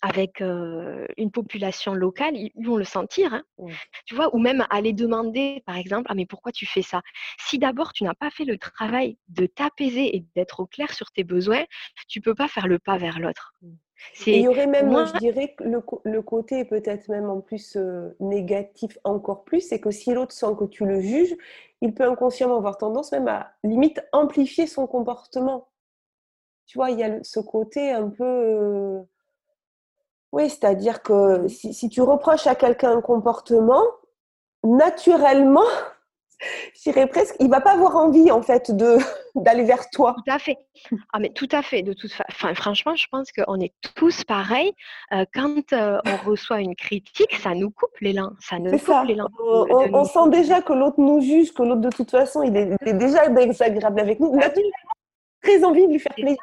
avec 0.00 0.40
une 0.40 1.30
population 1.32 1.94
locale, 1.94 2.36
ils 2.36 2.66
vont 2.66 2.76
le 2.76 2.84
sentir, 2.84 3.34
hein. 3.34 3.42
tu 4.06 4.14
vois, 4.14 4.34
ou 4.34 4.38
même 4.38 4.64
aller 4.70 4.92
demander, 4.92 5.62
par 5.66 5.76
exemple, 5.76 6.06
ah 6.08 6.14
mais 6.14 6.26
pourquoi 6.26 6.52
tu 6.52 6.66
fais 6.66 6.82
ça? 6.82 7.02
Si 7.38 7.58
d'abord 7.58 7.92
tu 7.92 8.04
n'as 8.04 8.14
pas 8.14 8.30
fait 8.30 8.44
le 8.44 8.58
travail 8.58 9.18
de 9.28 9.46
t'apaiser 9.46 10.16
et 10.16 10.24
d'être 10.36 10.60
au 10.60 10.66
clair 10.66 10.92
sur 10.92 11.10
tes 11.10 11.24
besoins, 11.24 11.64
tu 12.08 12.20
peux 12.20 12.34
pas 12.34 12.48
faire 12.48 12.68
le 12.68 12.78
pas 12.78 12.98
vers 12.98 13.18
l'autre. 13.18 13.54
Mmh. 13.62 13.68
Il 14.26 14.42
y 14.42 14.48
aurait 14.48 14.68
même, 14.68 14.94
je 15.06 15.18
dirais, 15.18 15.56
le, 15.58 15.82
le 16.04 16.22
côté 16.22 16.64
peut-être 16.64 17.08
même 17.08 17.28
en 17.28 17.40
plus 17.40 17.76
négatif 18.20 18.96
encore 19.04 19.44
plus, 19.44 19.60
c'est 19.60 19.80
que 19.80 19.90
si 19.90 20.12
l'autre 20.14 20.32
sent 20.32 20.54
que 20.58 20.64
tu 20.66 20.86
le 20.86 21.00
juges, 21.00 21.34
il 21.80 21.94
peut 21.94 22.04
inconsciemment 22.04 22.56
avoir 22.56 22.78
tendance 22.78 23.12
même 23.12 23.28
à 23.28 23.52
limite 23.64 24.00
amplifier 24.12 24.66
son 24.66 24.86
comportement. 24.86 25.68
Tu 26.66 26.78
vois, 26.78 26.90
il 26.90 26.98
y 26.98 27.02
a 27.02 27.22
ce 27.24 27.40
côté 27.40 27.90
un 27.90 28.08
peu 28.08 29.02
oui, 30.32 30.50
c'est-à-dire 30.50 31.02
que 31.02 31.48
si, 31.48 31.88
tu 31.88 32.02
reproches 32.02 32.46
à 32.46 32.54
quelqu'un 32.54 32.98
un 32.98 33.00
comportement, 33.00 33.82
naturellement, 34.62 35.64
je 36.76 36.82
dirais 36.82 37.06
presque, 37.06 37.34
il 37.40 37.48
va 37.48 37.60
pas 37.60 37.72
avoir 37.72 37.96
envie 37.96 38.30
en 38.30 38.42
fait 38.42 38.70
de 38.70 38.98
d'aller 39.34 39.64
vers 39.64 39.88
toi. 39.90 40.14
Tout 40.16 40.30
à 40.30 40.38
fait. 40.38 40.58
Ah 41.12 41.18
mais 41.18 41.30
tout 41.30 41.48
à 41.50 41.62
fait. 41.62 41.82
De 41.82 41.94
toute 41.94 42.12
façon, 42.12 42.54
franchement, 42.54 42.94
je 42.94 43.06
pense 43.10 43.32
qu'on 43.32 43.58
est 43.60 43.72
tous 43.94 44.22
pareils. 44.24 44.72
Euh, 45.12 45.24
quand 45.32 45.72
euh, 45.72 45.98
on 46.04 46.28
reçoit 46.28 46.60
une 46.60 46.76
critique, 46.76 47.34
ça 47.36 47.54
nous 47.54 47.70
coupe 47.70 47.98
l'élan. 48.00 48.32
Ça 48.40 48.58
nous 48.58 48.70
coupe 48.78 49.06
l'élan. 49.06 49.28
On, 49.38 50.04
sent 50.04 50.28
déjà 50.30 50.60
que 50.60 50.74
l'autre 50.74 51.00
nous 51.00 51.22
juge, 51.22 51.54
que 51.54 51.62
l'autre 51.62 51.80
de 51.80 51.90
toute 51.90 52.10
façon, 52.10 52.42
il 52.42 52.54
est, 52.56 52.92
déjà 52.92 53.28
désagréable 53.28 53.98
avec 53.98 54.20
nous. 54.20 54.34
Naturellement, 54.34 54.72
très 55.42 55.64
envie 55.64 55.86
de 55.86 55.92
lui 55.92 55.98
faire 55.98 56.14
plaisir. 56.14 56.36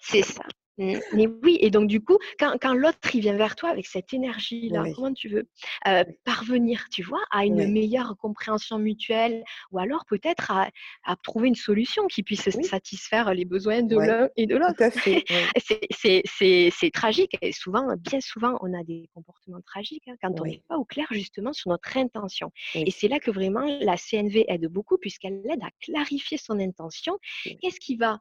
C'est 0.00 0.22
ça. 0.22 0.42
Mmh, 0.78 0.98
mais 1.14 1.26
oui, 1.42 1.58
et 1.60 1.70
donc 1.70 1.88
du 1.88 2.02
coup, 2.02 2.18
quand, 2.38 2.56
quand 2.60 2.74
l'autre 2.74 2.98
il 3.14 3.20
vient 3.20 3.36
vers 3.36 3.56
toi 3.56 3.70
avec 3.70 3.86
cette 3.86 4.12
énergie-là, 4.12 4.84
comment 4.94 5.12
tu 5.12 5.28
veux 5.28 5.48
euh, 5.88 6.04
parvenir, 6.24 6.86
tu 6.90 7.02
vois, 7.02 7.22
à 7.30 7.46
une 7.46 7.72
meilleure 7.72 8.16
compréhension 8.18 8.78
mutuelle, 8.78 9.42
ou 9.72 9.78
alors 9.78 10.04
peut-être 10.06 10.50
à, 10.50 10.68
à, 11.04 11.16
trouver 11.16 11.48
une 11.48 11.54
solution 11.54 12.06
qui 12.06 12.22
puisse 12.22 12.48
satisfaire 12.62 13.32
les 13.32 13.44
besoins 13.44 13.82
de 13.82 13.96
l'un 13.96 14.28
et 14.36 14.46
de 14.46 14.56
l'autre? 14.56 14.74
c'est 16.78 16.90
tragique, 16.92 17.36
et 17.40 17.52
souvent, 17.52 17.86
bien 17.96 18.20
souvent, 18.20 18.58
on 18.60 18.78
a 18.78 18.84
des 18.84 19.08
comportements 19.14 19.60
tragiques 19.62 20.06
hein, 20.08 20.16
quand 20.22 20.40
on 20.40 20.44
n'est 20.44 20.62
pas 20.68 20.76
au 20.76 20.84
clair 20.84 21.06
justement 21.10 21.52
sur 21.52 21.70
notre 21.70 21.96
intention. 21.96 22.52
Et 22.74 22.90
c'est 22.90 23.08
là 23.08 23.18
que 23.18 23.30
vraiment 23.30 23.64
la 23.80 23.96
CNV 23.96 24.44
aide 24.48 24.66
beaucoup, 24.66 24.98
puisqu'elle 24.98 25.40
aide 25.48 25.62
à 25.62 25.70
clarifier 25.80 26.36
son 26.36 26.60
intention. 26.60 27.18
Qu'est-ce 27.44 27.80
qui 27.80 27.96
va 27.96 28.20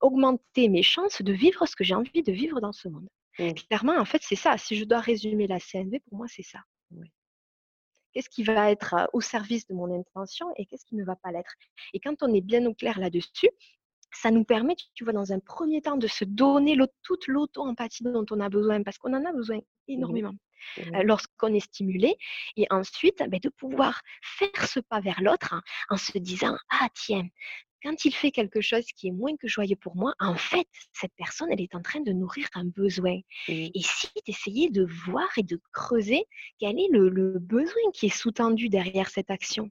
augmenter 0.00 0.68
mes 0.68 0.82
chances 0.82 1.22
de 1.22 1.32
vivre 1.32 1.66
ce 1.66 1.76
que 1.76 1.84
j'ai 1.84 1.94
envie 1.94 2.22
de 2.22 2.32
vivre 2.32 2.60
dans 2.60 2.72
ce 2.72 2.88
monde. 2.88 3.08
Mmh. 3.38 3.52
Clairement, 3.68 3.96
en 3.96 4.04
fait, 4.04 4.22
c'est 4.22 4.36
ça. 4.36 4.58
Si 4.58 4.76
je 4.76 4.84
dois 4.84 5.00
résumer 5.00 5.46
la 5.46 5.60
CNV, 5.60 6.00
pour 6.00 6.18
moi, 6.18 6.26
c'est 6.28 6.42
ça. 6.42 6.60
Qu'est-ce 8.12 8.30
qui 8.30 8.42
va 8.42 8.70
être 8.70 9.08
au 9.12 9.20
service 9.20 9.66
de 9.66 9.74
mon 9.74 9.96
intention 9.96 10.46
et 10.56 10.66
qu'est-ce 10.66 10.84
qui 10.86 10.96
ne 10.96 11.04
va 11.04 11.14
pas 11.16 11.30
l'être? 11.30 11.54
Et 11.92 12.00
quand 12.00 12.22
on 12.22 12.32
est 12.32 12.40
bien 12.40 12.64
au 12.66 12.74
clair 12.74 12.98
là-dessus, 12.98 13.50
ça 14.12 14.30
nous 14.30 14.44
permet, 14.44 14.74
tu 14.94 15.04
vois, 15.04 15.12
dans 15.12 15.32
un 15.32 15.38
premier 15.38 15.82
temps, 15.82 15.96
de 15.96 16.06
se 16.06 16.24
donner 16.24 16.76
toute 17.02 17.26
l'auto-empathie 17.26 18.04
dont 18.04 18.24
on 18.30 18.40
a 18.40 18.48
besoin, 18.48 18.82
parce 18.82 18.98
qu'on 18.98 19.14
en 19.14 19.24
a 19.24 19.32
besoin 19.32 19.58
mmh 19.58 19.62
énormément 19.90 20.34
lorsqu'on 21.04 21.54
est 21.54 21.60
stimulé, 21.60 22.16
et 22.56 22.66
ensuite 22.68 23.22
ben, 23.28 23.40
de 23.40 23.48
pouvoir 23.48 24.02
faire 24.20 24.66
ce 24.68 24.80
pas 24.80 25.00
vers 25.00 25.22
l'autre 25.22 25.54
en 25.88 25.96
se 25.96 26.18
disant, 26.18 26.58
ah 26.68 26.88
tiens, 26.94 27.26
quand 27.82 28.04
il 28.04 28.14
fait 28.14 28.30
quelque 28.30 28.60
chose 28.60 28.84
qui 28.96 29.08
est 29.08 29.12
moins 29.12 29.36
que 29.36 29.48
joyeux 29.48 29.76
pour 29.76 29.96
moi, 29.96 30.14
en 30.20 30.34
fait, 30.34 30.66
cette 30.92 31.12
personne, 31.16 31.48
elle 31.50 31.60
est 31.60 31.74
en 31.74 31.82
train 31.82 32.00
de 32.00 32.12
nourrir 32.12 32.48
un 32.54 32.64
besoin. 32.64 33.18
Et 33.48 33.70
si 33.74 34.08
tu 34.08 34.30
essayais 34.30 34.70
de 34.70 34.86
voir 35.06 35.28
et 35.36 35.42
de 35.42 35.60
creuser 35.72 36.24
quel 36.58 36.78
est 36.78 36.88
le, 36.90 37.38
besoin 37.38 37.90
qui 37.92 38.06
est 38.06 38.16
sous-tendu 38.16 38.68
derrière 38.68 39.08
cette 39.10 39.30
action? 39.30 39.70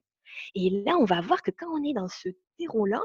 Et 0.55 0.69
là, 0.69 0.97
on 0.97 1.05
va 1.05 1.21
voir 1.21 1.41
que 1.41 1.51
quand 1.51 1.67
on 1.69 1.83
est 1.83 1.93
dans 1.93 2.07
ce 2.07 2.29
terreau-là, 2.57 3.01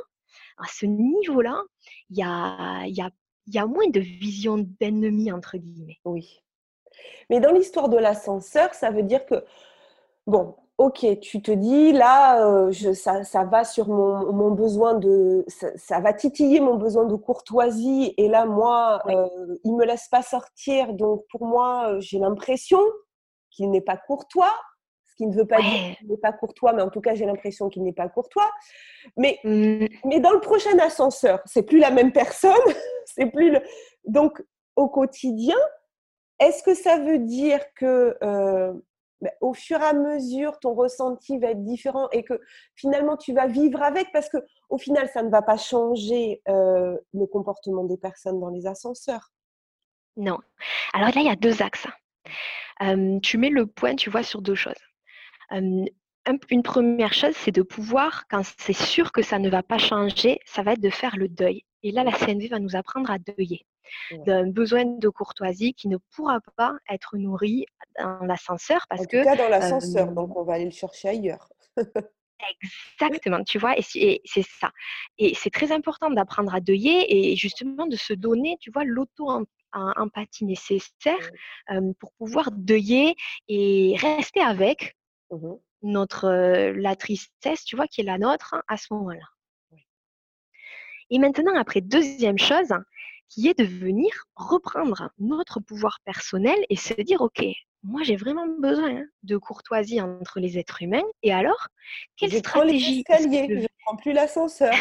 à 0.58 0.66
ce 0.66 0.86
niveau-là, 0.86 1.62
il 2.10 2.18
y 2.18 2.22
a, 2.22 2.86
y, 2.86 3.00
a, 3.00 3.10
y 3.46 3.58
a 3.58 3.66
moins 3.66 3.88
de 3.88 4.00
vision 4.00 4.58
d'ennemi, 4.80 5.32
entre 5.32 5.56
guillemets. 5.58 5.98
Oui. 6.04 6.42
Mais 7.30 7.40
dans 7.40 7.52
l'histoire 7.52 7.88
de 7.88 7.96
l'ascenseur, 7.96 8.74
ça 8.74 8.90
veut 8.90 9.02
dire 9.02 9.24
que, 9.26 9.44
bon, 10.26 10.56
ok, 10.82 11.20
tu 11.20 11.40
te 11.40 11.52
dis 11.52 11.92
là, 11.92 12.44
euh, 12.44 12.72
ça, 12.72 13.44
va 13.44 13.64
sur 13.64 13.88
mon, 13.88 14.50
besoin 14.50 14.94
de, 14.94 15.44
ça, 15.46 16.00
va 16.00 16.12
titiller 16.12 16.60
mon 16.60 16.74
besoin 16.74 17.04
de 17.04 17.14
courtoisie. 17.14 18.14
Et 18.16 18.28
là, 18.28 18.46
moi, 18.46 19.00
il 19.08 19.14
euh, 19.14 19.60
il 19.64 19.76
me 19.76 19.84
laisse 19.84 20.08
pas 20.08 20.22
sortir. 20.22 20.92
Donc 20.94 21.24
pour 21.30 21.46
moi, 21.46 21.92
euh, 21.92 22.00
j'ai 22.00 22.18
l'impression 22.18 22.80
qu'il 23.50 23.70
n'est 23.70 23.80
pas 23.80 23.96
courtois. 23.96 24.52
Ce 25.04 25.14
qui 25.14 25.26
ne 25.26 25.34
veut 25.34 25.46
pas 25.46 25.60
dire 25.60 25.96
qu'il 25.98 26.08
n'est 26.08 26.16
pas 26.16 26.32
courtois, 26.32 26.72
mais 26.72 26.82
en 26.82 26.88
tout 26.88 27.02
cas, 27.02 27.14
j'ai 27.14 27.26
l'impression 27.26 27.68
qu'il 27.68 27.84
n'est 27.84 27.92
pas 27.92 28.08
courtois. 28.08 28.50
Mais, 29.16 29.38
mmh. 29.44 29.86
mais 30.06 30.20
dans 30.20 30.32
le 30.32 30.40
prochain 30.40 30.76
ascenseur, 30.78 31.40
c'est 31.44 31.62
plus 31.62 31.78
la 31.78 31.90
même 31.90 32.12
personne. 32.12 32.52
c'est 33.04 33.26
plus 33.26 33.52
le... 33.52 33.60
Donc 34.06 34.42
au 34.74 34.88
quotidien, 34.88 35.58
est-ce 36.40 36.62
que 36.62 36.74
ça 36.74 36.98
veut 36.98 37.18
dire 37.18 37.60
que 37.76 38.16
bah, 38.20 38.72
au 39.40 39.54
fur 39.54 39.80
et 39.80 39.84
à 39.84 39.92
mesure, 39.92 40.58
ton 40.58 40.74
ressenti 40.74 41.38
va 41.38 41.48
être 41.48 41.64
différent 41.64 42.08
et 42.10 42.24
que 42.24 42.40
finalement, 42.74 43.16
tu 43.16 43.32
vas 43.32 43.46
vivre 43.46 43.82
avec 43.82 44.10
parce 44.12 44.28
que 44.28 44.38
au 44.68 44.78
final, 44.78 45.08
ça 45.08 45.22
ne 45.22 45.30
va 45.30 45.42
pas 45.42 45.56
changer 45.56 46.42
euh, 46.48 46.96
le 47.12 47.26
comportement 47.26 47.84
des 47.84 47.96
personnes 47.96 48.40
dans 48.40 48.50
les 48.50 48.66
ascenseurs. 48.66 49.32
Non. 50.16 50.38
Alors 50.92 51.08
là, 51.08 51.20
il 51.20 51.26
y 51.26 51.30
a 51.30 51.36
deux 51.36 51.62
axes. 51.62 51.86
tu 53.22 53.38
mets 53.38 53.50
le 53.50 53.66
point, 53.66 53.94
tu 53.94 54.10
vois, 54.10 54.22
sur 54.22 54.42
deux 54.42 54.54
choses. 54.54 54.74
une 55.50 56.62
première 56.62 57.14
chose, 57.14 57.34
c'est 57.36 57.52
de 57.52 57.62
pouvoir, 57.62 58.24
quand 58.28 58.42
c'est 58.58 58.72
sûr 58.72 59.12
que 59.12 59.22
ça 59.22 59.38
ne 59.38 59.48
va 59.48 59.62
pas 59.62 59.78
changer, 59.78 60.40
ça 60.44 60.62
va 60.62 60.72
être 60.72 60.80
de 60.80 60.90
faire 60.90 61.16
le 61.16 61.28
deuil. 61.28 61.64
Et 61.82 61.92
là, 61.92 62.04
la 62.04 62.12
CNV 62.12 62.48
va 62.48 62.58
nous 62.58 62.76
apprendre 62.76 63.10
à 63.10 63.18
deuiller 63.18 63.66
d'un 64.26 64.48
besoin 64.48 64.84
de 64.84 65.08
courtoisie 65.08 65.74
qui 65.74 65.88
ne 65.88 65.96
pourra 66.14 66.40
pas 66.56 66.74
être 66.90 67.16
nourri 67.16 67.66
dans 67.98 68.20
l'ascenseur 68.24 68.86
parce 68.88 69.02
en 69.02 69.04
tout 69.04 69.22
cas 69.22 69.36
dans 69.36 69.48
l'ascenseur, 69.48 70.12
donc 70.12 70.36
on 70.36 70.44
va 70.44 70.54
aller 70.54 70.64
le 70.66 70.70
chercher 70.70 71.08
ailleurs. 71.08 71.48
Exactement, 73.00 73.44
tu 73.44 73.58
vois, 73.58 73.78
et 73.78 73.82
c'est 73.82 74.42
ça. 74.42 74.70
Et 75.18 75.34
c'est 75.34 75.50
très 75.50 75.70
important 75.70 76.10
d'apprendre 76.10 76.54
à 76.54 76.60
deuiller 76.60 77.32
et 77.32 77.36
justement 77.36 77.86
de 77.86 77.96
se 77.96 78.12
donner, 78.12 78.56
tu 78.60 78.70
vois, 78.72 78.84
l'auto-empathie 78.84 80.44
nécessaire 80.44 81.30
pour 82.00 82.12
pouvoir 82.14 82.50
deuiller 82.50 83.14
et 83.48 83.96
rester 83.98 84.40
avec 84.40 84.96
mmh 85.30 85.54
notre 85.84 86.30
la 86.76 86.94
tristesse, 86.94 87.64
tu 87.64 87.74
vois, 87.74 87.88
qui 87.88 88.02
est 88.02 88.04
la 88.04 88.16
nôtre 88.16 88.54
à 88.68 88.76
ce 88.76 88.94
moment-là. 88.94 89.26
Et 91.10 91.18
maintenant, 91.18 91.56
après, 91.56 91.80
deuxième 91.80 92.38
chose, 92.38 92.72
qui 93.32 93.48
est 93.48 93.58
de 93.58 93.64
venir 93.64 94.10
reprendre 94.36 95.10
notre 95.18 95.58
pouvoir 95.58 96.00
personnel 96.04 96.58
et 96.68 96.76
se 96.76 96.92
dire, 97.00 97.22
OK, 97.22 97.42
moi 97.82 98.02
j'ai 98.02 98.16
vraiment 98.16 98.46
besoin 98.46 98.96
hein, 98.96 99.06
de 99.22 99.38
courtoisie 99.38 100.02
entre 100.02 100.38
les 100.38 100.58
êtres 100.58 100.82
humains. 100.82 101.04
Et 101.22 101.32
alors, 101.32 101.68
quelle 102.16 102.30
je 102.30 102.38
stratégie 102.38 103.04
prends 103.04 103.16
les 103.16 103.56
je... 103.56 103.62
ne 103.62 103.66
prends 103.84 103.96
plus 103.96 104.12
l'ascenseur. 104.12 104.74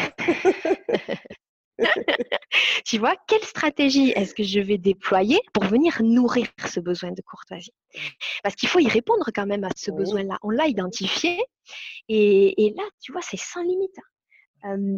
tu 2.84 2.98
vois, 2.98 3.16
quelle 3.26 3.42
stratégie 3.42 4.10
est-ce 4.10 4.34
que 4.34 4.42
je 4.42 4.60
vais 4.60 4.76
déployer 4.76 5.40
pour 5.54 5.64
venir 5.64 6.02
nourrir 6.02 6.46
ce 6.70 6.80
besoin 6.80 7.12
de 7.12 7.22
courtoisie? 7.22 7.72
Parce 8.42 8.54
qu'il 8.54 8.68
faut 8.68 8.80
y 8.80 8.88
répondre 8.88 9.30
quand 9.34 9.46
même 9.46 9.64
à 9.64 9.70
ce 9.74 9.90
besoin-là. 9.90 10.38
On 10.42 10.50
l'a 10.50 10.66
identifié 10.66 11.42
et, 12.08 12.66
et, 12.66 12.74
là, 12.74 12.82
tu 13.00 13.12
vois, 13.12 13.22
c'est 13.22 13.38
sans 13.38 13.62
limite 13.62 13.96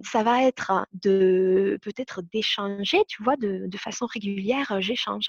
ça 0.04 0.22
va 0.22 0.44
être 0.44 0.86
de 0.92 1.78
peut-être 1.82 2.22
d'échanger, 2.22 3.02
tu 3.08 3.22
vois, 3.22 3.36
de, 3.36 3.68
façon 3.76 4.06
régulière, 4.06 4.80
j'échange 4.80 5.28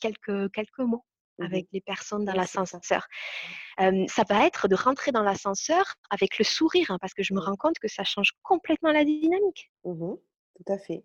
quelques, 0.00 0.52
quelques 0.52 0.78
mots 0.78 1.04
mmh 1.38 1.44
avec 1.44 1.66
les 1.70 1.82
personnes 1.82 2.24
dans 2.24 2.32
l'ascenseur. 2.32 3.06
ça 3.78 4.24
va 4.26 4.46
être 4.46 4.68
de 4.68 4.74
rentrer 4.74 5.12
dans 5.12 5.22
l'ascenseur 5.22 5.96
avec 6.08 6.38
le 6.38 6.44
sourire, 6.44 6.90
hein, 6.90 6.98
parce 6.98 7.12
que 7.12 7.22
je 7.22 7.34
me 7.34 7.40
rends 7.40 7.56
compte 7.56 7.78
que 7.78 7.88
ça 7.88 8.04
change 8.04 8.32
complètement 8.42 8.90
la 8.90 9.04
dynamique. 9.04 9.70
Mmh 9.84 10.14
Tout 10.56 10.72
à 10.72 10.78
fait. 10.78 11.04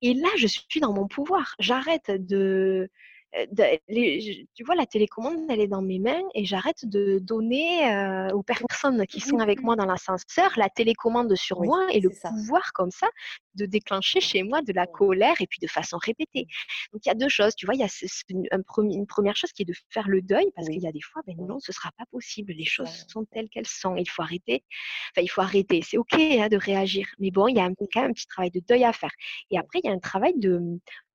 Et 0.00 0.14
là, 0.14 0.28
je 0.36 0.48
suis 0.48 0.80
dans 0.80 0.92
mon 0.92 1.06
pouvoir. 1.06 1.54
J'arrête 1.60 2.10
de, 2.10 2.90
tu 3.32 4.64
vois, 4.64 4.74
la 4.74 4.86
télécommande, 4.86 5.46
elle 5.48 5.60
est 5.60 5.68
dans 5.68 5.82
mes 5.82 5.98
mains 5.98 6.22
et 6.34 6.44
j'arrête 6.44 6.84
de 6.84 7.18
donner 7.18 8.30
aux 8.32 8.42
personnes 8.42 9.06
qui 9.06 9.20
sont 9.20 9.38
avec 9.38 9.62
moi 9.62 9.76
dans 9.76 9.86
l'ascenseur 9.86 10.50
la 10.56 10.68
télécommande 10.68 11.34
sur 11.34 11.62
moi 11.62 11.86
et 11.92 12.00
le 12.00 12.10
pouvoir 12.10 12.72
comme 12.74 12.90
ça 12.90 13.08
de 13.54 13.66
déclencher 13.66 14.20
chez 14.20 14.42
moi 14.42 14.62
de 14.62 14.72
la 14.72 14.86
colère 14.86 15.34
et 15.40 15.46
puis 15.46 15.58
de 15.60 15.66
façon 15.66 15.98
répétée. 15.98 16.46
Donc 16.92 17.04
il 17.04 17.08
y 17.08 17.12
a 17.12 17.14
deux 17.14 17.28
choses, 17.28 17.54
tu 17.54 17.66
vois, 17.66 17.74
il 17.74 17.80
y 17.80 17.84
a 17.84 17.88
une 18.30 19.06
première 19.06 19.36
chose 19.36 19.52
qui 19.52 19.62
est 19.62 19.66
de 19.66 19.74
faire 19.90 20.08
le 20.08 20.22
deuil 20.22 20.50
parce 20.54 20.68
qu'il 20.68 20.80
y 20.80 20.86
a 20.86 20.92
des 20.92 21.00
fois, 21.00 21.22
ben 21.26 21.36
non, 21.36 21.58
ce 21.60 21.72
sera 21.72 21.90
pas 21.96 22.04
possible, 22.10 22.52
les 22.52 22.64
choses 22.64 23.06
sont 23.08 23.24
telles 23.26 23.48
qu'elles 23.48 23.66
sont, 23.66 23.96
il 23.96 24.08
faut 24.08 24.22
arrêter. 24.22 24.64
Enfin, 25.10 25.22
il 25.22 25.28
faut 25.28 25.40
arrêter, 25.40 25.80
c'est 25.82 25.98
ok 25.98 26.14
hein, 26.14 26.48
de 26.48 26.56
réagir, 26.56 27.06
mais 27.18 27.30
bon, 27.30 27.48
il 27.48 27.56
y 27.56 27.60
a 27.60 27.68
quand 27.92 28.02
même 28.02 28.10
un 28.10 28.12
petit 28.12 28.26
travail 28.26 28.50
de 28.50 28.60
deuil 28.60 28.84
à 28.84 28.92
faire. 28.92 29.12
Et 29.50 29.58
après, 29.58 29.80
il 29.82 29.86
y 29.86 29.90
a 29.90 29.92
un 29.92 29.98
travail 29.98 30.34
de 30.36 30.60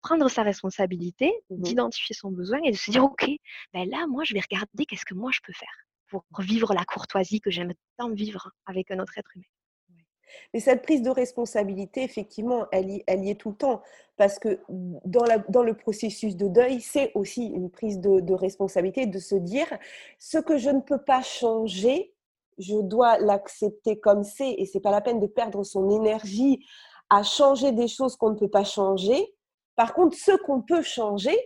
prendre 0.07 0.29
sa 0.29 0.43
responsabilité, 0.43 1.33
mmh 1.49 1.57
d'identifier 1.57 2.15
son 2.15 2.31
besoin 2.31 2.59
et 2.63 2.71
de 2.71 2.77
se 2.77 2.91
dire, 2.91 3.03
OK, 3.03 3.29
ben 3.73 3.89
là, 3.89 4.07
moi, 4.07 4.23
je 4.23 4.33
vais 4.33 4.39
regarder 4.39 4.85
qu'est-ce 4.85 5.05
que 5.05 5.13
moi, 5.13 5.31
je 5.33 5.39
peux 5.43 5.53
faire 5.53 5.77
pour 6.07 6.23
vivre 6.39 6.73
la 6.73 6.85
courtoisie 6.85 7.41
que 7.41 7.51
j'aime 7.51 7.73
tant 7.97 8.09
vivre 8.11 8.51
avec 8.65 8.89
un 8.91 8.99
autre 8.99 9.17
être 9.17 9.35
humain. 9.35 9.43
Mais 10.53 10.61
cette 10.61 10.81
prise 10.83 11.01
de 11.01 11.09
responsabilité, 11.09 12.03
effectivement, 12.03 12.67
elle 12.71 12.89
y, 12.89 13.03
elle 13.05 13.25
y 13.25 13.31
est 13.31 13.35
tout 13.35 13.49
le 13.49 13.57
temps. 13.57 13.81
Parce 14.15 14.39
que 14.39 14.61
dans, 14.69 15.25
la, 15.25 15.39
dans 15.39 15.63
le 15.63 15.75
processus 15.75 16.37
de 16.37 16.47
deuil, 16.47 16.79
c'est 16.79 17.11
aussi 17.13 17.45
une 17.45 17.69
prise 17.69 17.99
de, 17.99 18.21
de, 18.21 18.33
responsabilité 18.33 19.07
de 19.07 19.19
se 19.19 19.35
dire 19.35 19.67
ce 20.19 20.37
que 20.37 20.57
je 20.57 20.69
ne 20.69 20.79
peux 20.79 21.01
pas 21.03 21.21
changer, 21.21 22.13
je 22.57 22.77
dois 22.81 23.17
l'accepter 23.19 23.99
comme 23.99 24.23
c'est. 24.23 24.51
Et 24.51 24.65
c'est 24.65 24.79
pas 24.79 24.91
la 24.91 25.01
peine 25.01 25.19
de 25.19 25.27
perdre 25.27 25.63
son 25.63 25.89
énergie 25.89 26.65
à 27.09 27.23
changer 27.23 27.73
des 27.73 27.87
choses 27.87 28.15
qu'on 28.15 28.31
ne 28.31 28.37
peut 28.37 28.49
pas 28.49 28.63
changer. 28.63 29.33
Par 29.77 29.93
contre, 29.93 30.17
ce 30.17 30.35
qu'on 30.35 30.61
peut 30.61 30.81
changer, 30.81 31.37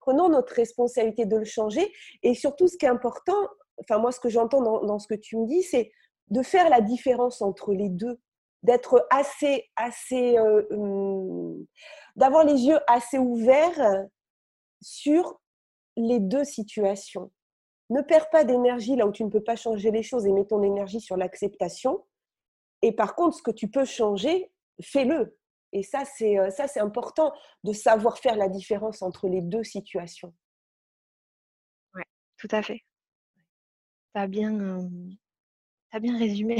prenons 0.00 0.30
notre 0.30 0.54
responsabilité 0.54 1.26
de 1.26 1.36
le 1.36 1.44
changer. 1.44 1.92
Et 2.22 2.34
surtout, 2.34 2.66
ce 2.66 2.78
qui 2.78 2.86
est 2.86 2.88
important, 2.88 3.46
enfin 3.78 3.98
moi, 3.98 4.10
ce 4.10 4.18
que 4.18 4.30
j'entends 4.30 4.62
dans, 4.62 4.98
ce 4.98 5.06
que 5.06 5.14
tu 5.14 5.36
me 5.36 5.46
dis, 5.46 5.62
c'est 5.62 5.92
de 6.28 6.42
faire 6.42 6.70
la 6.70 6.80
différence 6.80 7.42
entre 7.42 7.74
les 7.74 7.90
deux, 7.90 8.18
d'être 8.62 9.06
assez, 9.10 9.70
assez, 9.76 10.38
euh, 10.38 10.66
hum, 10.70 11.64
d'avoir 12.16 12.44
les 12.44 12.62
yeux 12.62 12.78
assez 12.86 13.18
ouverts 13.18 14.06
sur 14.80 15.38
les 15.96 16.20
deux 16.20 16.44
situations. 16.44 17.30
Ne 17.90 18.00
perds 18.00 18.30
pas 18.30 18.44
d'énergie 18.44 18.96
là 18.96 19.06
où 19.06 19.12
tu 19.12 19.24
ne 19.24 19.30
peux 19.30 19.44
pas 19.44 19.56
changer 19.56 19.90
les 19.90 20.02
choses 20.02 20.26
et 20.26 20.32
mets 20.32 20.46
ton 20.46 20.62
énergie 20.62 21.02
sur 21.02 21.18
l'acceptation. 21.18 22.02
Et 22.80 22.92
par 22.92 23.14
contre, 23.14 23.36
ce 23.36 23.42
que 23.42 23.50
tu 23.50 23.68
peux 23.68 23.84
changer, 23.84 24.50
fais-le. 24.80 25.36
Et 25.72 25.82
ça, 25.82 26.04
c'est 26.04 26.36
ça, 26.50 26.66
c'est 26.66 26.80
important 26.80 27.32
de 27.64 27.72
savoir 27.72 28.18
faire 28.18 28.36
la 28.36 28.48
différence 28.48 29.02
entre 29.02 29.28
les 29.28 29.42
deux 29.42 29.64
situations. 29.64 30.34
Oui, 31.94 32.02
tout 32.38 32.48
à 32.50 32.62
fait. 32.62 32.82
Tu 34.14 34.20
as 34.20 34.26
bien, 34.26 34.80
as 35.92 36.00
bien 36.00 36.18
résumé. 36.18 36.56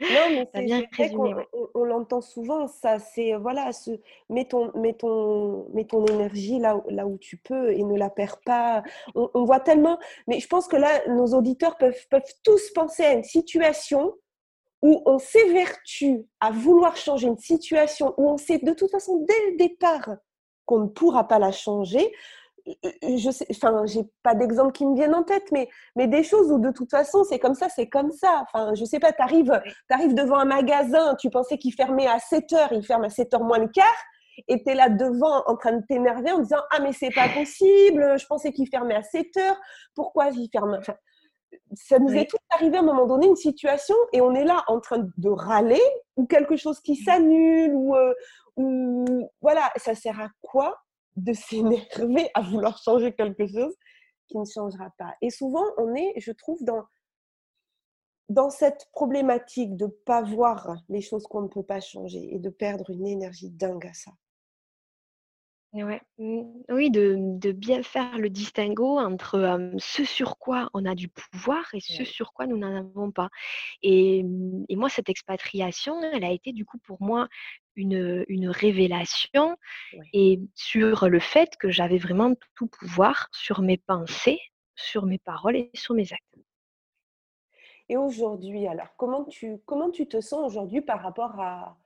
Non, 0.00 0.28
mais 0.30 0.48
c'est 0.54 0.62
bien 0.62 0.84
résumé, 0.92 1.34
on, 1.74 1.84
l'entend 1.84 2.20
souvent, 2.20 2.68
ça, 2.68 2.98
c'est, 2.98 3.34
voilà, 3.34 3.72
ce, 3.72 3.92
mets, 4.28 4.46
ton, 4.46 4.70
mets, 4.78 4.92
ton, 4.92 5.68
mets 5.72 5.86
ton 5.86 6.04
énergie 6.04 6.58
là, 6.58 6.82
là 6.90 7.06
où 7.06 7.16
tu 7.16 7.38
peux 7.38 7.72
et 7.72 7.82
ne 7.82 7.96
la 7.96 8.10
perds 8.10 8.40
pas. 8.44 8.82
On, 9.14 9.30
on, 9.32 9.44
voit 9.44 9.60
tellement, 9.60 9.98
mais 10.26 10.40
je 10.40 10.46
pense 10.46 10.68
que 10.68 10.76
là, 10.76 11.06
nos 11.08 11.28
auditeurs 11.28 11.78
peuvent, 11.78 12.06
peuvent 12.10 12.34
tous 12.44 12.70
penser 12.74 13.04
à 13.04 13.12
une 13.14 13.24
situation 13.24 14.14
où 14.86 15.02
on 15.04 15.18
s'évertue 15.18 16.28
à 16.38 16.52
vouloir 16.52 16.96
changer 16.96 17.26
une 17.26 17.38
situation, 17.38 18.14
où 18.18 18.30
on 18.30 18.36
sait 18.36 18.58
de 18.58 18.72
toute 18.72 18.92
façon 18.92 19.24
dès 19.26 19.50
le 19.50 19.56
départ 19.56 20.10
qu'on 20.64 20.78
ne 20.78 20.86
pourra 20.86 21.26
pas 21.26 21.40
la 21.40 21.50
changer, 21.50 22.12
je 23.02 23.30
sais, 23.32 23.46
enfin, 23.50 23.84
j'ai 23.86 24.04
pas 24.22 24.36
d'exemple 24.36 24.70
qui 24.70 24.86
me 24.86 24.94
viennent 24.94 25.16
en 25.16 25.24
tête, 25.24 25.50
mais, 25.50 25.68
mais 25.96 26.06
des 26.06 26.22
choses 26.22 26.52
où 26.52 26.60
de 26.60 26.70
toute 26.70 26.90
façon 26.92 27.24
c'est 27.24 27.40
comme 27.40 27.56
ça, 27.56 27.68
c'est 27.68 27.88
comme 27.88 28.12
ça. 28.12 28.44
Enfin, 28.44 28.74
je 28.74 28.84
sais 28.84 29.00
pas, 29.00 29.12
tu 29.12 29.22
arrives, 29.22 30.14
devant 30.14 30.36
un 30.36 30.44
magasin, 30.44 31.16
tu 31.16 31.30
pensais 31.30 31.58
qu'il 31.58 31.74
fermait 31.74 32.06
à 32.06 32.20
7 32.20 32.52
heures, 32.52 32.72
il 32.72 32.86
ferme 32.86 33.02
à 33.02 33.10
7 33.10 33.34
heures 33.34 33.44
moins 33.44 33.58
le 33.58 33.68
quart, 33.68 34.04
et 34.46 34.62
tu 34.62 34.70
es 34.70 34.74
là 34.76 34.88
devant 34.88 35.42
en 35.46 35.56
train 35.56 35.72
de 35.72 35.84
t'énerver 35.88 36.30
en 36.30 36.38
disant 36.38 36.62
Ah, 36.70 36.78
mais 36.80 36.92
c'est 36.92 37.12
pas 37.12 37.28
possible, 37.28 38.16
je 38.20 38.26
pensais 38.26 38.52
qu'il 38.52 38.68
fermait 38.68 38.94
à 38.94 39.02
7 39.02 39.36
heures, 39.36 39.60
pourquoi 39.96 40.28
il 40.28 40.48
ferme? 40.52 40.78
Ça 41.74 41.98
nous 41.98 42.12
est 42.14 42.26
tout 42.26 42.36
arrivé 42.50 42.76
à 42.76 42.80
un 42.80 42.84
moment 42.84 43.06
donné, 43.06 43.26
une 43.26 43.36
situation, 43.36 43.96
et 44.12 44.20
on 44.20 44.34
est 44.34 44.44
là 44.44 44.64
en 44.68 44.80
train 44.80 45.06
de 45.16 45.28
râler, 45.28 45.80
ou 46.16 46.26
quelque 46.26 46.56
chose 46.56 46.80
qui 46.80 46.96
s'annule, 46.96 47.72
ou, 47.74 47.94
euh, 47.94 48.14
ou 48.56 49.30
voilà, 49.40 49.70
ça 49.76 49.94
sert 49.94 50.20
à 50.20 50.28
quoi 50.42 50.78
de 51.16 51.32
s'énerver 51.32 52.30
à 52.34 52.42
vouloir 52.42 52.78
changer 52.78 53.12
quelque 53.14 53.46
chose 53.46 53.74
qui 54.28 54.38
ne 54.38 54.44
changera 54.44 54.90
pas? 54.98 55.14
Et 55.22 55.30
souvent, 55.30 55.64
on 55.78 55.94
est, 55.94 56.14
je 56.16 56.32
trouve, 56.32 56.62
dans, 56.62 56.84
dans 58.28 58.50
cette 58.50 58.88
problématique 58.92 59.76
de 59.76 59.86
ne 59.86 59.90
pas 59.90 60.22
voir 60.22 60.76
les 60.88 61.00
choses 61.00 61.26
qu'on 61.26 61.42
ne 61.42 61.48
peut 61.48 61.62
pas 61.62 61.80
changer 61.80 62.34
et 62.34 62.38
de 62.38 62.50
perdre 62.50 62.90
une 62.90 63.06
énergie 63.06 63.50
dingue 63.50 63.86
à 63.86 63.94
ça. 63.94 64.12
Ouais. 65.84 66.00
Mmh, 66.18 66.42
oui, 66.70 66.90
de 66.90 67.52
bien 67.52 67.82
faire 67.82 68.18
le 68.18 68.30
distinguo 68.30 68.98
entre, 68.98 69.70
ce 69.78 70.04
sur 70.04 70.38
quoi 70.38 70.70
on 70.72 70.84
a 70.86 70.94
du 70.94 71.08
pouvoir 71.08 71.64
et 71.74 71.80
ce 71.80 72.04
sur 72.04 72.32
quoi 72.32 72.46
nous 72.46 72.56
n'en 72.56 72.74
avons 72.76 73.10
pas. 73.10 73.28
Et 73.82 74.24
et 74.68 74.76
moi, 74.76 74.88
cette 74.88 75.08
expatriation, 75.08 76.00
elle 76.02 76.24
a 76.24 76.30
été 76.30 76.52
du 76.52 76.64
coup 76.64 76.78
pour 76.78 77.02
moi 77.02 77.28
une, 77.74 78.24
une 78.28 78.48
révélation 78.48 79.56
et 80.12 80.40
sur 80.54 81.08
le 81.08 81.20
fait 81.20 81.56
que 81.58 81.70
j'avais 81.70 81.98
vraiment 81.98 82.34
tout 82.54 82.68
pouvoir 82.68 83.28
sur 83.32 83.60
mes 83.60 83.76
pensées, 83.76 84.40
sur 84.76 85.04
mes 85.04 85.18
paroles 85.18 85.56
et 85.56 85.70
sur 85.74 85.94
mes 85.94 86.12
actes. 86.12 86.38
Et 87.88 87.96
aujourd'hui, 87.96 88.66
alors, 88.66 88.96
comment 88.96 89.24
tu 89.24 89.58
comment 89.64 89.90
tu 89.90 90.08
te 90.08 90.20
sens 90.20 90.44
aujourd'hui 90.46 90.80
par 90.80 91.02
rapport 91.02 91.38
à 91.40 91.76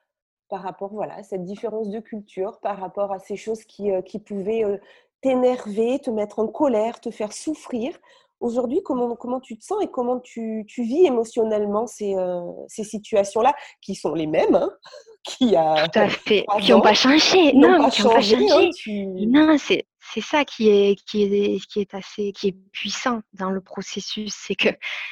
par 0.50 0.62
rapport 0.62 0.92
voilà, 0.92 1.14
à 1.14 1.22
cette 1.22 1.44
différence 1.44 1.88
de 1.88 2.00
culture, 2.00 2.58
par 2.60 2.78
rapport 2.78 3.12
à 3.12 3.18
ces 3.20 3.36
choses 3.36 3.64
qui, 3.64 3.90
euh, 3.90 4.02
qui 4.02 4.18
pouvaient 4.18 4.64
euh, 4.64 4.76
t'énerver, 5.22 6.00
te 6.00 6.10
mettre 6.10 6.40
en 6.40 6.48
colère, 6.48 7.00
te 7.00 7.10
faire 7.10 7.32
souffrir. 7.32 7.96
Aujourd'hui, 8.40 8.82
comment, 8.82 9.14
comment 9.16 9.40
tu 9.40 9.56
te 9.56 9.64
sens 9.64 9.82
et 9.82 9.88
comment 9.88 10.18
tu, 10.18 10.64
tu 10.66 10.82
vis 10.82 11.06
émotionnellement 11.06 11.86
ces, 11.86 12.14
euh, 12.16 12.40
ces 12.68 12.84
situations-là, 12.84 13.54
qui 13.80 13.94
sont 13.94 14.12
les 14.14 14.26
mêmes, 14.26 14.54
hein, 14.54 14.70
qui 15.24 15.54
a 15.56 15.88
Tout 15.88 15.98
à 15.98 16.08
fait, 16.08 16.44
qui 16.60 16.72
n'ont 16.72 16.80
pas 16.80 16.94
changé. 16.94 17.52
Non, 17.52 17.88
qui 17.88 18.02
n'ont 18.02 18.10
pas 18.10 18.20
changé. 18.20 18.36
Hein, 18.50 19.26
non, 19.28 19.56
c'est 19.58 19.86
c'est 20.12 20.22
ça 20.22 20.44
qui 20.44 20.68
est, 20.68 20.96
qui 21.06 21.22
est, 21.22 21.64
qui 21.68 21.80
est 21.80 21.94
assez, 21.94 22.32
qui 22.32 22.48
est 22.48 22.56
puissant 22.72 23.20
dans 23.32 23.50
le 23.50 23.60
processus, 23.60 24.34
c'est 24.34 24.56
que, 24.56 24.70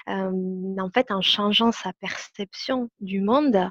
en 0.09 0.91
fait, 0.93 1.13
en 1.13 1.21
changeant 1.21 1.71
sa 1.71 1.93
perception 2.01 2.91
du 2.99 3.21
monde, 3.21 3.71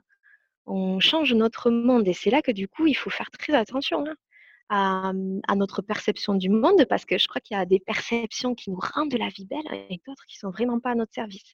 on 0.68 0.99
change 0.99 1.34
notre 1.34 1.72
monde. 1.72 2.07
Et 2.07 2.13
c'est 2.13 2.30
là 2.30 2.41
que 2.41 2.51
du 2.51 2.68
coup, 2.68 2.88
il 2.88 2.93
faut 2.93 3.09
faire 3.09 3.32
très 3.32 3.53
attention 3.53 4.05
hein, 4.70 5.13
à, 5.47 5.55
notre 5.55 5.82
perception 5.82 6.36
du 6.36 6.49
monde, 6.49 6.86
parce 6.89 7.05
que 7.05 7.18
je 7.18 7.28
crois 7.28 7.41
qu'il 7.41 7.57
y 7.57 7.59
a 7.59 7.65
des 7.65 7.80
perceptions 7.80 8.53
qui 8.53 8.70
nous 8.70 8.80
rendent 8.80 9.18
la 9.18 9.30
vie 9.30 9.45
belle 9.45 9.65
et 9.89 9.99
d'autres 10.05 10.26
qui 10.28 10.38
sont 10.38 10.51
vraiment 10.51 10.80
pas 10.80 10.91
à 10.91 10.95
notre 10.95 11.13
service. 11.13 11.53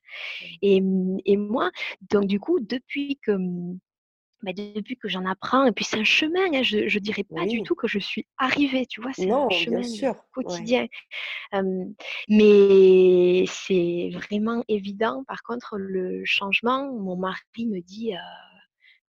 Et, 0.61 0.81
et 1.25 1.37
moi, 1.37 1.71
donc 2.09 2.25
du 2.25 2.39
coup, 2.39 2.59
depuis 2.59 3.19
que 3.21 3.37
bah, 4.43 4.51
depuis 4.51 4.97
que 4.97 5.07
j'en 5.07 5.25
apprends, 5.25 5.65
et 5.65 5.71
puis 5.71 5.85
c'est 5.85 5.97
un 5.97 6.03
chemin, 6.03 6.51
hein, 6.53 6.63
je 6.63 6.79
ne 6.79 6.99
dirais 6.99 7.23
pas 7.23 7.45
du 7.45 7.63
tout 7.63 7.75
que 7.75 7.87
je 7.87 7.97
suis 7.97 8.27
arrivée, 8.37 8.85
tu 8.85 9.01
vois, 9.01 9.13
c'est 9.13 9.31
un 9.31 9.49
chemin 9.49 9.81
quotidien. 10.33 10.85
mais 12.27 13.45
c'est 13.47 14.09
vraiment 14.11 14.61
évident, 14.67 15.23
par 15.25 15.43
contre, 15.43 15.77
le 15.77 16.25
changement, 16.25 16.91
mon 16.91 17.15
mari 17.15 17.39
me 17.67 17.79
dit 17.79 18.13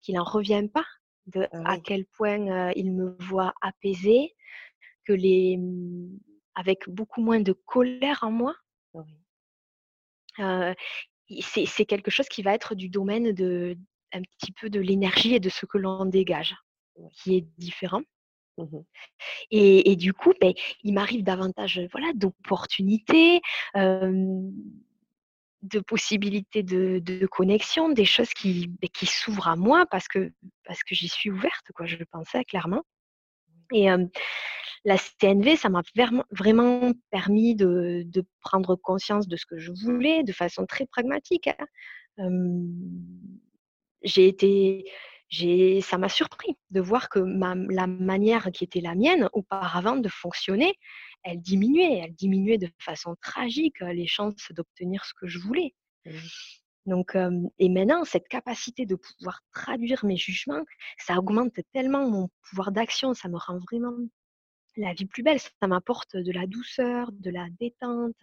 qu'il 0.04 0.16
n'en 0.16 0.24
revient 0.24 0.68
pas 0.72 0.86
de 1.28 1.48
ah 1.52 1.72
à 1.72 1.80
quel 1.80 2.06
point 2.06 2.72
il 2.76 2.92
me 2.92 3.16
voit 3.20 3.54
apaisée, 3.62 4.36
que 5.06 5.14
les, 5.14 5.58
mmh, 5.58 6.20
avec 6.56 6.88
beaucoup 6.88 7.22
moins 7.22 7.40
de 7.40 7.54
colère 7.54 8.20
en 8.22 8.32
moi. 8.32 8.56
c'est 11.42 11.86
quelque 11.86 12.12
chose 12.12 12.28
qui 12.28 12.44
va 12.44 12.54
être 12.54 12.76
du 12.76 12.90
domaine 12.90 13.32
de 13.32 13.78
un 14.12 14.22
petit 14.22 14.52
peu 14.52 14.70
de 14.70 14.80
l'énergie 14.80 15.34
et 15.34 15.40
de 15.40 15.50
ce 15.50 15.66
que 15.66 15.80
l'on 15.80 16.06
dégage, 16.06 16.56
qui 17.14 17.38
est 17.38 17.48
différent. 17.58 18.02
Mmh 18.58 18.82
et, 19.50 19.96
du 19.96 20.14
coup, 20.14 20.32
ben, 20.40 20.54
il 20.84 20.94
m'arrive 20.94 21.24
davantage 21.24 21.82
voilà, 21.92 22.12
d'opportunités, 22.14 23.42
de 25.64 25.80
possibilités 25.80 26.62
de, 26.62 27.26
connexion, 27.28 27.90
des 27.90 28.06
choses 28.06 28.30
qui, 28.30 28.68
ben, 28.68 28.90
qui 28.94 29.06
s'ouvrent 29.06 29.48
à 29.48 29.56
moi 29.56 29.86
parce 29.90 30.08
que, 30.08 30.32
parce 30.66 30.84
que 30.84 30.94
j'y 30.94 31.08
suis 31.08 31.32
ouverte, 31.32 31.72
quoi, 31.74 31.86
je 31.86 32.04
pensais 32.12 32.44
clairement. 32.44 32.84
Et 33.72 33.88
la 34.86 34.98
CNV, 34.98 35.56
ça 35.56 35.70
m'a 35.70 35.82
vraiment 36.32 36.92
permis 37.10 37.56
de, 37.56 38.06
prendre 38.42 38.76
conscience 38.76 39.28
de 39.28 39.38
ce 39.38 39.46
que 39.46 39.58
je 39.58 39.72
voulais 39.72 40.24
de 40.24 40.34
façon 40.34 40.66
très 40.66 40.86
pragmatique. 40.86 41.48
Hein. 41.48 42.30
j'ai 44.04 44.28
été, 44.28 44.86
j'ai, 45.30 45.82
ça 45.82 45.98
m'a 45.98 46.10
surpris 46.10 46.58
de 46.72 46.82
voir 46.82 47.10
que 47.10 47.20
ma, 47.20 47.56
la 47.56 47.88
manière 47.88 48.52
qui 48.52 48.66
était 48.66 48.82
la 48.82 48.96
mienne 48.96 49.30
auparavant 49.32 49.96
de 49.96 50.10
fonctionner, 50.10 50.78
elle 51.24 51.42
diminuait, 51.42 52.00
elle 52.00 52.14
diminuait 52.14 52.58
de 52.58 52.70
façon 52.80 53.16
tragique 53.22 53.80
les 53.82 54.08
chances 54.08 54.52
d'obtenir 54.52 55.06
ce 55.06 55.14
que 55.14 55.28
je 55.28 55.40
voulais. 55.40 55.74
Donc, 56.86 57.16
et 57.60 57.70
maintenant, 57.70 58.04
cette 58.04 58.28
capacité 58.28 58.86
de 58.86 58.96
pouvoir 58.96 59.42
traduire 59.54 60.04
mes 60.06 60.18
jugements, 60.18 60.64
ça 60.98 61.18
augmente 61.18 61.54
tellement 61.72 62.10
mon 62.10 62.30
pouvoir 62.50 62.72
d'action, 62.72 63.14
ça 63.14 63.30
me 63.30 63.38
rend 63.38 63.58
vraiment 63.60 63.96
la 64.76 64.94
vie 64.94 65.06
plus 65.06 65.24
belle, 65.24 65.40
ça 65.40 65.68
m'apporte 65.68 66.18
de 66.18 66.32
la 66.32 66.48
douceur, 66.48 67.12
de 67.12 67.30
la 67.30 67.48
détente. 67.60 68.22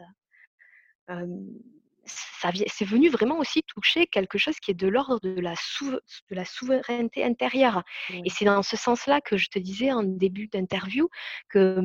ça 2.04 2.50
c'est 2.66 2.84
venu 2.84 3.08
vraiment 3.08 3.38
aussi 3.38 3.62
toucher 3.62 4.06
quelque 4.06 4.38
chose 4.38 4.58
qui 4.58 4.72
est 4.72 4.74
de 4.74 4.88
l'ordre 4.88 5.20
de 5.20 5.40
de 5.40 6.34
la 6.34 6.44
souveraineté 6.44 7.24
intérieure. 7.24 7.82
Et 8.10 8.30
c'est 8.30 8.44
dans 8.44 8.62
ce 8.62 8.76
sens-là 8.76 9.20
que 9.20 9.36
je 9.36 9.48
te 9.48 9.58
disais 9.58 9.92
en 9.92 10.02
début 10.02 10.48
d'interview 10.48 11.08
que 11.48 11.80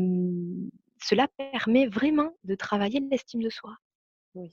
cela 1.02 1.28
permet 1.28 1.88
vraiment 1.88 2.36
de 2.44 2.56
travailler 2.56 3.00
l'estime 3.00 3.42
de 3.42 3.50
soi. 3.50 3.76
Oui. 4.34 4.52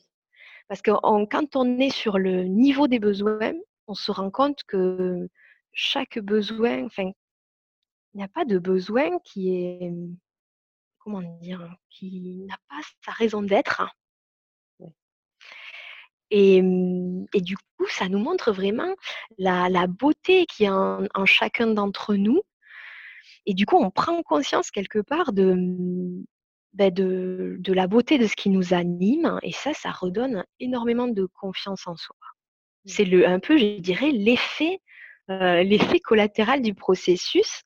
Parce 0.68 0.82
que 0.82 0.90
quand 1.26 1.56
on 1.56 1.78
est 1.78 1.90
sur 1.90 2.18
le 2.18 2.44
niveau 2.44 2.88
des 2.88 2.98
besoins, 2.98 3.52
on 3.86 3.94
se 3.94 4.10
rend 4.10 4.30
compte 4.30 4.62
que 4.64 5.28
chaque 5.72 6.18
besoin, 6.18 6.84
enfin, 6.84 7.10
il 8.14 8.18
n'y 8.18 8.22
a 8.22 8.28
pas 8.28 8.44
de 8.44 8.58
besoin 8.58 9.18
qui 9.20 9.54
est, 9.54 9.92
comment 10.98 11.22
dire, 11.40 11.76
qui 11.90 12.44
n'a 12.48 12.58
pas 12.68 12.80
sa 13.04 13.12
raison 13.12 13.42
d'être. 13.42 13.82
Et, 16.30 16.62
du 16.62 17.56
coup, 17.56 17.86
ça 17.88 18.08
nous 18.08 18.18
montre 18.18 18.52
vraiment 18.52 18.94
la, 19.36 19.86
beauté 19.86 20.46
qui 20.46 20.64
est 20.64 20.70
en 20.70 21.26
chacun 21.26 21.66
d'entre 21.66 22.14
nous. 22.14 22.40
Et 23.46 23.54
du 23.54 23.66
coup, 23.66 23.76
on 23.76 23.90
prend 23.90 24.22
conscience 24.22 24.70
quelque 24.70 25.00
part 25.00 25.32
de, 25.32 25.54
bah, 26.74 26.90
de, 26.90 27.60
la 27.66 27.86
beauté 27.86 28.18
de 28.18 28.26
ce 28.26 28.34
qui 28.34 28.48
nous 28.48 28.72
anime. 28.72 29.38
Et 29.42 29.52
ça, 29.52 29.74
ça 29.74 29.90
redonne 29.90 30.44
énormément 30.58 31.08
de 31.08 31.26
confiance 31.26 31.86
en 31.86 31.96
soi. 31.96 32.16
Mmh. 32.84 32.88
C'est 32.88 33.04
le, 33.04 33.28
un 33.28 33.40
peu, 33.40 33.58
je 33.58 33.78
dirais, 33.78 34.10
l'effet, 34.10 34.80
euh, 35.30 35.62
l'effet 35.62 36.00
collatéral 36.00 36.62
du 36.62 36.74
processus. 36.74 37.62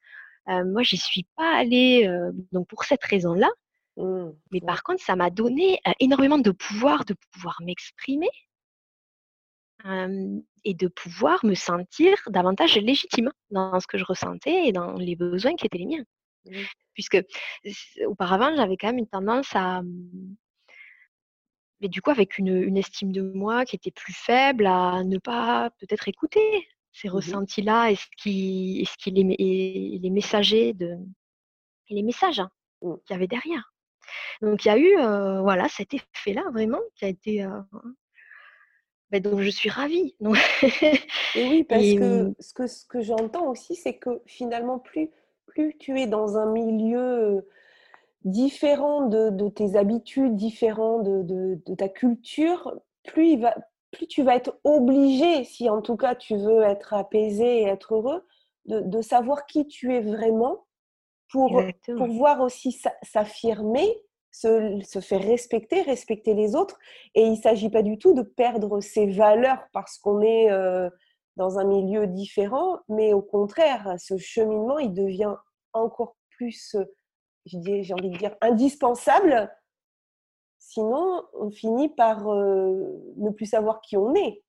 Euh, 0.48 0.64
moi, 0.64 0.82
j'y 0.82 0.96
suis 0.96 1.26
pas 1.36 1.56
allée 1.56 2.06
euh, 2.06 2.32
donc 2.52 2.68
pour 2.68 2.84
cette 2.84 3.04
raison-là. 3.04 3.48
Mmh, 3.96 4.30
mais 4.52 4.60
par 4.60 4.82
contre, 4.82 5.02
ça 5.02 5.16
m'a 5.16 5.30
donné 5.30 5.80
énormément 6.00 6.38
de 6.38 6.50
pouvoir 6.50 7.04
de 7.04 7.14
pouvoir 7.32 7.58
m'exprimer 7.62 8.28
et 10.64 10.74
de 10.74 10.88
pouvoir 10.88 11.44
me 11.44 11.54
sentir 11.54 12.16
davantage 12.28 12.76
légitime 12.76 13.30
dans 13.50 13.78
ce 13.78 13.86
que 13.86 13.98
je 13.98 14.04
ressentais 14.04 14.66
et 14.66 14.72
dans 14.72 14.94
les 14.94 15.14
besoins 15.14 15.54
qui 15.54 15.64
étaient 15.64 15.78
les 15.78 15.86
miens. 15.86 16.04
Mmh 16.46 16.64
puisque 16.94 17.22
auparavant, 18.06 18.56
j'avais 18.56 18.78
quand 18.78 18.86
même 18.86 18.96
une 18.96 19.06
tendance 19.06 19.50
à 19.54 19.82
mais 21.82 21.88
du 21.88 22.00
coup, 22.00 22.08
avec 22.08 22.38
une, 22.38 22.74
estime 22.78 23.12
de 23.12 23.20
moi 23.20 23.66
qui 23.66 23.76
était 23.76 23.90
plus 23.90 24.14
faible, 24.14 24.66
à 24.66 25.04
ne 25.04 25.18
pas 25.18 25.68
peut-être 25.78 26.08
écouter 26.08 26.66
ces 26.92 27.08
mmh 27.08 27.12
ressentis-là 27.12 27.90
et 27.90 27.96
ce 27.96 28.06
qui, 28.16 28.88
ce 28.90 28.96
qui 28.96 29.10
les, 29.10 29.98
les 30.00 30.10
messagers 30.10 30.72
de, 30.72 30.96
et 31.90 31.94
les 31.94 32.02
messages 32.02 32.40
hein, 32.40 32.50
mmh. 32.80 32.94
qu'il 33.04 33.14
y 33.14 33.16
avait 33.16 33.26
derrière. 33.26 33.74
Donc 34.40 34.64
il 34.64 34.68
y 34.68 34.70
a 34.70 34.78
eu 34.78 34.94
voilà 35.42 35.68
cet 35.68 35.92
effet-là 35.92 36.44
vraiment 36.50 36.80
qui 36.94 37.04
a 37.04 37.08
été 37.08 37.46
ben, 39.10 39.20
donc 39.22 39.40
je 39.40 39.50
suis 39.50 39.68
ravie. 39.68 40.16
et 41.34 41.48
oui, 41.48 41.64
parce 41.64 41.82
que 41.82 42.34
ce 42.40 42.54
que, 42.54 42.66
ce 42.66 42.84
que 42.86 43.00
j'entends 43.02 43.48
aussi, 43.48 43.76
c'est 43.76 43.96
que 43.96 44.20
finalement, 44.26 44.78
plus 44.78 45.10
plus 45.56 45.74
tu 45.78 45.98
es 45.98 46.06
dans 46.06 46.36
un 46.36 46.52
milieu 46.52 47.48
différent 48.24 49.06
de, 49.06 49.48
tes 49.48 49.76
habitudes, 49.76 50.36
différent 50.36 51.00
de, 51.00 51.74
ta 51.78 51.88
culture, 51.88 52.78
plus, 53.04 53.30
il 53.32 53.40
va, 53.40 53.54
plus 53.90 54.06
tu 54.06 54.22
vas 54.22 54.36
être 54.36 54.58
obligé, 54.64 55.44
si 55.44 55.70
en 55.70 55.80
tout 55.80 55.96
cas 55.96 56.14
tu 56.14 56.36
veux 56.36 56.62
être 56.62 56.92
apaisé 56.92 57.62
et 57.62 57.64
être 57.64 57.94
heureux, 57.94 58.26
de, 58.66 59.00
savoir 59.00 59.46
qui 59.46 59.66
tu 59.66 59.94
es 59.94 60.00
vraiment 60.02 60.66
pour 61.30 61.62
pouvoir 61.96 62.42
aussi 62.42 62.78
s'affirmer, 63.02 63.88
se, 64.30 64.80
se, 64.82 65.00
faire 65.00 65.22
respecter, 65.22 65.80
respecter 65.82 66.34
les 66.34 66.54
autres. 66.54 66.78
Et 67.14 67.22
il 67.22 67.32
ne 67.32 67.36
s'agit 67.36 67.70
pas 67.70 67.82
du 67.82 67.96
tout 67.96 68.12
de 68.12 68.22
perdre 68.22 68.80
ses 68.80 69.06
valeurs 69.06 69.64
parce 69.72 69.98
qu'on 69.98 70.20
est 70.20 70.50
euh, 70.50 70.90
dans 71.36 71.58
un 71.58 71.64
milieu 71.64 72.06
différent, 72.06 72.80
mais 72.88 73.12
au 73.12 73.22
contraire, 73.22 73.94
ce 73.98 74.16
cheminement, 74.16 74.78
il 74.78 74.92
devient 74.92 75.36
encore 75.78 76.16
plus, 76.30 76.76
j'ai 77.44 77.92
envie 77.92 78.10
de 78.10 78.18
dire, 78.18 78.36
indispensable. 78.40 79.50
Sinon, 80.58 81.24
on 81.34 81.50
finit 81.50 81.88
par 81.94 82.24
ne 82.24 83.30
plus 83.30 83.46
savoir 83.46 83.80
qui 83.80 83.96
on 83.96 84.14
est. 84.14 84.42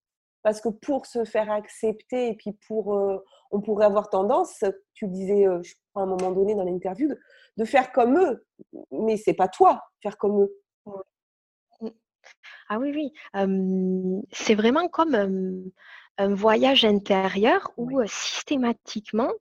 Parce 0.43 0.61
que 0.61 0.69
pour 0.69 1.05
se 1.05 1.25
faire 1.25 1.51
accepter 1.51 2.29
et 2.29 2.35
puis 2.35 2.53
pour 2.67 2.97
on 3.51 3.61
pourrait 3.61 3.85
avoir 3.85 4.09
tendance, 4.09 4.63
tu 4.93 5.07
disais, 5.07 5.45
je 5.63 5.73
crois 5.89 6.03
à 6.03 6.05
un 6.05 6.09
moment 6.09 6.31
donné 6.31 6.55
dans 6.55 6.63
l'interview, 6.63 7.09
de, 7.57 7.65
faire 7.65 7.91
comme 7.91 8.17
eux. 8.17 8.45
Mais 8.91 9.17
c'est 9.17 9.33
pas 9.33 9.47
toi, 9.47 9.81
faire 10.01 10.17
comme 10.17 10.43
eux. 10.43 10.55
Mmh. 11.81 11.89
Ah 12.69 12.79
oui, 12.79 12.91
oui. 12.93 13.13
c'est 14.31 14.55
vraiment 14.55 14.87
comme 14.87 15.71
un 16.17 16.33
voyage 16.33 16.83
intérieur 16.85 17.71
où 17.77 18.01
systématiquement, 18.05 19.31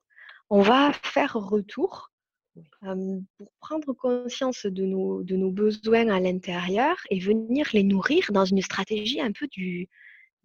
on 0.49 0.61
va 0.61 0.93
faire 0.93 1.33
retour 1.33 2.11
pour 3.37 3.47
prendre 3.59 3.93
conscience 3.93 4.65
de 4.65 4.83
nos, 4.83 5.23
de 5.23 5.35
nos 5.35 5.51
besoins 5.51 6.07
à 6.09 6.19
l'intérieur 6.19 6.97
et 7.09 7.19
venir 7.19 7.67
les 7.73 7.83
nourrir 7.83 8.31
dans 8.31 8.45
une 8.45 8.61
stratégie 8.61 9.21
un 9.21 9.31
peu 9.31 9.47
du, 9.47 9.87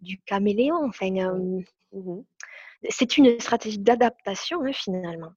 du 0.01 0.19
caméléon. 0.19 0.85
Enfin, 0.85 1.09
mmh 1.11 2.21
C'est 2.89 3.17
une 3.17 3.39
stratégie 3.39 3.79
d'adaptation 3.79 4.61
hein, 4.63 4.73
finalement. 4.73 5.33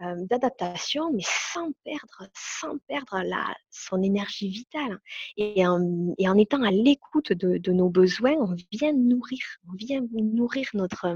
d'adaptation, 0.00 1.12
mais 1.12 1.22
sans 1.24 1.70
perdre, 1.84 2.28
sans 2.34 2.78
perdre 2.88 3.20
la, 3.22 3.54
son 3.70 4.02
énergie 4.02 4.48
vitale. 4.48 4.98
Et, 5.36 5.60
et 5.60 6.28
en 6.28 6.36
étant 6.38 6.62
à 6.62 6.70
l'écoute 6.70 7.32
de, 7.32 7.58
de, 7.58 7.72
nos 7.72 7.90
besoins, 7.90 8.34
on 8.34 8.56
vient 8.72 8.92
nourrir, 8.92 9.44
on 9.68 9.74
vient 9.76 10.04
nourrir 10.12 10.68
notre, 10.74 11.14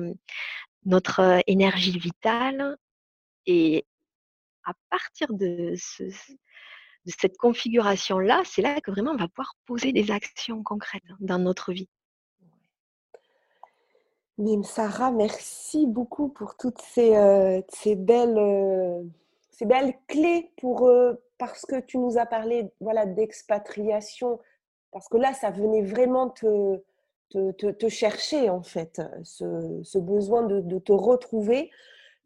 notre 0.85 1.43
énergie 1.47 1.99
vitale 1.99 2.77
et 3.47 3.87
à 4.65 4.73
partir 4.91 5.33
de, 5.33 5.75
cette 7.07 7.37
configuration-là, 7.39 8.43
c'est 8.45 8.63
là 8.63 8.81
que 8.81 8.91
vraiment 8.91 9.13
on 9.13 9.17
va 9.17 9.29
pouvoir 9.29 9.55
poser 9.67 9.93
des 9.93 10.11
actions 10.11 10.63
concrètes 10.63 11.03
hein, 11.11 11.17
dans 11.21 11.39
notre 11.39 11.73
vie. 11.73 11.89
Mim 14.39 14.63
Sarah, 14.63 15.11
merci 15.11 15.87
beaucoup 15.87 16.29
pour 16.29 16.57
toutes 16.57 16.81
ces, 16.81 17.15
euh, 17.15 17.61
belles, 17.97 18.39
euh, 18.39 19.03
ces 19.51 19.67
belles 19.67 19.95
clés 20.07 20.51
pour, 20.57 20.89
euh, 20.89 21.13
parce 21.37 21.67
que 21.67 21.79
tu 21.79 21.99
nous 21.99 22.17
as 22.17 22.25
parlé 22.25 22.71
voilà, 22.81 23.05
d'expatriation, 23.05 24.41
parce 24.93 25.09
que 25.09 25.19
là, 25.19 25.35
ça 25.35 25.51
venait 25.51 25.83
vraiment 25.83 26.31
te, 26.31 26.81
chercher 27.89 28.49
en 28.49 28.63
fait, 28.63 29.03
ce, 29.25 29.99
besoin 29.99 30.43
de, 30.45 30.61
de, 30.61 30.79
te 30.79 30.93
retrouver. 30.93 31.71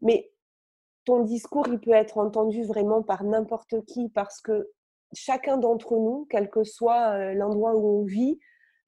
Mais 0.00 0.30
ton 1.04 1.22
discours, 1.22 1.66
il 1.68 1.80
peut 1.80 1.92
être 1.92 2.18
entendu 2.18 2.64
vraiment 2.64 3.02
par 3.02 3.24
n'importe 3.24 3.84
qui 3.86 4.08
parce 4.08 4.40
que 4.40 4.70
chacun 5.12 5.56
d'entre 5.56 5.94
nous, 5.94 6.26
quel 6.30 6.50
que 6.50 6.64
soit 6.64 7.34
l'endroit 7.34 7.74
où 7.74 8.00
on 8.00 8.04
vit, 8.04 8.38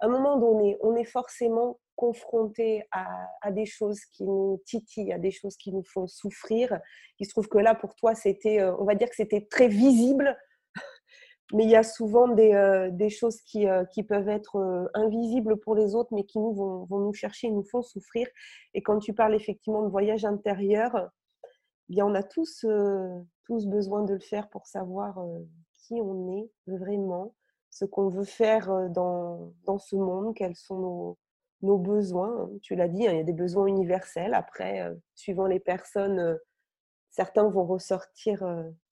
à 0.00 0.06
un 0.06 0.08
moment 0.08 0.36
donné, 0.36 0.76
on 0.82 0.94
est 0.94 1.04
forcément 1.04 1.78
confronté 1.94 2.84
à, 2.92 3.50
des 3.50 3.64
choses 3.64 4.00
qui 4.12 4.24
nous 4.24 4.60
titillent, 4.66 5.12
à 5.12 5.18
des 5.18 5.30
choses 5.30 5.56
qui 5.56 5.72
nous 5.72 5.82
font 5.82 6.06
souffrir. 6.06 6.78
Il 7.18 7.26
se 7.26 7.30
trouve 7.30 7.48
que 7.48 7.58
là, 7.58 7.74
pour 7.74 7.94
toi, 7.94 8.14
c'était, 8.14 8.62
on 8.62 8.84
va 8.84 8.94
dire 8.94 9.08
que 9.08 9.16
c'était 9.16 9.46
très 9.50 9.68
visible, 9.68 10.36
mais 11.54 11.64
il 11.64 11.70
y 11.70 11.76
a 11.76 11.82
souvent 11.82 12.28
des, 12.28 13.08
choses 13.08 13.40
qui, 13.40 13.66
qui, 13.92 14.02
peuvent 14.02 14.28
être 14.28 14.90
invisibles 14.92 15.58
pour 15.58 15.74
les 15.74 15.94
autres, 15.94 16.12
mais 16.12 16.24
qui 16.24 16.38
nous 16.38 16.52
vont, 16.52 16.84
vont, 16.84 16.98
nous 16.98 17.14
chercher, 17.14 17.50
nous 17.50 17.64
font 17.64 17.82
souffrir. 17.82 18.28
Et 18.74 18.82
quand 18.82 18.98
tu 18.98 19.14
parles 19.14 19.34
effectivement 19.34 19.82
de 19.82 19.88
voyage 19.88 20.26
intérieur, 20.26 21.10
on 21.99 22.14
a 22.14 22.22
tous, 22.22 22.66
tous 23.45 23.66
besoin 23.66 24.03
de 24.03 24.14
le 24.14 24.20
faire 24.20 24.49
pour 24.49 24.66
savoir 24.66 25.18
qui 25.74 26.01
on 26.01 26.39
est 26.39 26.51
vraiment, 26.66 27.34
ce 27.70 27.84
qu'on 27.84 28.09
veut 28.09 28.24
faire 28.24 28.91
dans, 28.91 29.53
dans, 29.64 29.78
ce 29.78 29.97
monde, 29.97 30.34
quels 30.34 30.57
sont 30.57 30.78
nos, 30.78 31.18
nos 31.62 31.78
besoins. 31.78 32.43
Hein. 32.43 32.51
Tu 32.62 32.74
l'as 32.74 32.89
dit, 32.89 33.07
hein, 33.07 33.12
il 33.12 33.18
y 33.18 33.20
a 33.20 33.24
des 33.24 33.32
besoins 33.32 33.66
universels. 33.66 34.34
Après, 34.34 34.93
suivant 35.14 35.47
les 35.47 35.61
personnes, 35.61 36.39
certains 37.11 37.49
vont 37.49 37.64
ressortir 37.64 38.45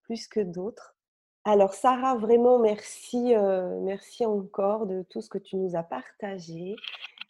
plus 0.02 0.28
que 0.28 0.40
d'autres. 0.40 0.96
Alors 1.44 1.74
Sarah, 1.74 2.16
vraiment 2.16 2.58
merci, 2.58 3.34
merci 3.82 4.24
encore 4.24 4.86
de 4.86 5.02
tout 5.02 5.20
ce 5.20 5.28
que 5.28 5.38
tu 5.38 5.56
nous 5.56 5.76
as 5.76 5.82
partagé. 5.82 6.76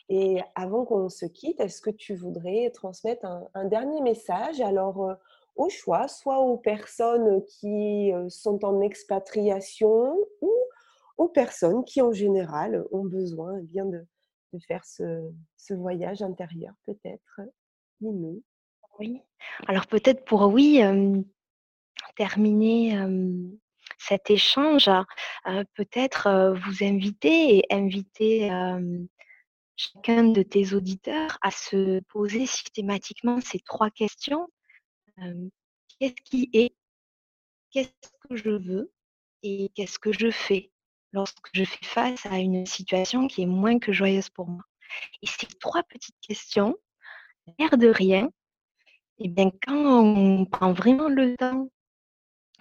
Et 0.09 0.41
avant 0.55 0.85
qu'on 0.85 1.09
se 1.09 1.25
quitte, 1.25 1.61
est-ce 1.61 1.81
que 1.81 1.91
tu 1.91 2.15
voudrais 2.15 2.71
transmettre 2.71 3.25
un, 3.25 3.49
un 3.55 3.65
dernier 3.65 4.03
message? 4.03 4.61
Alors, 4.61 5.17
au 5.57 5.69
choix, 5.69 6.09
soit 6.09 6.39
aux 6.41 6.57
personnes 6.57 7.45
qui 7.45 8.13
sont 8.29 8.65
en 8.65 8.81
expatriation 8.81 10.17
ou 10.41 10.53
aux 11.17 11.29
personnes 11.29 11.85
qui 11.85 12.03
en 12.03 12.13
général 12.13 12.85
ont 12.91 13.05
besoin 13.05 13.61
eh 13.61 13.83
de, 13.83 14.07
faire 14.67 14.85
ce, 14.85 15.31
voyage 15.71 16.23
intérieur 16.23 16.75
peut-être. 16.87 17.41
Oui, 18.99 19.21
alors 19.67 19.87
peut-être 19.87 20.25
pour 20.25 20.43
oui, 20.53 20.83
terminer 22.17 22.99
cet 23.99 24.31
échange, 24.31 24.91
peut-être 25.75 26.55
vous 26.67 26.85
inviter 26.85 27.59
et 27.59 27.65
inviter 27.71 28.51
chacun 29.77 30.25
de 30.25 30.43
tes 30.43 30.75
auditeurs 30.75 31.39
à 31.43 31.51
se 31.51 32.01
poser 32.01 32.47
systématiquement 32.47 33.41
ces 33.41 33.61
trois 33.61 33.91
questions 33.91 34.49
qu'est-ce 35.99 36.23
qui 36.25 36.51
est, 36.53 36.75
qu'est-ce 37.71 38.11
que 38.29 38.37
je 38.37 38.51
veux 38.51 38.93
et 39.43 39.71
qu'est-ce 39.75 39.99
que 39.99 40.13
je 40.13 40.31
fais 40.31 40.71
lorsque 41.13 41.49
je 41.53 41.65
fais 41.65 41.85
face 41.85 42.27
à 42.27 42.39
une 42.39 42.67
situation 42.67 43.27
qui 43.27 43.43
est 43.43 43.47
moins 43.47 43.79
que 43.79 43.93
joyeuse 43.93 44.31
pour 44.31 44.49
moi? 44.49 44.63
Et 45.23 45.27
ces 45.27 45.47
trois 45.61 45.83
petites 45.83 46.19
questions, 46.21 46.77
l'air 47.59 47.77
de 47.77 47.89
rien, 47.89 48.29
et 49.19 49.27
eh 49.27 49.29
bien, 49.29 49.51
quand 49.65 50.03
on 50.03 50.45
prend 50.45 50.73
vraiment 50.73 51.09
le 51.09 51.37
temps 51.37 51.69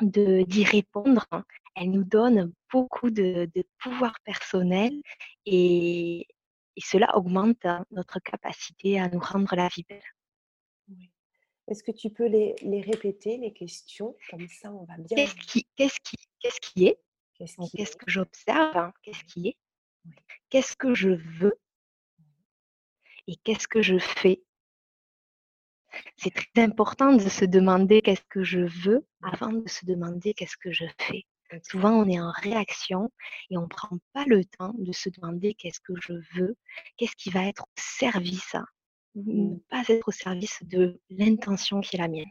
d'y 0.01 0.63
répondre, 0.63 1.25
elles 1.75 1.89
nous 1.89 2.03
donnent 2.03 2.53
beaucoup 2.71 3.09
de, 3.09 3.49
pouvoir 3.79 4.13
personnel 4.23 4.93
et, 5.45 6.27
cela 6.77 7.15
augmente 7.17 7.65
notre 7.91 8.19
capacité 8.19 8.99
à 8.99 9.07
nous 9.07 9.19
rendre 9.19 9.55
la 9.55 9.67
vie 9.67 9.85
belle. 9.87 10.01
Est-ce 11.67 11.83
que 11.83 11.91
tu 11.91 12.09
peux 12.09 12.27
les, 12.27 12.55
répéter, 12.81 13.37
les 13.37 13.53
questions? 13.53 14.15
Comme 14.29 14.47
ça, 14.47 14.71
on 14.71 14.83
va 14.83 14.97
bien. 14.97 15.15
Qu'est-ce 15.15 15.35
qui, 15.35 15.65
qu'est-ce 15.75 15.99
qui, 16.03 16.17
qu'est-ce 16.39 16.59
qui 16.59 16.87
est? 16.87 16.99
Qu'est-ce, 17.37 17.95
que 17.97 18.09
j'observe 18.09 18.77
hein? 18.77 18.93
Qu'est-ce 19.01 19.23
qui 19.23 19.49
est? 19.49 19.57
Qu'est-ce 20.49 20.75
que 20.75 20.93
je 20.93 21.09
veux? 21.09 21.59
Et 23.27 23.37
qu'est-ce 23.37 23.67
que 23.67 23.81
je 23.81 23.97
fais? 23.97 24.43
C'est 26.17 26.33
très 26.33 26.63
important 26.63 27.13
de 27.13 27.29
se 27.29 27.45
demander 27.45 28.01
qu'est-ce 28.01 28.25
que 28.29 28.43
je 28.43 28.61
veux 28.61 29.05
avant 29.21 29.53
de 29.53 29.67
se 29.67 29.85
demander 29.85 30.33
qu'est-ce 30.33 30.57
que 30.57 30.71
je 30.71 30.85
fais. 30.99 31.25
Souvent, 31.61 31.91
on 31.91 32.09
est 32.09 32.19
en 32.19 32.31
réaction 32.31 33.11
et 33.49 33.57
on 33.57 33.63
ne 33.63 33.67
prend 33.67 33.97
pas 34.13 34.25
le 34.25 34.43
temps 34.43 34.73
de 34.77 34.91
se 34.91 35.09
demander 35.09 35.53
qu'est-ce 35.53 35.79
que 35.79 35.93
je 36.01 36.13
veux, 36.35 36.55
qu'est-ce 36.97 37.15
qui 37.15 37.29
va 37.29 37.45
être 37.45 37.63
au 37.63 37.79
service 37.79 38.55
ne 39.15 39.55
pas 39.69 39.83
être 39.89 40.07
au 40.07 40.11
service 40.11 40.59
de 40.63 40.99
l'intention 41.09 41.81
qui 41.81 41.95
est 41.95 41.99
la 41.99 42.07
mienne. 42.07 42.29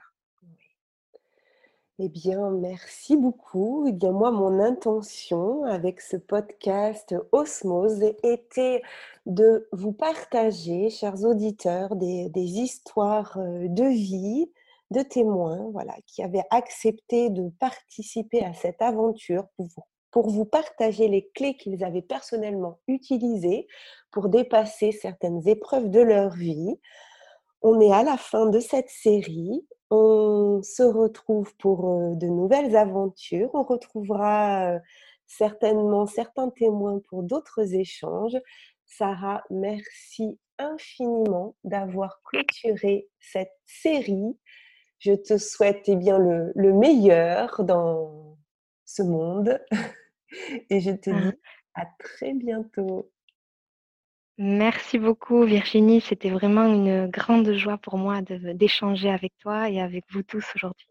Eh 1.99 2.09
bien, 2.09 2.51
merci 2.51 3.17
beaucoup. 3.17 3.85
Eh 3.87 3.93
bien, 3.93 4.13
moi, 4.13 4.31
mon 4.33 4.59
intention 4.59 5.63
avec 5.65 6.01
ce 6.01 6.17
podcast 6.17 7.15
Osmose 7.31 8.03
était 8.25 8.83
de 9.27 9.69
vous 9.73 9.93
partager, 9.93 10.91
chers 10.91 11.23
auditeurs, 11.23 11.95
des, 11.95 12.31
histoires 12.35 13.39
de 13.39 13.85
vie, 13.85 14.51
de 14.91 15.03
témoins, 15.03 15.71
voilà, 15.71 15.95
qui 16.07 16.23
avaient 16.23 16.45
accepté 16.51 17.31
de 17.31 17.51
participer 17.61 18.43
à 18.43 18.53
cette 18.55 18.83
aventure 18.83 19.47
pour 19.57 19.67
vous 19.67 19.85
pour 20.13 20.29
vous 20.29 20.45
partager 20.45 21.09
les 21.09 21.29
clés 21.35 21.57
qu'ils 21.57 21.83
avaient 21.83 22.03
personnellement 22.03 22.79
utilisées 22.87 23.67
pour 24.13 24.29
dépasser 24.29 24.93
certaines 24.93 25.49
épreuves 25.49 25.91
de 25.91 26.01
leur 26.01 26.35
vie. 26.35 26.77
On 27.63 27.81
est 27.81 27.93
à 27.93 28.05
la 28.05 28.19
fin 28.19 28.47
de 28.47 28.61
cette 28.61 28.91
série. 28.91 29.67
On 29.91 30.61
se 30.63 30.83
retrouve 30.83 31.57
pour 31.57 31.89
euh, 31.89 32.15
de 32.15 32.27
nouvelles 32.27 32.77
aventures. 32.77 33.51
On 33.55 33.63
retrouvera 33.63 34.75
euh, 34.75 34.79
certainement 35.27 36.07
certains 36.07 36.51
témoins 36.51 37.01
pour 37.09 37.23
d'autres 37.23 37.75
échanges. 37.75 38.37
Sarah, 38.85 39.43
merci 39.49 40.39
infiniment 40.59 41.57
d'avoir 41.65 42.21
clôturé 42.23 43.09
cette 43.19 43.57
série. 43.65 44.37
Je 44.99 45.15
te 45.15 45.39
souhaite 45.39 45.83
eh 45.87 45.97
bien, 45.97 46.19
le, 46.19 46.53
le 46.55 46.73
meilleur 46.75 47.65
dans 47.65 48.37
ce 48.85 49.03
monde. 49.03 49.59
Et 50.71 50.81
je 50.81 50.91
te 50.91 51.11
dis 51.11 51.37
ah. 51.75 51.83
à 51.83 51.87
très 51.99 52.35
bientôt. 52.35 53.11
Merci 54.39 54.99
beaucoup 54.99 55.45
Virginie, 55.45 56.01
c'était 56.01 56.31
vraiment 56.31 56.65
une 56.65 57.07
grande 57.07 57.53
joie 57.53 57.77
pour 57.77 57.99
moi 57.99 58.23
d'échanger 58.23 59.11
avec 59.11 59.33
toi 59.39 59.69
et 59.69 59.81
avec 59.81 60.05
vous 60.11 60.23
tous 60.23 60.45
aujourd'hui. 60.57 60.89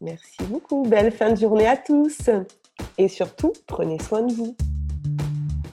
Merci 0.00 0.42
beaucoup, 0.48 0.82
belle 0.82 1.12
fin 1.12 1.30
de 1.30 1.36
journée 1.36 1.68
à 1.68 1.76
tous 1.76 2.28
et 2.98 3.06
surtout 3.06 3.52
prenez 3.68 4.00
soin 4.00 4.22
de 4.22 4.32
vous. 4.34 4.56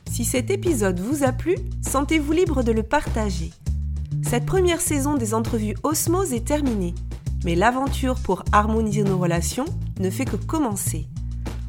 Si 0.09 0.23
cet 0.23 0.51
épisode 0.51 0.99
vous 0.99 1.23
a 1.23 1.31
plu, 1.31 1.55
sentez-vous 1.81 2.31
libre 2.31 2.61
de 2.61 2.71
le 2.71 2.83
partager. 2.83 3.49
Cette 4.21 4.45
première 4.45 4.81
saison 4.81 5.15
des 5.15 5.33
entrevues 5.33 5.75
Osmose 5.83 6.33
est 6.33 6.45
terminée, 6.45 6.93
mais 7.43 7.55
l'aventure 7.55 8.17
pour 8.23 8.43
harmoniser 8.51 9.03
nos 9.03 9.17
relations 9.17 9.65
ne 9.99 10.09
fait 10.09 10.25
que 10.25 10.35
commencer. 10.35 11.07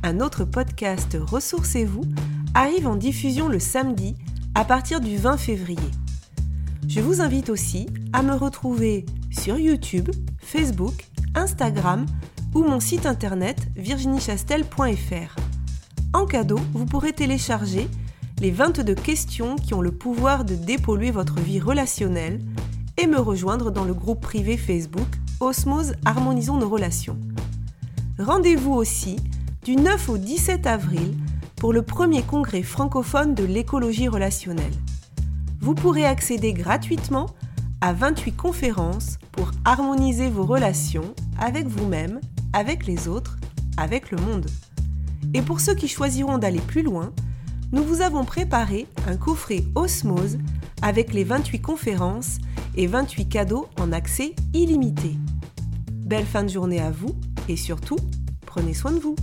Un 0.03 0.21
autre 0.21 0.45
podcast 0.45 1.19
Ressourcez-vous 1.21 2.05
arrive 2.55 2.87
en 2.87 2.97
diffusion 2.97 3.49
le 3.49 3.59
samedi 3.59 4.15
à 4.55 4.65
partir 4.65 5.01
du 5.03 5.19
20 5.19 5.37
février. 5.37 5.91
Je 6.89 7.01
vous 7.01 7.21
invite 7.21 7.51
aussi 7.51 7.87
à 8.15 8.23
me 8.23 8.33
retrouver 8.33 9.05
sur 9.31 9.59
YouTube, 9.59 10.09
Facebook, 10.39 11.05
Instagram 11.35 12.07
ou 12.55 12.63
mon 12.63 12.81
site 12.81 13.05
internet 13.05 13.69
virginiechastel.fr. 13.77 15.37
En 16.15 16.25
cadeau, 16.25 16.59
vous 16.73 16.87
pourrez 16.87 17.13
télécharger 17.13 17.87
les 18.41 18.51
22 18.51 18.95
questions 18.95 19.57
qui 19.57 19.75
ont 19.75 19.83
le 19.83 19.93
pouvoir 19.93 20.47
de 20.47 20.55
dépolluer 20.55 21.11
votre 21.11 21.41
vie 21.41 21.61
relationnelle 21.61 22.41
et 22.97 23.07
me 23.07 23.21
rejoindre 23.21 23.71
dans 23.71 23.85
le 23.85 23.93
groupe 23.93 24.23
privé 24.23 24.57
Facebook 24.57 25.09
Osmose 25.41 25.93
Harmonisons 26.07 26.57
nos 26.57 26.71
relations. 26.71 27.19
Rendez-vous 28.19 28.73
aussi 28.73 29.17
du 29.65 29.77
9 29.77 30.09
au 30.09 30.17
17 30.17 30.67
avril 30.67 31.15
pour 31.57 31.75
le 31.75 31.83
premier 31.83 32.23
congrès 32.23 32.63
francophone 32.63 33.35
de 33.35 33.45
l'écologie 33.45 34.09
relationnelle. 34.09 34.73
Vous 35.61 35.75
pourrez 35.75 36.07
accéder 36.07 36.55
gratuitement 36.55 37.27
à 37.83 37.93
28 37.93 38.33
conférences 38.33 39.19
pour 39.33 39.51
harmoniser 39.67 40.31
vos 40.31 40.45
relations 40.45 41.15
avec 41.39 41.67
vous-même, 41.67 42.21
avec 42.55 42.87
les 42.87 43.07
autres, 43.07 43.39
avec 43.77 44.11
le 44.11 44.17
monde. 44.19 44.47
Et 45.35 45.43
pour 45.43 45.61
ceux 45.61 45.75
qui 45.75 45.89
choisiront 45.89 46.39
d'aller 46.39 46.61
plus 46.61 46.83
loin, 46.83 47.13
nous 47.73 47.85
vous 47.85 48.01
avons 48.01 48.25
préparé 48.25 48.87
un 49.07 49.17
coffret 49.17 49.65
Osmose 49.75 50.39
avec 50.81 51.13
les 51.13 51.25
28 51.25 51.61
conférences 51.61 52.39
et 52.77 52.87
28 52.87 53.29
cadeaux 53.29 53.69
en 53.79 53.93
accès 53.93 54.35
illimité. 54.55 55.17
Belle 55.91 56.27
fin 56.27 56.45
de 56.45 56.49
journée 56.49 56.81
à 56.81 56.91
vous 56.91 57.15
et 57.49 57.57
surtout, 57.57 57.99
prenez 58.47 58.73
soin 58.73 58.93
de 58.93 58.99
vous. 58.99 59.17